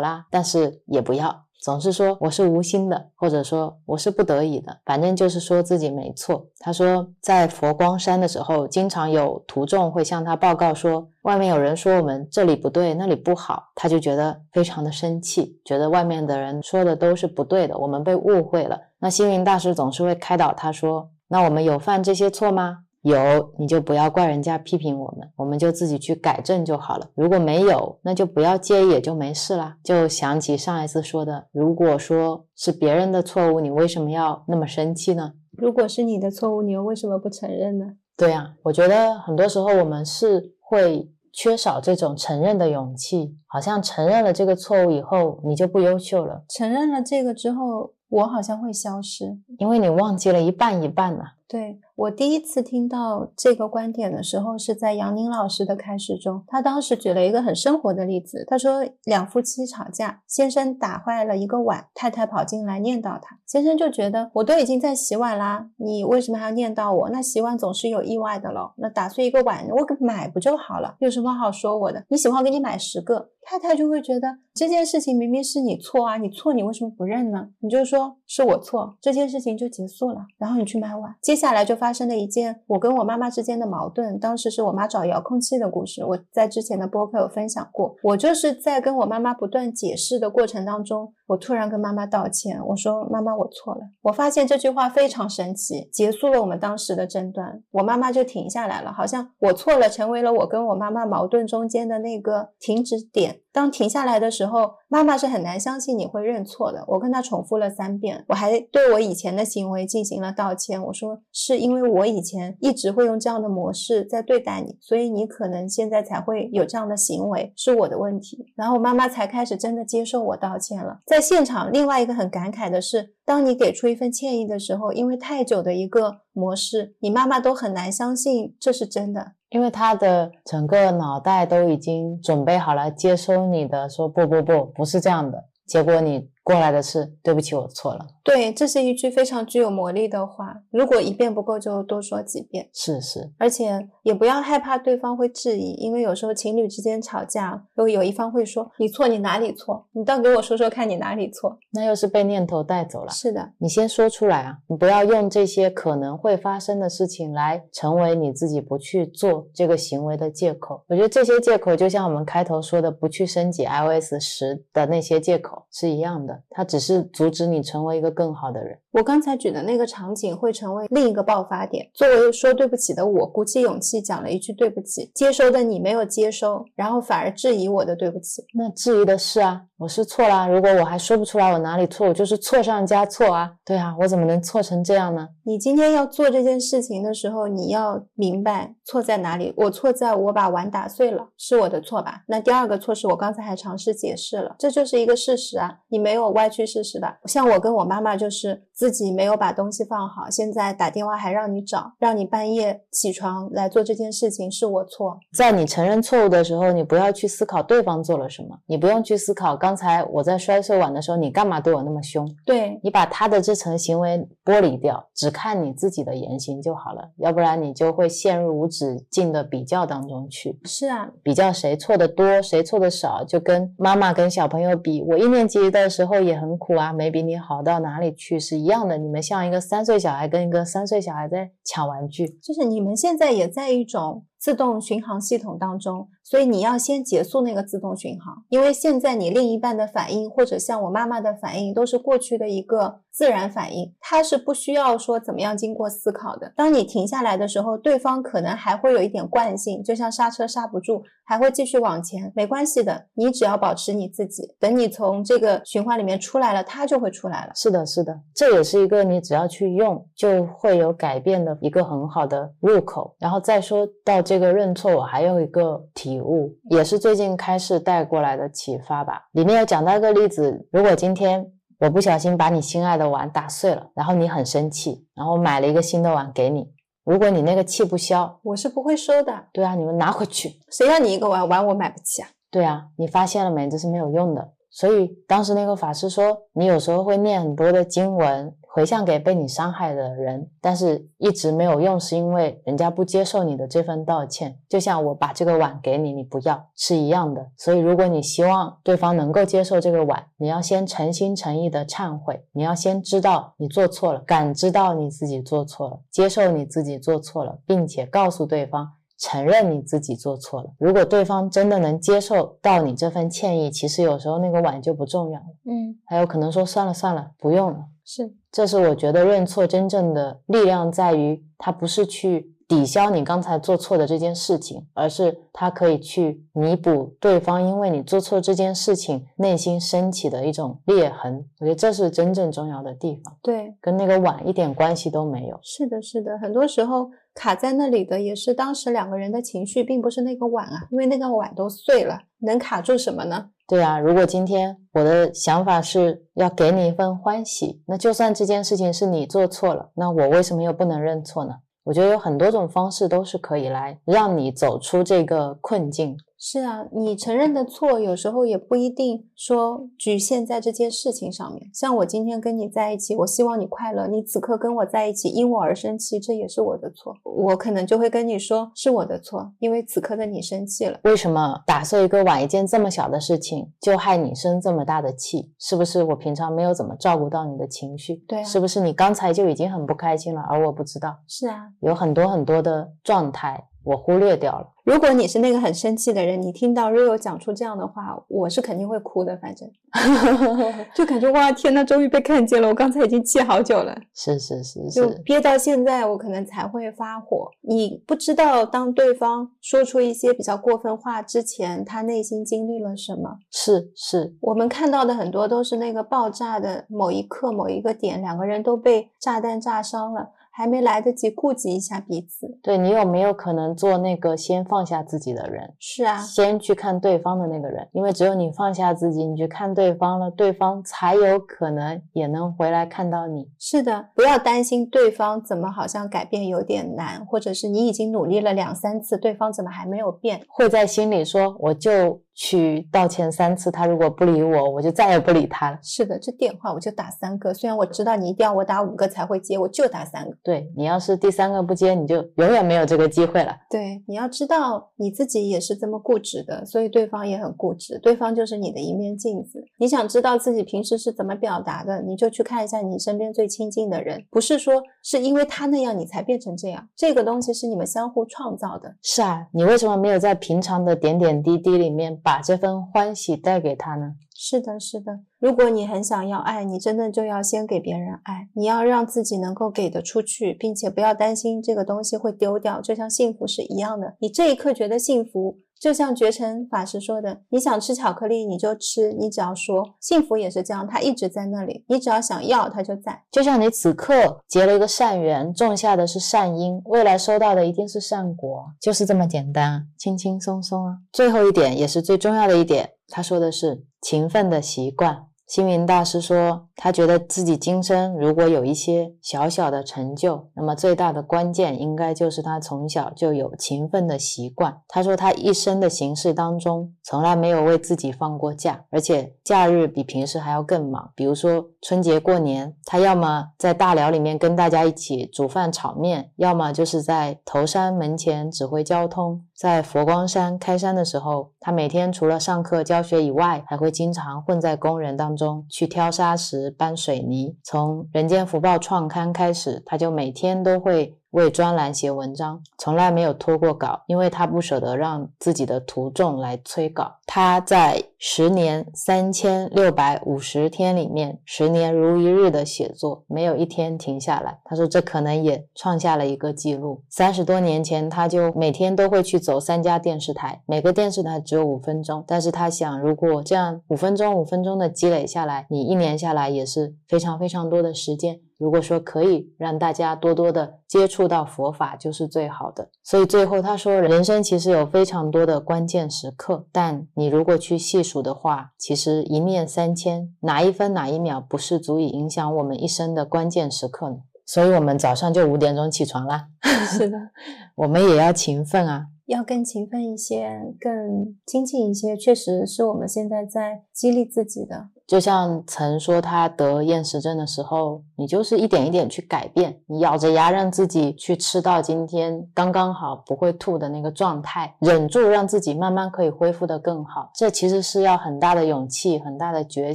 [0.00, 1.44] 啦，但是也不要。
[1.68, 6.46] 总是说我是无心的，或者说我是不得已的，反正就是说自己没错。
[6.60, 18.80] 他说，在佛光山的时候，经常有徒众会向他报告说，外面有人说我们这里不对，那里不好，他就觉得非常的生气，觉得外面的人说的都是不对的，我们被误会了。
[18.98, 22.78] 那星云大师总是会开导他说，那我们有犯这些错吗？
[23.02, 27.08] 有你就不要怪人家批评我们，我们就自己去改正就好了。
[27.14, 29.76] 如果没有，那就不要介意，也就没事啦。
[29.84, 35.34] 就想起上一次说的，如果说是别人的错误，你为什么要那么生气呢？
[35.52, 37.86] 如果是你的错误，你又为什么不承认呢？
[38.16, 46.42] 对呀，我觉得很多时候我们是会缺少这种承认的勇气，好像承认了这个错误以后，你就不优秀了。
[46.48, 51.22] 承认了这个之后，我好像会消失，因为你忘记了一半一半呢。
[51.46, 56.44] 对我第一次听到这个观点的时候，是在杨宁老师的开始中。
[56.46, 67.10] 他当时举了一个很生活的例子，他说两夫妻吵架，先生打坏了一个碗，太太跑进来念叨他，先生就觉得我都已经在洗碗啦，你为什么还要念叨我？
[67.10, 70.94] 那洗碗总是有意外的喽，那打碎一个碗，我给买不就好了？
[71.00, 72.04] 有什么好说我的？
[72.10, 73.30] 你喜欢我给你买十个。
[73.48, 77.48] 太太就会觉得这件事情明明是你错啊，你错你为什么不认呢？
[77.60, 81.14] 你就说是我错，这件事情就结束了，然后你去买碗。
[81.22, 87.96] 接下来就发生了一件我跟我妈妈之间的矛盾，当时是我妈找遥控器的故事，我在之前的播客有分享过。
[88.02, 93.80] 我就是在跟我妈妈不断解释的过程当中，我突然跟妈妈道歉，我说妈妈我错了。
[94.02, 103.40] 我发现这句话非常神奇，结束了我们当时的争端，我妈妈就停下来了，好像我错了成为了我跟我妈妈矛盾中间的那个停止点。
[103.52, 106.84] 当停下来的时候，妈妈是很难相信你会认错的。
[106.86, 110.82] 我跟她重复了三遍，我还对我以前的行为进行了道歉。
[110.84, 118.52] 我说是因为我以前一直会用这样的模式在对待你，所以你可能现在才会有这样的行为，是我的问题。
[118.54, 121.00] 然后妈妈才开始真的接受我道歉了。
[121.06, 129.32] 在现场，另外一个很感慨的是，当你给出一份歉意的时候，因为太久的一个模式，你妈妈都很难相信这是真的。
[129.50, 136.28] 因为他的整个脑袋都已经准备好了接收你的，说不不不，不是这样的，结果你。
[136.48, 138.06] 过来的是，对不起，我错了。
[138.28, 140.54] 对，这是一句非常具有魔力的话。
[140.70, 142.68] 如果一遍不够，就多说几遍。
[142.74, 149.86] 是是，而且也不要害怕对方会质疑，因为有时候情侣之间吵架，如果有一方会说：“你错，你哪里错？
[149.92, 153.10] 你倒给我说说看，你哪里错？”那又是被念头带走了。
[153.10, 154.58] 是的，你先说出来啊！
[154.66, 160.84] 你不要用这些可能会发生的事情来成为你自己不去做这个行为的借口。
[160.88, 166.42] 我觉得这些借口就像我们开头说的，不去升级 iOS 十的那些借口是一样的。
[166.50, 168.76] 它只是阻止你成为一个更好的人。
[168.90, 171.88] 我刚才举的那个场景会成为另一个爆发点。
[171.94, 178.42] 作为说对不起的我，鼓起勇气讲了一句对不起，接收的你没有接收，然后反而质疑我的对不起。
[178.54, 180.48] 那质疑的是啊，我是错啦。
[180.48, 183.52] 如果我还说不出来我哪里错，我就是错上加错啊。
[183.64, 185.28] 对啊，我怎么能错成这样呢？
[185.44, 189.54] 你今天要做这件事情的时候，你要明白错在哪里。
[189.56, 192.24] 我错在我把碗打碎了，是我的错吧？
[192.26, 195.78] 那第二个错是我刚才还尝试解释了，这就是一个事实啊。
[195.88, 197.20] 你没有歪曲事实吧。
[197.26, 205.20] 像我跟我妈妈就是自己没有把东西放好，现在打电话还让你找，让你半夜起床来做这件事情，是我错。
[205.36, 212.28] 在你承认错误的时候，你不要去思考对方做了什么，你不用去思考刚才我在摔碎碗的时候，你干嘛对我那么凶？
[212.44, 220.58] 对你把他的这层行为剥离掉，只看你自己的言行就好了，要不然你就会陷入无止境的比较当中去。
[220.64, 228.98] 是啊，比较谁错的多，谁错的少，就跟妈妈跟小朋友比，我一年级的时候也很苦啊，没比你好到哪里去是一样的。
[228.98, 236.08] 你们像一个三岁小孩跟一个三岁小孩在抢玩具，就是你们现在也在一种自动巡航系统当中。
[236.30, 246.52] 所以你要先结束那个自动巡航，因为现在你另一半的反应，或者像我妈妈的反应，都是过去的一个自然反应，它是不需要说怎么样经过思考的。
[246.54, 257.52] 当你停下来的时候，对方可能还会有一点惯性，就像刹车刹不住，还会继续往前，没关系的，你只要保持你自己，等你从这个循环里面出来了，它就会出来了。
[257.56, 263.16] 是的，是的，这也是一个你只要去用就会有改变的一个很好的入口。
[263.18, 269.24] 然后再说到这个认错，我还有一个体悟也是最近开始带过来的启发吧。
[269.32, 271.44] 里面有讲到一个例子：如果今天
[271.78, 276.72] 我不小心把你心爱的碗打碎了，然后你很生气，然后买了一个新的碗给你，
[277.04, 279.46] 如果你那个气不消，我是不会收的。
[279.52, 280.60] 对啊，你们拿回去。
[280.70, 282.28] 谁要你一个碗碗我买不起啊？
[282.50, 283.68] 对啊，你发现了没？
[283.68, 284.52] 这是没有用的。
[284.70, 288.54] 所以当时那个法师说，你有时候会念很多的经文。
[288.70, 294.56] 回向给被你伤害的人，但是一直没有用，是因为人家不接受你的这份道歉。
[294.68, 297.44] 就像我把这个碗给你，你不要是一样的。
[297.56, 308.92] 所以，如果你希望对方能够接受这个碗，你要先诚心诚意的忏悔，你要先知道你做错了，感知到你自己做错了，接受你自己做错了，并且告诉对方。
[309.18, 310.70] 承认你自己做错了。
[310.78, 315.46] 如果对方真的能接受到你这份歉意，其实有时候那个碗就不重要了。
[315.64, 317.80] 嗯，还有可能说算了算了，不用了。
[318.04, 331.44] 是，这是我觉得认错真正的力量在于，它不是去抵消你刚才做错的这件事情，而是它可以去弥补对方因为你做错这件事情内心升起的一种裂痕。
[331.60, 333.36] 我觉得这是真正重要的地方。
[333.42, 335.58] 对，跟那个碗一点关系都没有。
[335.62, 337.10] 是的，是的，很多时候。
[337.38, 343.50] 卡在那里的也是当时两个人的情绪，并不是那个碗啊，因为那个碗都碎了，能卡住什么呢？
[343.68, 351.54] 对啊，如果今天我的想法是要给你一份欢喜，那就算这件事情是你做错了，那我为什么又不能认错呢？
[351.84, 356.16] 我觉得有很多种方式都是可以来让你走出这个困境。
[356.40, 361.68] 是啊，你承认的错，有时候也不一定说局限在这件事情上面。
[361.74, 367.14] 像我今天跟你在一起，我希望你快乐，你此刻跟我在一起，因我而生气，这也是我的错。
[367.24, 371.00] 我可能就会跟你说是我的错，因为此刻的你生气了。
[371.02, 375.52] 为什么打碎一个碗，一件这么小的事情，就害你生这么大的气？
[375.58, 378.14] 是不是我平常没有怎么照顾到你的情绪？
[378.28, 381.16] 对啊，是不是你刚才就已经很不开心了，而我不知道？
[381.26, 383.67] 是啊，有很多很多的状态。
[383.88, 384.66] 我忽略掉了。
[384.84, 389.36] 如果你是那个很生气的人，你听到 Rio 讲出这样的话，我是肯定会哭的。
[389.38, 389.70] 反正
[390.94, 392.68] 就感觉哇，天呐，终于被看见了！
[392.68, 397.50] 我刚才已经气好久了，是是是，就憋到现在，我可能才会发火。
[397.62, 403.38] 你不知道，当对方说出一些比较过分话之前，他内心经历了什么？
[403.50, 410.30] 是是，我们看到的很多都是那个爆炸的某一刻、某一个点，两个人都被炸弹炸伤了。
[410.58, 415.72] 还没来得及顾及一下彼此，对你有没有可能做那个先放下自己的人？
[415.78, 423.48] 是啊，先去看对方的那个人，因为只有你放下自己，你去看对方了，对方才有可能也能回来看到你。
[423.56, 430.40] 是的，不要担心对方怎么好像改变有点难，或者是你已经努力了两三次，对方怎么还没有变？
[430.48, 432.20] 会在心里说我就。
[432.40, 435.78] 去道歉三次，他如果不理我，我就再也不理他了。
[435.82, 440.36] 是的，这电话我就打三个，虽然我知道你一定要我打五个才会接，我就打三个。
[440.44, 443.56] 对你要是第三个不接，你就永远没有这个机会了。
[443.68, 449.64] 对，你要知道你自己也是这么固执的，所以对方也很固执，对方就是你的一面镜子。
[449.80, 458.94] 你想知道自己平时是怎么表达的，你就去看一下你身边最亲近的人，不是说是因为他那样你才变成这样，这个东西是你们相互创造的。
[459.02, 462.16] 是啊，你为什么没有在平常的点点滴滴里面？
[462.28, 464.12] 把这份欢喜带给他呢？
[464.34, 465.20] 是的，是的。
[465.38, 468.50] 如果你很想要爱，你真的就要先给别人爱。
[468.54, 474.14] 你要让自己能够给得出去，并且不要担心这个东西会丢掉，就像幸福是一样的。
[474.20, 475.60] 你这一刻觉得幸福。
[475.80, 483.22] 就像觉成法师说的，你想吃巧克力你就吃，你只要说幸福也是这样，它一直在那里，你只要想要它就在。
[483.30, 490.98] 就像你此刻结了一个善缘，种下的是善因，未来收到的一定是善果，就是这么简单，轻轻松松啊。
[491.12, 495.27] 最后一点也是最重要的一点，他说的是勤奋的习惯。
[495.48, 504.82] 星云大师说，他觉得自己今生如果有一些小小的成就，那么最大的关键应该就是他从小就有勤奋的习惯。
[504.86, 511.10] 他说，他一生的行事当中，从来没有为自己放过假，而且假日比平时还要更忙。
[511.16, 519.42] 比如说春节过年，他要么在大寮里面跟大家一起煮饭炒面，要么就是在头山门前指挥交通。
[519.56, 527.56] 在佛光山开山的时候，他每天除了上课教学以外，还会经常混在工人当中去挑沙石、搬水泥。
[527.62, 531.14] 从《人间福报》创刊开始，他就每天都会。
[531.30, 537.16] 为专栏写文章，从来没有拖过稿，因为他不舍得让自己的徒众来催稿。
[537.26, 544.58] 他在十年三千六百五十天里面，十年如一日的写作，没有一天停下来。
[544.64, 547.02] 他说这可能也创下了一个记录。
[547.10, 558.40] 三十多年前，他就每天都会去走三家电视台，每个电视台只有五分钟，但是他想，如果这样五分钟五分钟的积累下来，你一年下来也是非常非常多的时间。
[558.58, 562.90] 如果说可以让大家多多的接触到佛法，就是最好的。
[563.04, 574.16] 所以最后他说，人生其实有非常多的关键时刻，但你如果去细数的话，其实一念三千，哪一分哪一秒不是足以影响我们一生的关键时刻呢？
[574.44, 576.48] 所以我们早上就五点钟起床啦。
[576.62, 577.16] 是的，
[577.76, 579.06] 我们也要勤奋啊。
[579.26, 584.88] 要更勤奋一些，更精进一些，确实是我们现在在激励自己的。
[585.08, 597.30] 就像曾说他得厌食症的时候，你就是一点一点去改变，你咬着牙让自己去吃到今天刚刚好不会吐的那个状态，忍住让自己慢慢可以恢复的更好。
[597.34, 599.94] 这其实是要很大的勇气、很大的决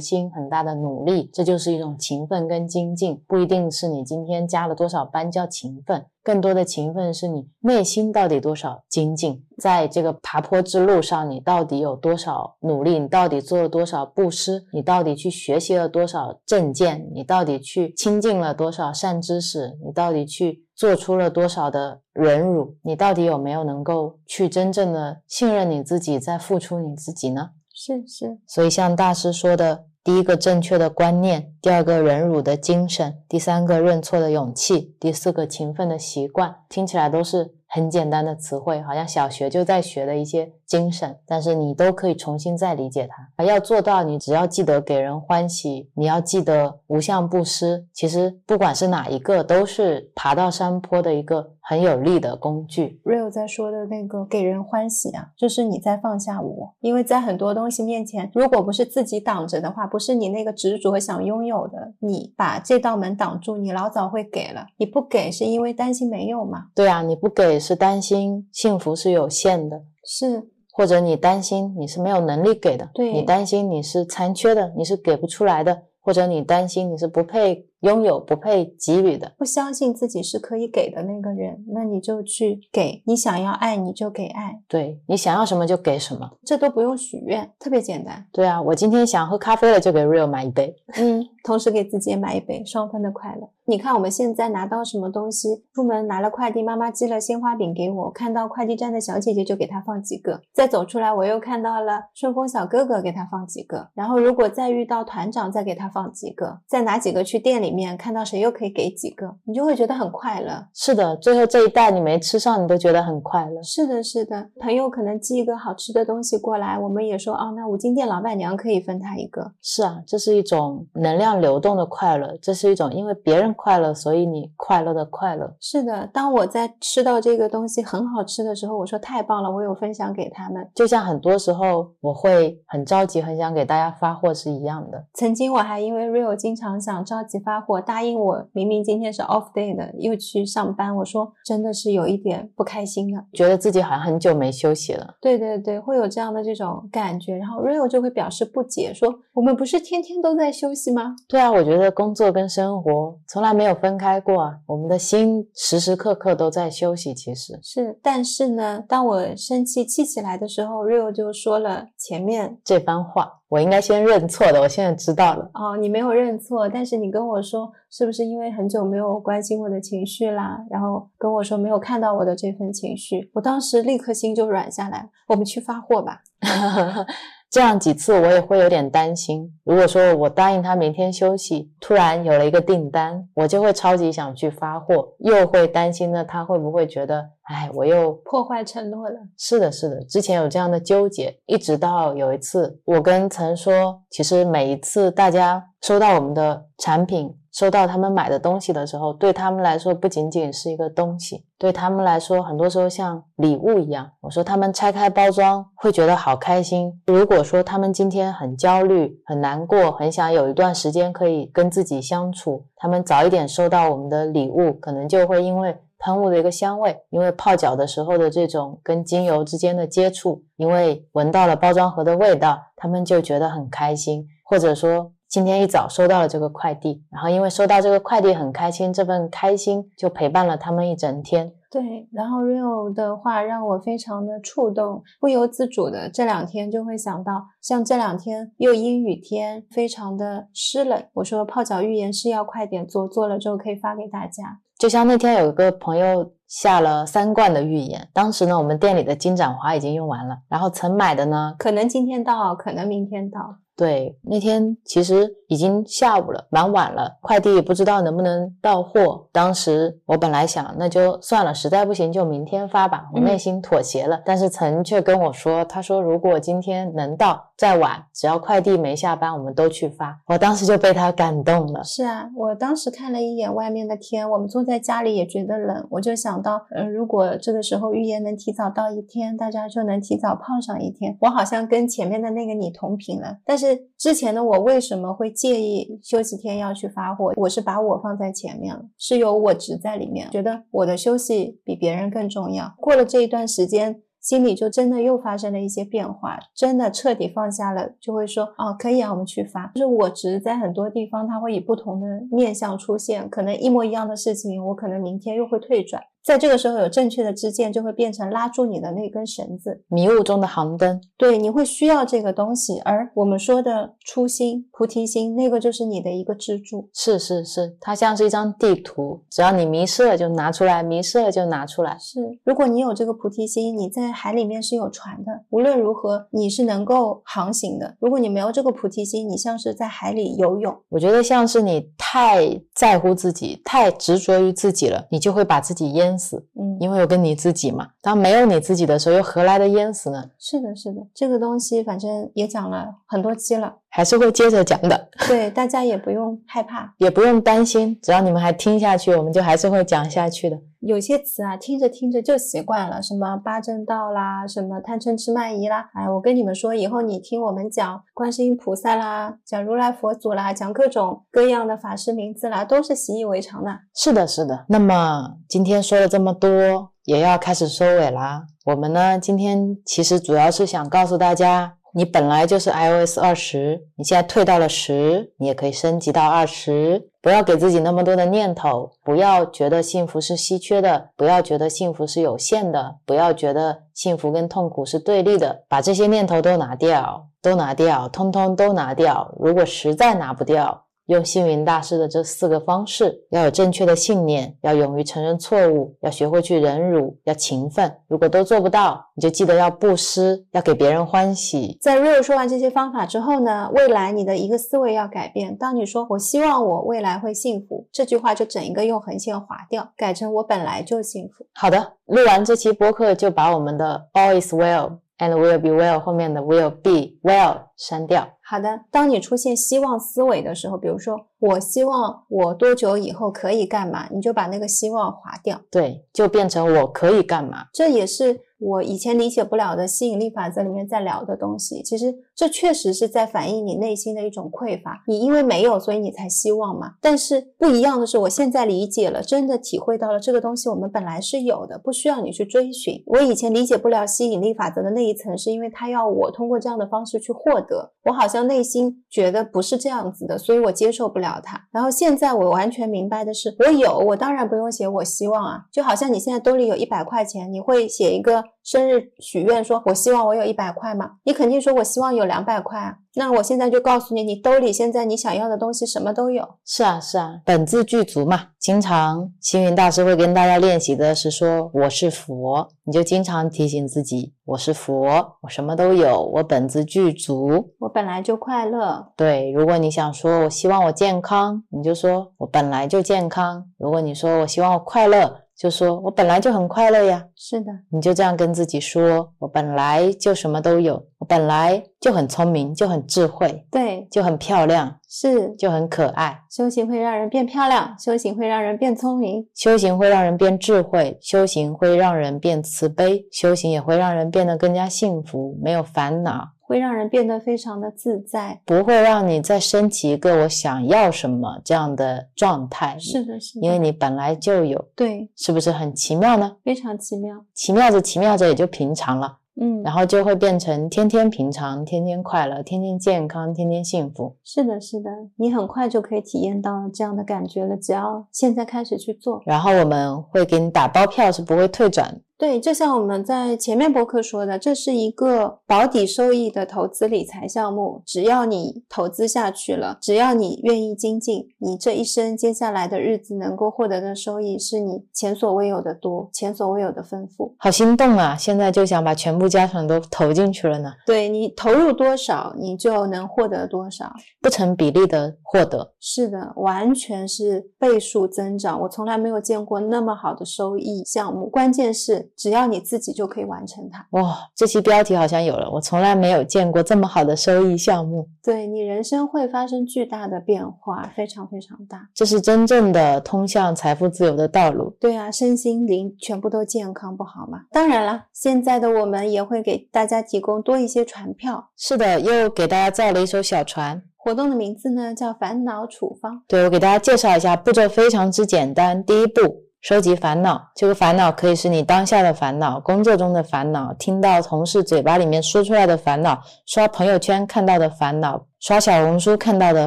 [0.00, 6.04] 心、很大的努力，这就是一种勤奋跟精进，不一定是你今天加了多少班叫勤奋。
[6.24, 12.98] 更多的勤奋是你内心到底多少精进，在这个爬坡之路上，你到底有多少努力？
[12.98, 14.64] 你到底做了多少布施？
[14.72, 17.06] 你到底去学习了多少正见？
[17.12, 19.78] 你到底去亲近了多少善知识？
[19.84, 22.74] 你到底去做出了多少的忍辱？
[22.82, 27.50] 你到底有没有能够去真正的信任你自己，在付出你自己呢？
[27.74, 29.84] 是是，所以像大师说的。
[30.04, 40.52] 第一个正确的观念，第二个忍辱的精神，第三个认错的勇气，第四个勤奋的习惯，听起来都是很简单的词汇，好像小学就在学的一些。
[40.66, 43.44] 精神，但是你都可以重新再理解它。
[43.44, 47.86] 要做到，你只要记得给人欢喜，你要记得无相布施。
[47.92, 53.00] 其实不管是哪一个，都是爬到山坡的一个很有力的工具。
[53.04, 64.66] Real 在说的那个给人欢喜啊，就是你在放下我，因为在很多东西面前，如果不是自己挡着的话，不是你那个执着想拥有的，你把这道门挡住，你老早会给了。
[64.76, 66.66] 你不给是因为担心没有嘛？
[66.74, 70.50] 对啊，你不给是担心幸福是有限的，是。
[70.76, 77.68] 或者你担心你是没有能力给的，对你担心你是残缺的，你是给不出来的，或者你担心你是不配。
[77.84, 83.02] 拥有不配给予的，不相信自己是可以给的那个人，那你就去给。
[83.04, 84.58] 你想要爱，你就给爱。
[84.66, 88.26] 对你想要什么就给什么，这都不用许愿，特别简单。
[88.32, 90.74] 对啊，我今天想喝咖啡了，就给 Real 买一杯。
[90.96, 93.50] 嗯，同时给自己也买一杯，双份的快乐。
[93.66, 100.42] 你看我们现在拿到什么东西，出门拿了快递，妈妈寄了鲜花饼给我，看到快递站的小姐姐就给她放几个。
[100.52, 103.88] 再走出来，我又看到了顺丰小哥哥，给他放几个。
[103.94, 106.60] 然后如果再遇到团长，再给他放几个。
[106.66, 110.66] 再拿几个去店里面看到谁又可以给几个，你就会觉得很快乐。
[110.72, 113.62] 是的，最后这一袋你没吃上，你都觉得很快乐。
[113.62, 119.52] 是的，是的，朋友可能寄一个好吃的东西过来，我们也说哦，那五金店老板娘可以分他一个。
[119.60, 125.52] 是啊，这是一种能量流动的快乐，这是一种因为别人快乐，所以你快乐的快乐。
[125.60, 130.68] 是的，当我在吃到这个东西很好吃的时候，我说太棒了，我有分享给他们。
[130.74, 135.04] 就像很多时候我会很着急，很想给大家发货是一样的。
[135.14, 138.46] 曾经我还因为 Real 经常想着急发货，答应我。
[138.52, 145.14] 明明今天是 off day 的，又去上班，我说真的是有一点不开心的，觉得自己好像很久没休息了。
[145.20, 147.36] 对对对，会有这样的这种感觉。
[147.36, 151.14] 然后 Rio 就会表示不解，说我们不是天天都在休息吗？
[151.28, 157.14] 对啊，我觉得工作跟生活从来没有分开过啊，我们的心时时刻刻都在休息。
[157.14, 163.40] 其实是，但是呢，当我生气气起来的时候，Rio 就说了前面这番话。
[163.54, 165.48] 我应该先认错的，我现在知道了。
[165.54, 170.58] 哦，你没有认错，但是你跟我说，是不是因为很久没有关心我的情绪啦？
[170.68, 175.08] 然后跟我说没有看到我的这份情绪，我当时立刻心就软下来。
[175.28, 176.22] 我们去发货吧。
[177.54, 179.48] 这样几次我也会有点担心。
[179.62, 189.16] 如果说我答应他明天休息，突然有了一个订单，我就会超级想去发货，又会担心呢，他会不会觉得，哎，我又破坏承诺了？
[189.38, 197.32] 是的，是的，之前有这样的纠结，一直到有一次，我跟曾说，其实每一次大家收到我们的产品。
[197.54, 204.10] 收到他们买的东西的时候，对他们来说不仅仅是一个东西，对他们来说，很多时候像礼物一样。
[204.20, 207.00] 我说他们拆开包装会觉得好开心。
[207.06, 225.12] 如果说他们今天很焦虑、很难过，很想有一段时间可以跟自己相处，他们早一点收到我们的礼物，可能就会因为喷雾的一个香味，因为泡脚的时候的这种跟精油之间的接触，因为闻到了包装盒的味道，他们就觉得很开心，或者说。
[225.28, 231.52] 今天一早收到了这个快递，然后因为收到这个快递很开心，这份开心就陪伴了他们一整天。
[231.70, 241.04] 对，然后 Rio 的话让我非常的触动，不由自主的这两天就会想到，像这两天又阴雨天，非常的湿冷。
[241.14, 244.60] 我说泡脚浴盐是要快点做，做了之后可以发给大家。
[244.78, 253.40] 就像那天有一个朋友下了三罐的浴盐，当时呢我们店里的金盏花已经用完了，然后曾买的呢，可能今天到，可能明天到。
[253.76, 259.28] 对，那天其实已已经下午了，蛮晚了，快递也不知道能不能到货。
[259.30, 263.04] 当时我本来想，那就算了，实在不行就明天发吧。
[263.14, 270.18] 我内心妥协了，但是陈却跟我说，他说如果今天能到，再晚只要快递没下班，我们都去发。
[270.26, 271.84] 我当时就被他感动了。
[271.84, 281.16] 是啊，我当时看了一眼外面的天，我们坐在家里也觉得冷，我就想到，嗯，如果这个时候预言能提早到一天，大家就能提早泡上一天。
[281.20, 283.38] 我好像跟前面的那个你同频了。
[283.44, 287.32] 但是是之前的我为什么会介意休息天要去发货？
[287.36, 292.74] 我是把我放在前面了，是有我值在里面，觉得我的休息比别人更重要。
[292.78, 294.02] 过了这一段时间。
[294.24, 299.70] 心里就真的又发生了一些变化，真的彻底放下了，就会说哦，可以啊，我们去发。
[299.74, 306.02] 就是我值在很多地方，它会以不同的面相出现，可能一模一样的事情，我可能明天又会退转。
[306.24, 310.98] 在这个时候有正确的支箭，就会变成拉住你的那根绳子，迷雾中的航灯。
[311.18, 312.78] 对，你会需要这个东西。
[312.78, 316.88] 而我们说的初心、菩提心，那个就是你的一个支柱。
[316.94, 321.98] 是是是，它像是一张地图，只要你迷失了就拿出来，迷失了就拿出来。
[322.00, 327.96] 是，如果你有这个菩提心，你在海里面是有船的，无论如何你是能够航行的。
[328.00, 330.74] 如果你没有这个菩提心，你像是在海里游泳。
[330.88, 336.13] 我觉得像是你太在乎自己，太执着于自己了，你就会把自己淹。
[336.14, 337.88] 淹死，嗯，因为有个你自己嘛。
[338.00, 340.30] 当没有你自己的时候，又何来的淹死呢？
[340.38, 345.08] 是的，是的，这个东西反正也讲了很多期了，还是会接着讲的。
[345.26, 350.56] 对，大家也不用害怕，也不用担心，只要你们还听下去，我们就还是会讲下去的。
[350.86, 355.88] 有些词啊，听着听着就习惯了，什么八正道啦，什么贪嗔痴慢疑啦。
[355.94, 363.70] 哎，我跟你们说，以后你听我们讲观世音菩萨啦，讲如来佛祖啦，讲各种各样的法师名字啦，都是习以为常的。
[363.94, 364.66] 是的，是的。
[364.68, 368.44] 那么今天说了这么多，也要开始收尾啦。
[368.66, 371.76] 我们呢，今天其实主要是想告诉大家。
[371.96, 377.08] 你本来就是 iOS 二十，你现在退到了十，你也可以升级到二十。
[377.22, 385.62] 不要给自己那么多的念头，不要觉得幸福是稀缺的，不要觉得幸福是有限的，不要觉得幸福跟痛苦是对立的。
[385.68, 389.32] 把这些念头都拿掉，都拿掉，通通都拿掉。
[389.38, 397.94] 如果实在拿不掉，用星云大师的这四个方式，要有正确的信念，要勇于承认错误，要学会去忍辱，要勤奋。
[398.08, 401.76] 如果都做不到，你就记得要布施，要给别人欢喜。
[401.80, 405.56] 在 Real 说完这些方法之后呢，未来你的一个思维要改变。
[405.56, 411.46] 当你说“我希望我未来会幸福”这句话，就整一个用横线划掉，改成“我本来就幸福”。
[411.54, 418.28] 好的，录完这期播客就把我们的 All is well and will be well 后面的 will be well 删掉。
[418.42, 428.40] 好的，当你出现希望思维的时候，比如说我希望我多久以后可以干嘛，你就把那个希望划掉，对，就变成我可以干嘛，这也是。
[428.60, 435.02] 我以前理解不了的吸引力法则里面在聊的东西，其实这确实是在反映你内心的一种匮乏。
[435.06, 436.92] 你因为没有，所以你才希望嘛。
[437.02, 443.02] 但是不一样的是，我现在理解了，真的体会到了这个东西我们本来是有的，不需要你去追寻。
[443.06, 451.60] 我以前理解不了吸引力法则的那一层，是因为他要我通过这样的方式去获得，我好像内心觉得不是这样子的，所以我接受不了它。
[451.70, 458.44] 然后现在我完全明白的是，我有，我当然不用写我希望啊，就好像你现在兜里有一百块钱，你会写一个。
[458.62, 466.56] 生日许愿说：“我希望我有一百块吗。”你肯定说：“我希望有两百块啊。”那我现在就告诉你，你兜里现在你想要的东西什么都有。
[466.64, 468.48] 是啊，是啊，本自具足嘛。
[468.58, 475.04] 经常星云大师会跟大家练习的是说：“我是佛。”你就经常提醒自己：“我是佛，
[475.42, 483.66] 我什么都有，我本自具足，我本来就快乐。”对，如果你想说我希望我健康，你就说我本来就健康。
[483.78, 485.43] 如果你说我希望我快乐。
[485.56, 496.40] 就说我本来就很快乐呀，是的，你就这样跟自己说，我本来就什么都有，我本来就很聪明，就很智慧，对，就很漂亮，是，就很可爱。
[496.50, 506.53] 修行会让人变漂亮，修行会让人变聪明，修行会让人变智慧，修行会让人变慈悲，修行也会让人变得更加幸福，没有烦恼。
[506.74, 512.98] 会让人变得非常的自在，不会让你再升起一个我想要什么这样的状态。
[512.98, 516.56] 是的，是的，因为你本来就有，对，是不是很奇妙呢？
[516.64, 524.34] 非常奇妙，奇妙着奇妙着也就平常了，嗯，然后就会变成天天平常，天天快乐，天天健康，天天幸福。
[524.42, 529.40] 是的，是的，你很快就可以体验到这样的感觉了，只要现在开始去做。
[529.46, 532.20] 然后我们会给你打包票，是不会退转。
[532.44, 538.02] 对，就像我们在前面博客说的，这是一个保底收益的投资理财项目。
[538.04, 547.54] 只要你投资下去了，只要你愿意精进，你这一生接下来的日子能够获得的收益是你前所未有的多，前所未有的丰富。
[547.58, 548.36] 好心动啊！
[548.36, 550.92] 现在就想把全部家产都投进去了呢。
[551.06, 554.12] 对你投入多少，你就能获得多少，
[554.42, 555.94] 不成比例的获得。
[555.98, 558.78] 是的，完全是倍数增长。
[558.82, 562.32] 我从来没有见过那么好的收益项目，关键是。
[562.36, 564.06] 只要你自己就可以完成它。
[564.10, 568.28] 哇，这期标题好像有了，我从来没有见过这么好的收益项目。
[568.42, 572.08] 对你人生会发生巨大的变化，非常非常大。
[572.14, 574.96] 这是真正的通向财富自由的道路。
[575.00, 577.60] 对啊，身心灵全部都健康，不好吗？
[577.70, 581.70] 当然了，现在的我们也会给大家提供多一些船票。
[581.76, 584.02] 是的，又给大家造了一艘小船。
[584.16, 586.42] 活动的名字呢叫烦恼处方。
[586.48, 589.04] 对，我给大家介绍一下，步骤非常之简单。
[589.04, 589.63] 第一步。
[589.84, 598.46] 收集烦恼，这个烦恼可以是你当下的烦恼，工作中的烦恼，听到同事嘴巴里面说出来的烦恼，刷朋友圈看到的烦恼。
[598.64, 599.86] 刷小红书看到的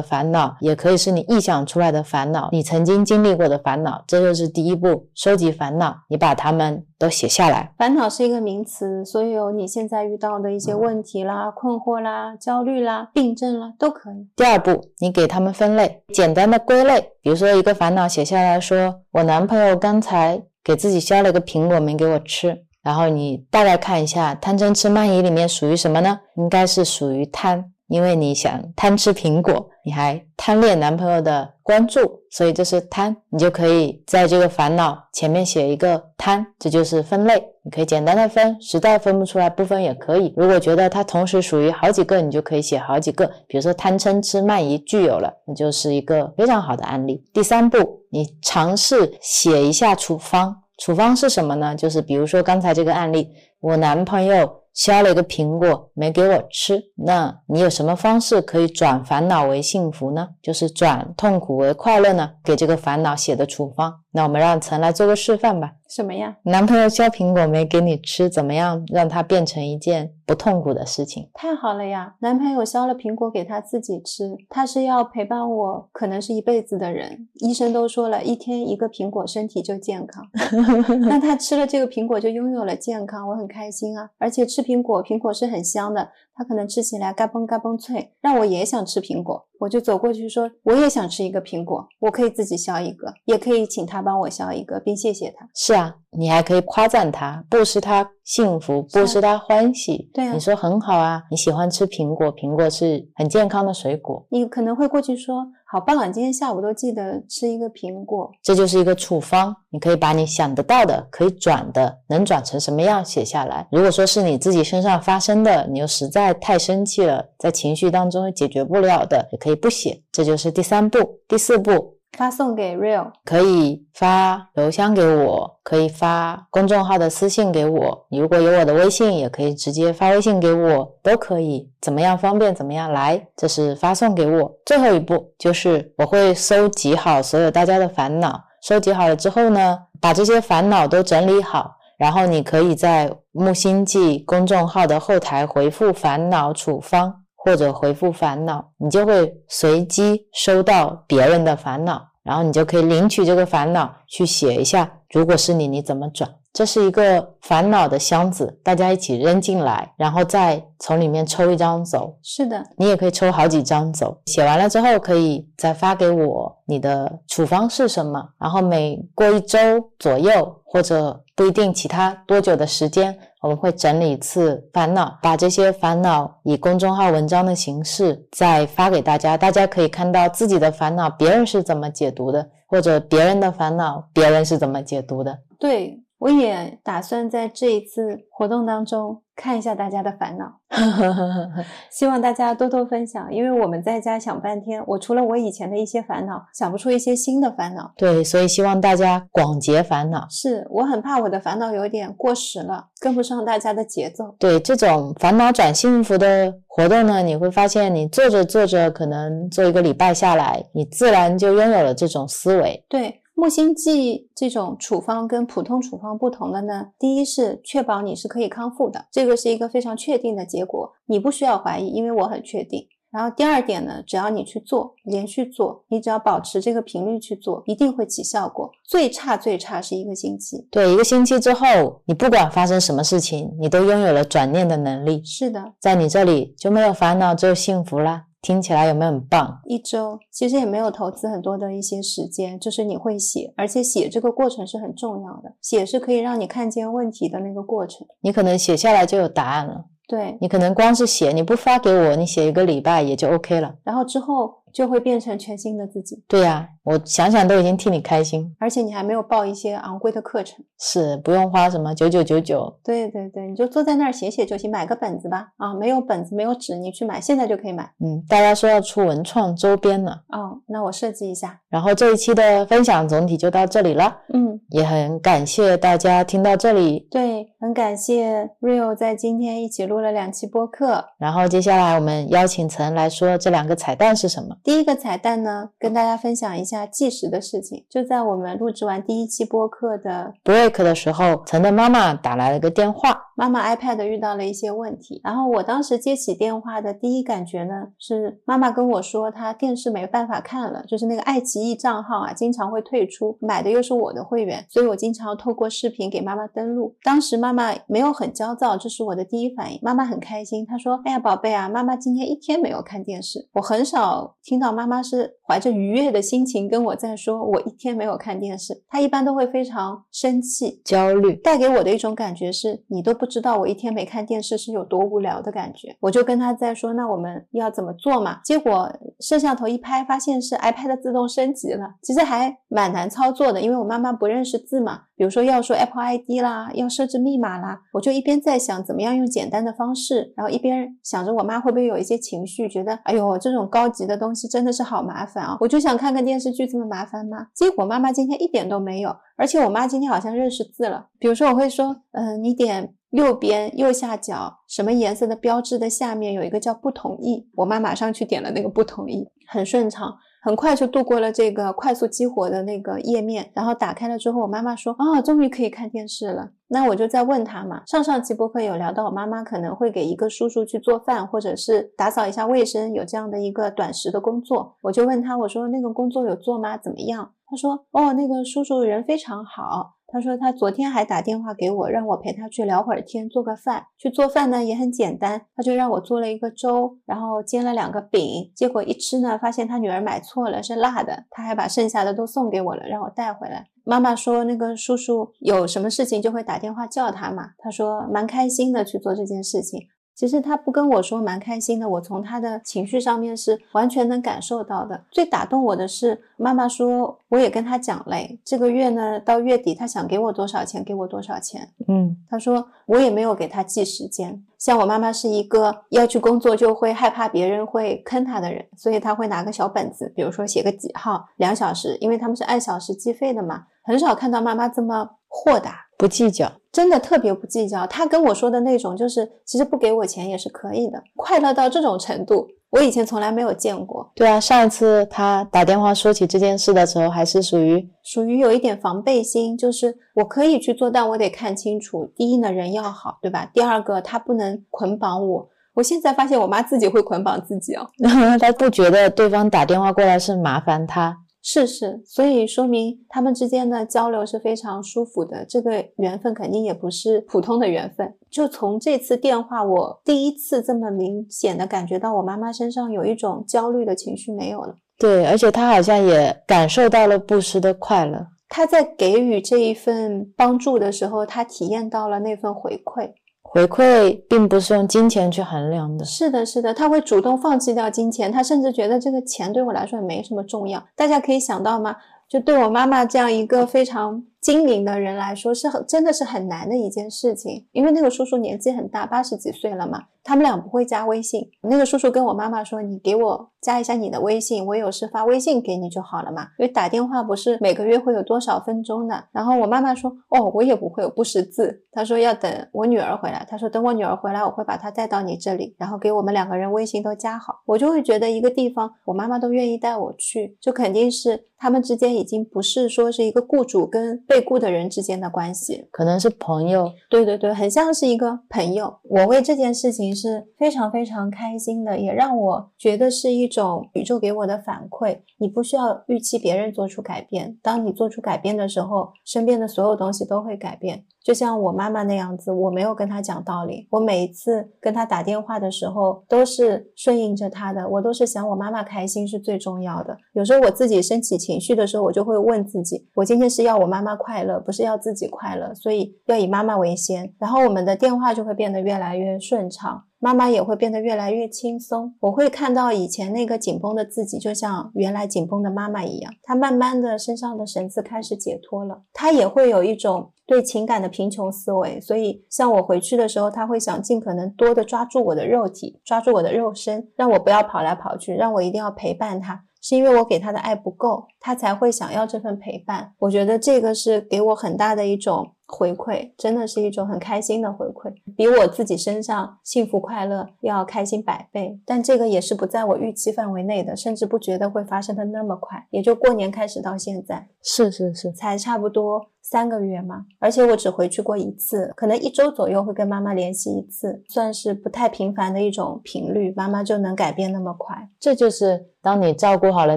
[0.00, 7.72] 烦恼，也可以是你臆想出来的烦恼，你曾经经历过的烦恼，这就是第一步，收集烦恼，你把它们都写下来。
[7.76, 14.28] 烦恼是一个名词，所有你现在遇到的一些问题啦、困惑啦、焦虑啦、病症啦，都可以。
[14.36, 26.20] 第二步，你给他们分类，简单的归类，比如说一个烦恼写下来说，我男朋友刚才给自己削了个苹果没给我吃，然后你大概看一下，贪嗔痴慢疑里面属于什么呢？
[26.36, 27.72] 应该是属于贪。
[27.88, 32.00] 因为你想贪吃苹果，你还贪恋男朋友的关注，
[32.30, 37.42] 所以这是贪，你就可以在这个烦恼前面写一个贪，这就是分类。
[37.62, 40.32] 你可以简单的分，实在分不出来不分也可以。
[40.36, 43.26] 如果觉得它同时属于好几个，你就可以写好几个。
[43.46, 47.24] 比如说贪嗔痴慢疑具有了，那就是一个非常好的案例。
[47.32, 47.78] 第三步，
[48.10, 50.54] 你尝试写一下处方。
[50.78, 51.74] 处方是什么呢？
[51.74, 54.58] 就是比如说刚才这个案例，我男朋友。
[54.78, 60.28] 削了一个苹果没给我吃，那你有什么方式可以转烦恼为幸福呢？
[60.40, 62.30] 就是转痛苦为快乐呢？
[62.44, 63.92] 给这个烦恼写的处方。
[64.12, 65.72] 那我们让陈来做个示范吧。
[65.88, 66.36] 什么呀？
[66.42, 71.30] 男朋友削苹果没给你吃，怎么样让它变成一件不痛苦的事情？
[71.32, 72.14] 太好了呀！
[72.20, 77.28] 男朋友削了苹果给他自己吃，他是要陪伴我，可能是一辈子的人。
[77.40, 80.26] 医生都说了一天一个苹果，身体就健康。
[81.08, 84.10] 那他吃了这个苹果，就拥有了健康，我很开心啊！
[84.18, 86.10] 而且吃苹果，苹果是很香的。
[86.38, 95.48] 它可能吃起来嘎嘣嘎嘣脆，让我也想吃苹果，我就走过去说我也想吃一个苹果，我可以自己削一个，也可以请他帮我削一个，并谢谢他。
[95.52, 100.08] 是啊，你还可以夸赞他，不失他幸福，不失他欢喜。
[100.14, 104.24] 对啊，你说很好啊，你喜欢吃苹果，苹果是很健康的水果。
[104.30, 105.44] 你可能会过去说。
[105.70, 106.08] 好棒啊！
[106.08, 109.54] 今天下午都记得吃一个苹果，这就是一个处方。
[109.68, 113.68] 你可以把你想得到的、可以转的、能转成什么样写下来。
[113.70, 120.02] 如果说是你自己身上发生的，你又实在太生气了，在情绪当中解决不了的，也可以不写。
[120.10, 121.97] 这就是第三步、第四步。
[122.16, 128.06] 发送给 Real，可以发邮箱给我，可以发公众号的私信给我。
[128.10, 133.28] 你如果有我的微信，也可以直接发微信给我，都可以，怎么样方便怎么样来。
[133.36, 134.52] 这是发送给我。
[134.66, 147.22] 最后一步就是我会收集好所有大家的烦恼，收集好了之后呢，把这些烦恼都整理好，然后你可以在木星记公众号的后台回复“烦恼处方”。
[147.48, 155.00] 或者回复烦恼，你就会随机收到别人的烦恼，然后你就可以领取这个烦恼去写一下。
[155.08, 156.30] 如果是你，你怎么转？
[156.58, 162.12] 这是一个烦恼的箱子，大家一起扔进来，然后再从里面抽一张走。
[162.20, 164.20] 是的，你也可以抽好几张走。
[164.26, 169.58] 写完了之后，可以再发给我你的处方是什么，然后每过一周
[170.00, 173.16] 左右，或者不一定其他多久的时间。
[173.40, 185.38] 我们会整理一次烦恼，把这些烦恼以公众号文章的形式再发给大家，大家可以看到自己的烦恼别人是怎么解读的，或者别人的烦恼别人是怎么解读的。
[185.60, 186.02] 对。
[186.18, 190.58] 我也打算在这一次活动当中看一下大家的烦恼，
[191.90, 193.32] 希望大家多多分享。
[193.32, 197.92] 因为我们在家想半天，我除了我以前的一些烦恼，想不出一些新的烦恼。
[197.96, 200.26] 对，所以希望大家广结烦恼。
[200.28, 204.34] 是我很怕我的烦恼有点过时了，跟不上大家的节奏。
[204.40, 212.84] 对这种烦恼转幸福的活动呢，你会发现你做着做着，可能做一个礼拜下来，你自然就拥有了这种思维。
[212.88, 213.22] 对。
[213.38, 222.84] 木星记这种处方跟普通处方不同的呢，第一是确保你是可以康复的，这个是一个非常确定的结果，你不需要怀疑，因为我很确定。
[223.12, 228.68] 然后第二点呢，只要你去做，连续做，你只要保持这个频率去做，一定会起效果。
[228.84, 230.66] 最差最差是一个星期。
[230.68, 235.22] 对，一个星期之后，你不管发生什么事情，你都拥有了转念的能力。
[235.24, 238.24] 是的，在你这里就没有烦恼，只有幸福啦。
[238.40, 239.60] 听起来有没有很棒？
[239.66, 248.06] 一周其实也没有投资很多的一些时间，就是你会写，而且写这个过程是很重要的，写是可以让你看见问题的那个过程。
[248.20, 249.86] 你可能写下来就有答案了。
[250.06, 253.74] 对，你可能光是写，你不发给我，你写一个礼拜也就 OK 了。
[253.84, 254.56] 然后之后。
[254.70, 256.22] 就会变成全新的自己。
[256.28, 258.50] 对呀，我想想都已经替你开心。
[258.58, 262.74] 而且你还没有报一些昂贵的课程，是不用花什么九九九九。
[262.82, 265.48] 对对对，你就坐在那儿写写就行，买个本子吧。
[265.58, 267.84] 啊，没有本子没有纸，你去买，现在就可以买。
[268.00, 270.12] 嗯，大家说要出文创周边了。
[270.28, 271.60] 哦，那我设计一下。
[271.68, 274.16] 然后这一期的分享总体就到这里了。
[274.32, 277.06] 嗯，也很感谢大家听到这里。
[277.10, 281.04] 对，很感谢 Rio 在今天一起录了两期播客。
[281.18, 284.56] 然后接下来我们邀请陈来说这两个彩蛋是什么。
[284.64, 287.84] 第一个彩蛋呢，跟大家分享一下计时的事情。
[287.88, 295.20] 就在我们录制完第一期播客的 break 的时候，陈的妈妈打来了个电话，妈妈 iPad 遇到了一些问题。
[295.22, 306.96] 然后我当时接起电话的第一感觉呢，是妈妈跟我说她电视没办法看了，就是那个爱奇艺账号啊，经常会退出，买的又是我的会员，所以我经常透过视频给妈妈登录。
[307.04, 309.78] 当时妈妈没有很焦躁，这是我的第一反应。
[309.80, 318.82] 妈妈很开心，她说：“哎呀，宝贝啊，妈妈今天一天没有看电视。”我很少听到妈妈是怀着愉悦的心情跟我在说，我一天没有看电视。
[318.88, 325.96] 她一般都会非常生气、焦虑，带给我的一种感觉是，你都不知道我一天没看电视是有多无聊的感觉。
[326.00, 328.40] 我就跟她在说，那我们要怎么做嘛？
[328.42, 328.90] 结果
[329.20, 335.02] 摄像头一拍，发现是 iPad 自动升级了，其实还蛮难操作的，因为我妈妈不认识字嘛。
[335.14, 345.56] 比如说要说 Apple ID 啦，要设置密码啦，我就一边在想怎么样用简单的方式，然后一边想着我妈会不会有一些情绪，觉得哎呦这种高级的东西真的是好麻烦啊！
[345.60, 347.48] 我就想看看电视剧这么麻烦吗？
[347.52, 351.08] 结果妈妈今天一点都没有，而且我妈今天好像认识字了。
[351.18, 360.16] 比如说我会说，嗯，你点右边右下角什么颜色的标志的下面有一个叫不同意，我妈马上去点了那个不同意，很顺畅。
[360.40, 367.82] 很快就度过了这个快速激活的那个页面，然后打开了之后，我妈妈说：“啊，终于可以看电视了。”那我就在问她嘛。
[367.86, 374.76] 上上期播客有聊到，我妈妈可能会给一个叔叔去做饭，或者是打扫一下卫生，有这样的一个短时的工作。
[374.82, 376.78] 我就问她，我说那个工作有做吗？
[376.78, 377.32] 怎么样？
[377.44, 383.84] 她说：“哦，那个叔叔人非常好。”他说他昨天还打电话给我，让我陪他去聊会儿天，做个饭。
[383.98, 388.50] 去做饭呢也很简单，他就让我做了一个粥，然后煎了两个饼。
[388.54, 391.24] 结果一吃呢，发现他女儿买错了，是辣的。
[391.28, 393.66] 他还把剩下的都送给我了，让我带回来。
[393.84, 397.50] 妈妈说那个叔叔有什么事情就会打电话叫他嘛。
[397.58, 399.88] 他说蛮开心的去做这件事情。
[400.18, 405.00] 其实他不跟我说蛮开心的，我从他的情绪上面是完全能感受到的。
[405.12, 411.68] 最打动我的是妈妈说，我也跟他讲嘞，这个月呢到月底他想给我多少钱，给我多少钱。
[411.86, 414.44] 嗯，他说我也没有给他记时间。
[414.58, 423.66] 像我妈妈是一个要去工作就会害怕别人会坑他的人，所以他会拿个小本子，比如说写个几号两小时，因为他们是按小时计费的嘛。
[423.84, 427.86] 很少看到妈妈这么豁达，不计较，真的特别不计较。
[427.86, 434.08] 他跟我说的那种，就是其实不给我钱也是可以的，快乐到这种程度，我以前从来没有见过。
[434.14, 442.12] 对啊，上一次他打电话说起这件事的时候，还是属于属于有一点防备心，就是我可以去做，但我得看清楚。
[442.14, 443.50] 第一呢，人要好，对吧？
[443.52, 445.48] 第二个，他不能捆绑我。
[445.74, 447.86] 我现在发现我妈自己会捆绑自己哦，
[448.40, 451.16] 她不觉得对方打电话过来是麻烦她。
[451.50, 455.46] 是是，所以说明他们之间的交流是非常舒服的。
[455.46, 458.14] 这个缘分肯定也不是普通的缘分。
[458.28, 464.74] 就从这次电话，我第一次这么明显的感觉到我妈妈身上有一种焦虑的情绪没有了。
[464.98, 468.26] 对，而且她好像也感受到了布施的快乐。
[468.50, 473.10] 她在给予这一份帮助的时候，她体验到了那份回馈。
[473.50, 476.04] 回馈并不是用金钱去衡量的。
[476.04, 480.82] 是的，是的，他会主动放弃掉金钱，他甚至觉得这个钱对我来说也没什么重要。
[480.94, 481.96] 大家可以想到吗？
[482.28, 487.66] 就对我妈妈这样一个非常精明的人来说，是很真的是很难的一件事情。
[487.72, 491.48] 因为那个叔叔年纪很大，八十几岁了嘛，他们俩不会加微信。
[491.62, 499.24] 那个叔叔跟我妈妈说：“你给我加一下你的微信，我有事发微信给你就好了嘛。”因为打电话不是每个月会有多少分钟的。
[499.32, 503.46] 然后我妈妈说：“哦，我也不会，我不识字。”她说要等我女儿回来。
[503.48, 507.62] 她说等我女儿回来，我会把她带到你这里，然后给我们两个人微信都加好。
[507.64, 516.90] 我就会觉得一个地方，我妈妈都愿意带我去，就肯定是他们之间已经不是说是一个雇主跟被雇的人之间的关系，可能是朋友。
[517.08, 518.98] 对对对，很像是一个朋友。
[519.04, 520.07] 我为这件事情。
[520.08, 525.20] 情是非常非常开心的，也让我觉得是一种宇宙给我的反馈。
[525.38, 531.04] 你不需要预期别人做出改变，当你做出改变的时候，身边的所有东西都会改变。
[531.28, 540.16] 就像我妈妈那样子，我没有跟她讲道理，我每一次跟她打电话的时候都是顺应着她的，我都是想我妈妈开心是最重要的。
[540.32, 547.30] 有时候我自己升起情绪的时候，我就会问自己，我今天是要我妈妈快乐，不是要自己快乐，所以要以妈妈为先。
[547.38, 550.04] 然后我们的电话就会变得越来越顺畅。
[550.20, 552.12] 妈妈也会变得越来越轻松。
[552.20, 559.02] 我会看到以前那个紧绷的自己，就像原来紧绷的妈妈一样，她慢慢的身上的绳子开始解脱了。
[559.12, 569.66] 她也会有一种对情感的贫穷思维，所以像我回去的时候，他会想尽可能多的抓住我的肉体，抓住我的肉身，让我不要跑来跑去，让我一定要陪伴他。
[569.80, 573.12] 是因为我给他的爱不够，他才会想要这份陪伴。
[573.18, 581.78] 我觉得这个是给我很大的一种回馈，真的是一种很开心的回馈，比我自己身上幸福快乐要开心百倍。
[581.86, 585.86] 但这个也是不在我预期范围内的，甚至不觉得会发生的那么快。
[585.90, 589.26] 也就过年开始到现在，是是是，才差不多。
[589.50, 597.96] 三个月嘛，而且我只回去过一次，可能一周左右会跟妈妈联系一次，算是不太频繁的一种频率，妈妈就能改变那么快。
[598.20, 599.96] 这就是当你照顾好了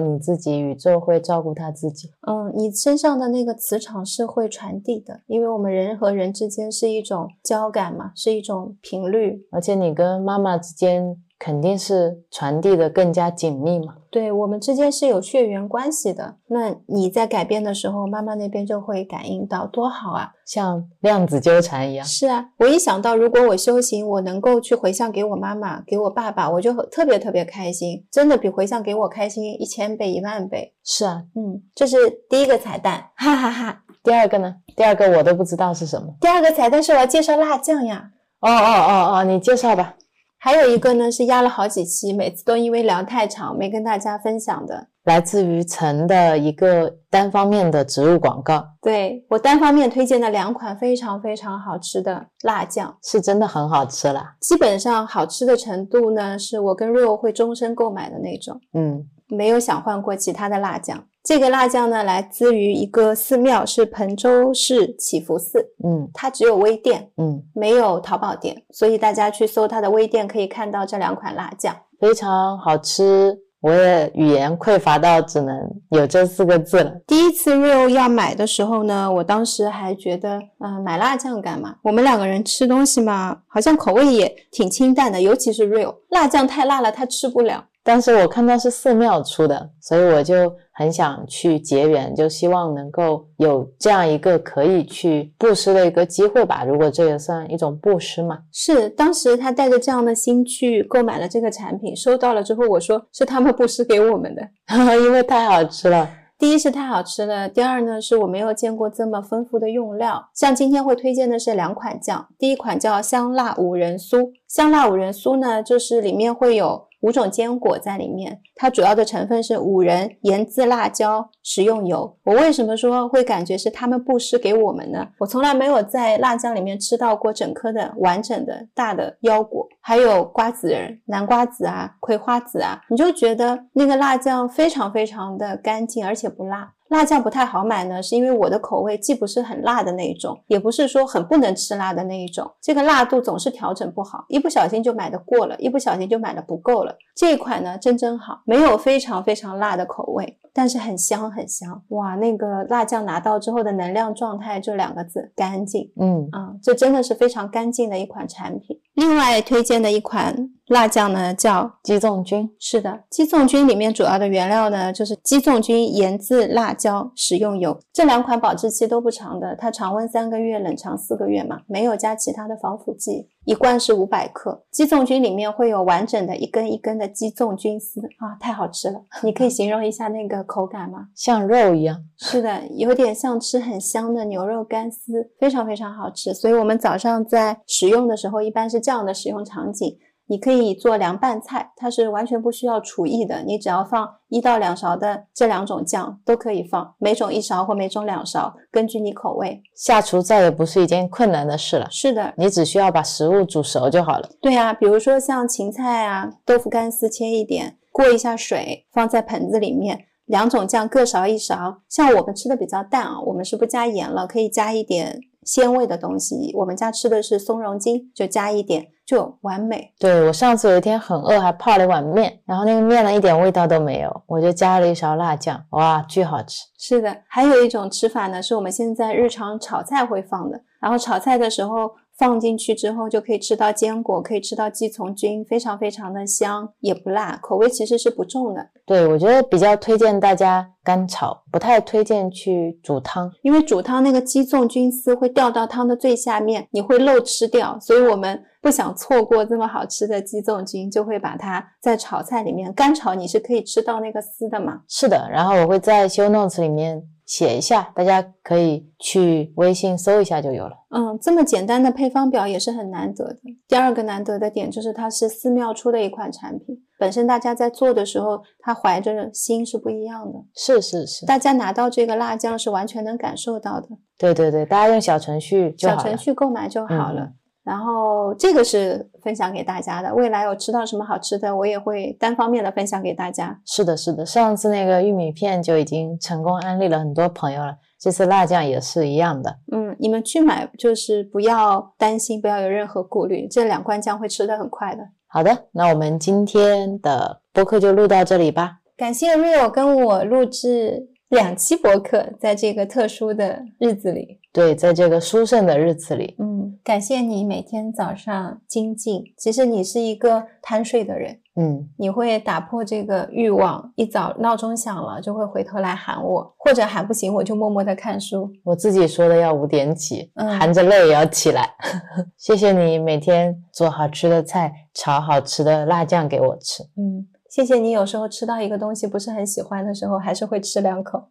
[0.00, 2.08] 你自己，宇宙会照顾他自己。
[2.26, 11.16] 嗯，你身上的那个磁场是会传递的，因为我们人和人之间是一种交感嘛，是一种频率，而且你跟妈妈之间。
[11.42, 13.96] 肯定是传递的更加紧密嘛？
[14.12, 16.36] 对我们之间是有血缘关系的。
[16.46, 20.30] 那你在改变的时候，妈妈那边就会感应到，多好啊！
[20.46, 22.06] 像量子纠缠一样。
[22.06, 30.72] 是啊，我一想到如果我修行，我能够去回向给我妈妈、给我爸爸，我就特别特别开心，真的比回向给我开心一千倍、一万倍。
[30.84, 31.96] 是啊，嗯，这是
[32.30, 33.82] 第一个彩蛋，哈哈哈。
[34.04, 34.54] 第二个呢？
[34.76, 36.14] 第二个我都不知道是什么。
[36.20, 38.10] 第二个彩蛋是我要介绍辣酱呀。
[38.40, 39.96] 哦哦哦哦，你介绍吧。
[40.44, 48.66] 还有一个呢，是压了好几期，每次都因为聊太长没跟大家分享的，来自于陈的一个单方面的植入广告。
[48.82, 54.34] 对我单方面推荐的两款非常非常好吃的辣酱，是真的很好吃啦。
[54.40, 58.60] 基本上好吃的程度呢，是我跟瑞欧会终身购买的那种。
[58.74, 61.04] 嗯，没有想换过其他的辣酱。
[61.24, 65.64] 这个辣酱呢，来自于一个寺庙，是彭州市祈福寺。
[65.84, 73.38] 嗯，它只有微店，嗯，没有淘宝店，所以大家去搜它的微店，可以看到这两款辣酱，非常好吃。
[73.60, 75.56] 我也语言匮乏到只能
[75.90, 76.92] 有这四个字了。
[77.06, 81.76] 第一次 real 要买的时候呢，我当时还觉得，嗯，买辣酱干嘛？
[81.82, 87.66] 我们两个人吃东西嘛，好像口味也挺清淡的，尤其是 real，辣酱太辣了，他吃不了。
[87.84, 96.64] 但是我看到是寺庙出的，所以我就很想去结缘，就希望能够有这样一个可以去布施的一个机会吧。
[96.64, 98.38] 如果这也算一种布施嘛？
[98.52, 104.42] 是，当时他带着这样的心去购买了这个产品，收到了之后，我说是他们布施给我们的，
[105.02, 106.08] 因为太好吃了。
[106.38, 110.24] 第一是太好吃了，第二呢是我没有见过这么丰富的用料。
[110.34, 116.86] 像今天会推荐的是两款酱，第一款叫香辣五仁酥，香辣五仁酥呢就是里面会有。
[117.02, 122.16] 五种坚果在里面，它主要的成分是五仁、盐渍辣椒、食用油。
[122.24, 125.06] 我为什么说会感觉是他们布施给我们呢？
[125.18, 136.72] 我从来没有在辣酱里面吃到过整颗的完整的大的腰果，还有瓜子仁、南瓜子啊、葵花籽啊，你就觉得那个辣酱非常非常的干净，而且不辣。
[136.92, 146.94] 辣酱不太好买呢，是因为我的口味既不是很辣的那一种，也不是说很不能吃辣的那一种，这个辣度总是调整不好，一不小心就买的过了，一不小心就买的不够了。
[147.16, 151.82] 这一款呢，真真好，没有非常非常辣的口味，但是很香很香。
[151.88, 155.90] 哇，那个辣酱拿到之后的能量状态就两个字：干净。
[155.98, 158.78] 嗯啊，这真的是非常干净的一款产品。
[158.94, 160.50] 另外推荐的一款。
[160.68, 174.64] 辣酱呢叫鸡枞菌，是的，鸡枞菌里面主要的原料呢就是鸡枞菌、盐渍辣椒、食用油，这两款保质期都不长的，它常温三个月，冷藏四个月嘛，没有加其他的防腐剂，一罐是五百克。
[174.72, 179.00] 鸡枞菌里面会有完整的一根一根的鸡枞菌丝啊，太好吃了！
[179.22, 181.06] 你可以形容一下那个口感吗？
[181.14, 186.34] 像肉一样，是的，有点像吃很香的牛肉干丝，非常非常好吃。
[186.34, 189.96] 所以我们早上在食用的时候，一般是这样的使用场景。
[190.26, 193.42] 你可以做凉拌菜，它是完全不需要厨艺的。
[193.42, 199.62] 你只要放一到两勺的这两种酱都可以放，每种一勺或每种两勺，根据你口味。
[199.74, 201.86] 下厨再也不是一件困难的事了。
[201.90, 204.28] 是的，你只需要把食物煮熟就好了。
[204.40, 211.82] 对啊，比如说像芹菜啊、豆腐干丝切一点，过一下水，放在盆子里面，两种酱各勺一勺。
[211.88, 215.20] 像我们吃的比较淡啊，我们是不加盐了，可以加一点。
[215.44, 216.52] 鲜味的东西。
[216.54, 219.92] 我们家吃的是松茸精，就加一点就完美。
[219.98, 226.62] 对我上次有一天很饿，还泡了一碗面，然后那个面呢一点味道都没有，我就加了一勺辣酱，哇，巨好吃。
[226.78, 231.92] 是的，还有一种吃法呢，是我们现在日常炒菜会放的，然后炒菜的时候。
[232.18, 238.68] 放进去之后就可以吃到坚果，可以吃到鸡枞菌，非常非常的香，也不辣，口味其实是不重的。
[238.84, 254.80] 对，我觉得比较推荐大家干炒，不太推荐去煮汤，因为煮汤那个鸡枞菌丝会掉到汤的最下面，你会漏吃掉，所以我们不想错过这么好吃的鸡枞菌，就会把它在炒菜里面干炒，你是可以吃到那个丝的嘛？
[254.88, 257.02] 是的，然后我会在修 notes 里面。
[257.24, 260.72] 写一下，大家可以去微信搜一下就有了。
[260.90, 263.38] 嗯，这么简单的配方表也是很难得的。
[263.68, 270.32] 第二个难得的点就是它是寺庙出的一款产品，本身大家在做的时候，他怀着心是不一样的。
[270.54, 273.88] 是是是，大家拿到这个辣酱是完全能感受到的。
[274.18, 277.32] 对对对，大家用小程序小程序购买就好了。
[277.64, 283.60] 然后这个是分享给大家的，未来我吃到什么好吃的，我也会单方面的分享给大家。
[283.64, 289.58] 是的，是的，上次那个玉米片就已经成功安利了很多朋友了，这次辣酱也是一样的。
[289.70, 295.02] 嗯，你们去买就是不要担心，不要有任何顾虑，这两罐酱会吃的很快的。
[295.28, 298.78] 好的，那我们今天的播客就录到这里吧。
[298.96, 304.40] 感谢 Rio 跟我录制两期播客，在这个特殊的日子里。
[304.52, 309.24] 对，在这个殊胜的日子里，嗯，感谢你每天早上精进。
[309.38, 318.50] 其实你是一个贪睡的人，嗯，你会打破这个欲望，一早闹钟响了就会回头来喊我，或者喊不醒我就默默的看书。
[318.62, 321.70] 我自己说的要五点起，嗯含着泪也要起来。
[322.36, 326.82] 谢谢你每天做好吃的菜，炒好吃的辣酱给我吃。
[326.98, 331.22] 嗯，谢谢你有时候吃到一个东西不是很喜欢的时候，还是会吃两口。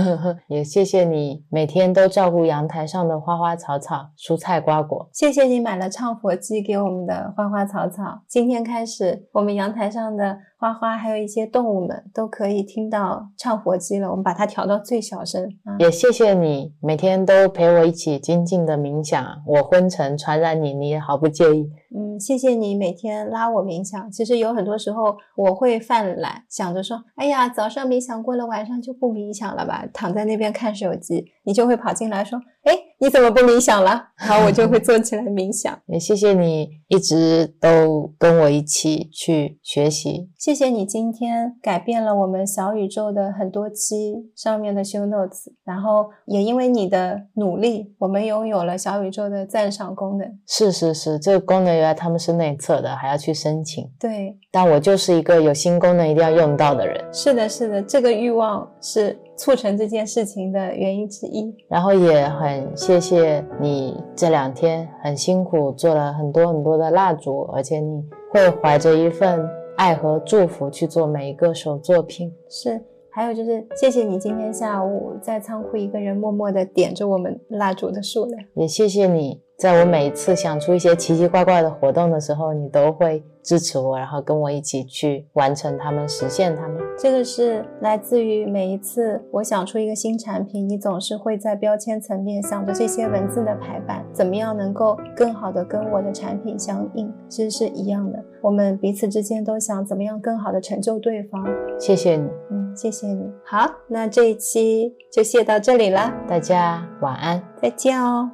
[0.48, 5.06] 也谢谢你每天都照顾阳台上的花花草草、蔬菜瓜果。
[5.12, 8.22] 谢谢你买了唱佛机给我们的花花草草。
[8.26, 14.10] 今天开始，我们阳台上的花花还有一些动物们都可以听到唱火鸡了。
[14.10, 15.76] 我们把它调到最小声啊。
[15.78, 21.70] 也谢谢你每天都陪我一起精进的冥想，我昏沉传染你，你也毫不介意。
[21.94, 24.10] 嗯，谢谢你每天拉我冥想。
[24.10, 34.08] 其实有很多时候我会犯懒，想着说，哎呀，早上冥想过了，晚上就不冥想了吧，躺在那边看手机，你就会跑进来说，哎，你怎么不冥想了？
[34.16, 35.78] 然后我就会坐起来冥想。
[35.86, 40.30] 也谢谢你一直都跟我一起去学习。
[40.38, 50.26] 谢谢你今天改变了我们小宇宙的很多期上面的 show notes，然后也因为你的努力，我们拥有了小宇宙的赞赏功能。
[50.46, 53.90] 是是是，这个功能原来他们是内测的，还要去申请。
[53.98, 57.04] 对，但我就是一个有新功能一定要用到的人。
[57.12, 61.54] 是的，是的，这个欲望是促成这件事情的原因之一。
[61.68, 68.02] 然后也很谢谢你这两天很辛苦，做了很多很多的蜡烛，而且你
[68.32, 72.32] 会怀着一份爱和祝福去做每一个手作品。
[72.48, 78.42] 是，还有就是谢谢你今天下午在仓库一个人默默的点着我们蜡烛的数量。
[78.54, 86.78] 也谢谢你，在我每一次想出一些奇奇怪怪的活动的时候，你都会支持我，然后跟我一起去完成它们，实现它们。
[86.98, 98.22] 这个是来自于每一次我想出一个新产品，你总是会在标签层面想着这些文字的排版，怎么样能够更好的跟我的产品相应，其实是一样的。
[98.42, 101.42] 我们彼此之间都想怎么样更好的成就对方。
[101.78, 103.32] 谢谢你，嗯，谢谢你。
[103.42, 107.42] 好，那这一期就谢到这里了，大家晚安。
[107.56, 108.30] 再见哦。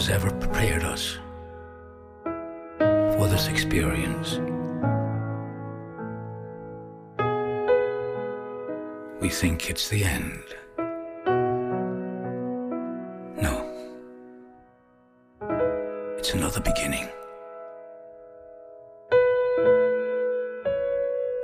[0.00, 1.18] Has ever prepared us
[2.72, 4.38] for this experience.
[9.20, 10.42] We think it's the end.
[13.42, 13.54] No.
[16.16, 17.06] It's another beginning.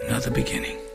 [0.09, 0.85] Another beginning.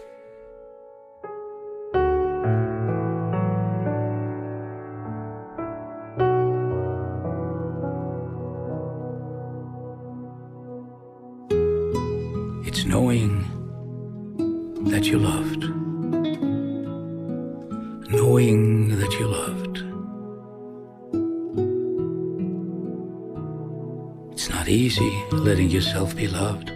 [25.62, 26.72] Letting yourself be loved.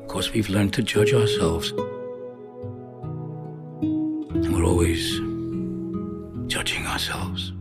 [0.00, 1.70] Of course, we've learned to judge ourselves.
[3.80, 5.20] And we're always
[6.48, 7.52] judging ourselves.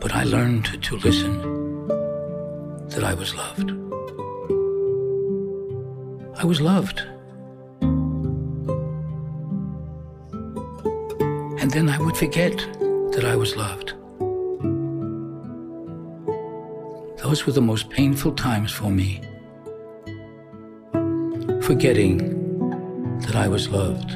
[0.00, 1.34] But I learned to listen
[2.88, 3.70] that I was loved.
[6.42, 7.04] I was loved.
[11.76, 12.56] Then I would forget
[13.12, 13.92] that I was loved.
[17.22, 19.20] Those were the most painful times for me.
[21.60, 22.16] Forgetting
[23.26, 24.12] that I was loved.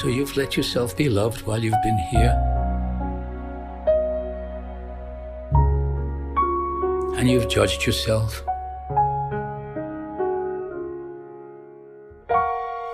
[0.00, 2.49] So you've let yourself be loved while you've been here?
[7.30, 8.42] You've judged yourself?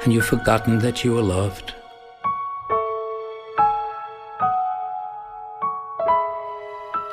[0.05, 1.75] And you've forgotten that you were loved?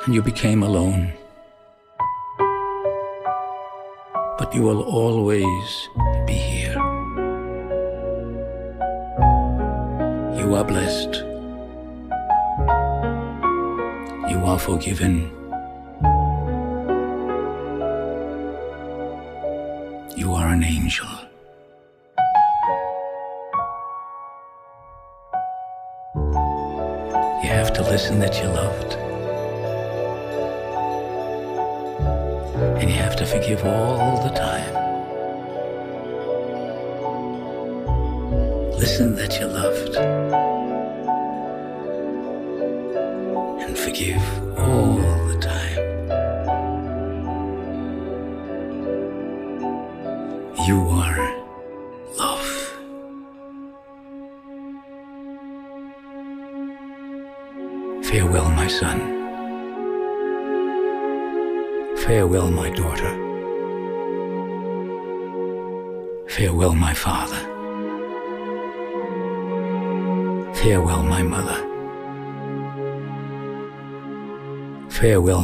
[0.04, 1.12] And you became alone?
[4.38, 5.88] But you will always
[6.26, 6.74] be here.
[10.38, 11.14] You are blessed.
[14.30, 15.43] You are forgiven.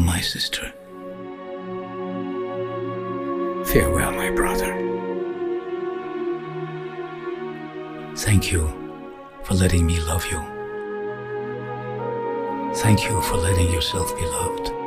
[0.00, 0.72] My sister.
[3.66, 4.72] Farewell, my brother.
[8.16, 8.66] Thank you
[9.44, 10.40] for letting me love you.
[12.76, 14.79] Thank you for letting yourself be loved.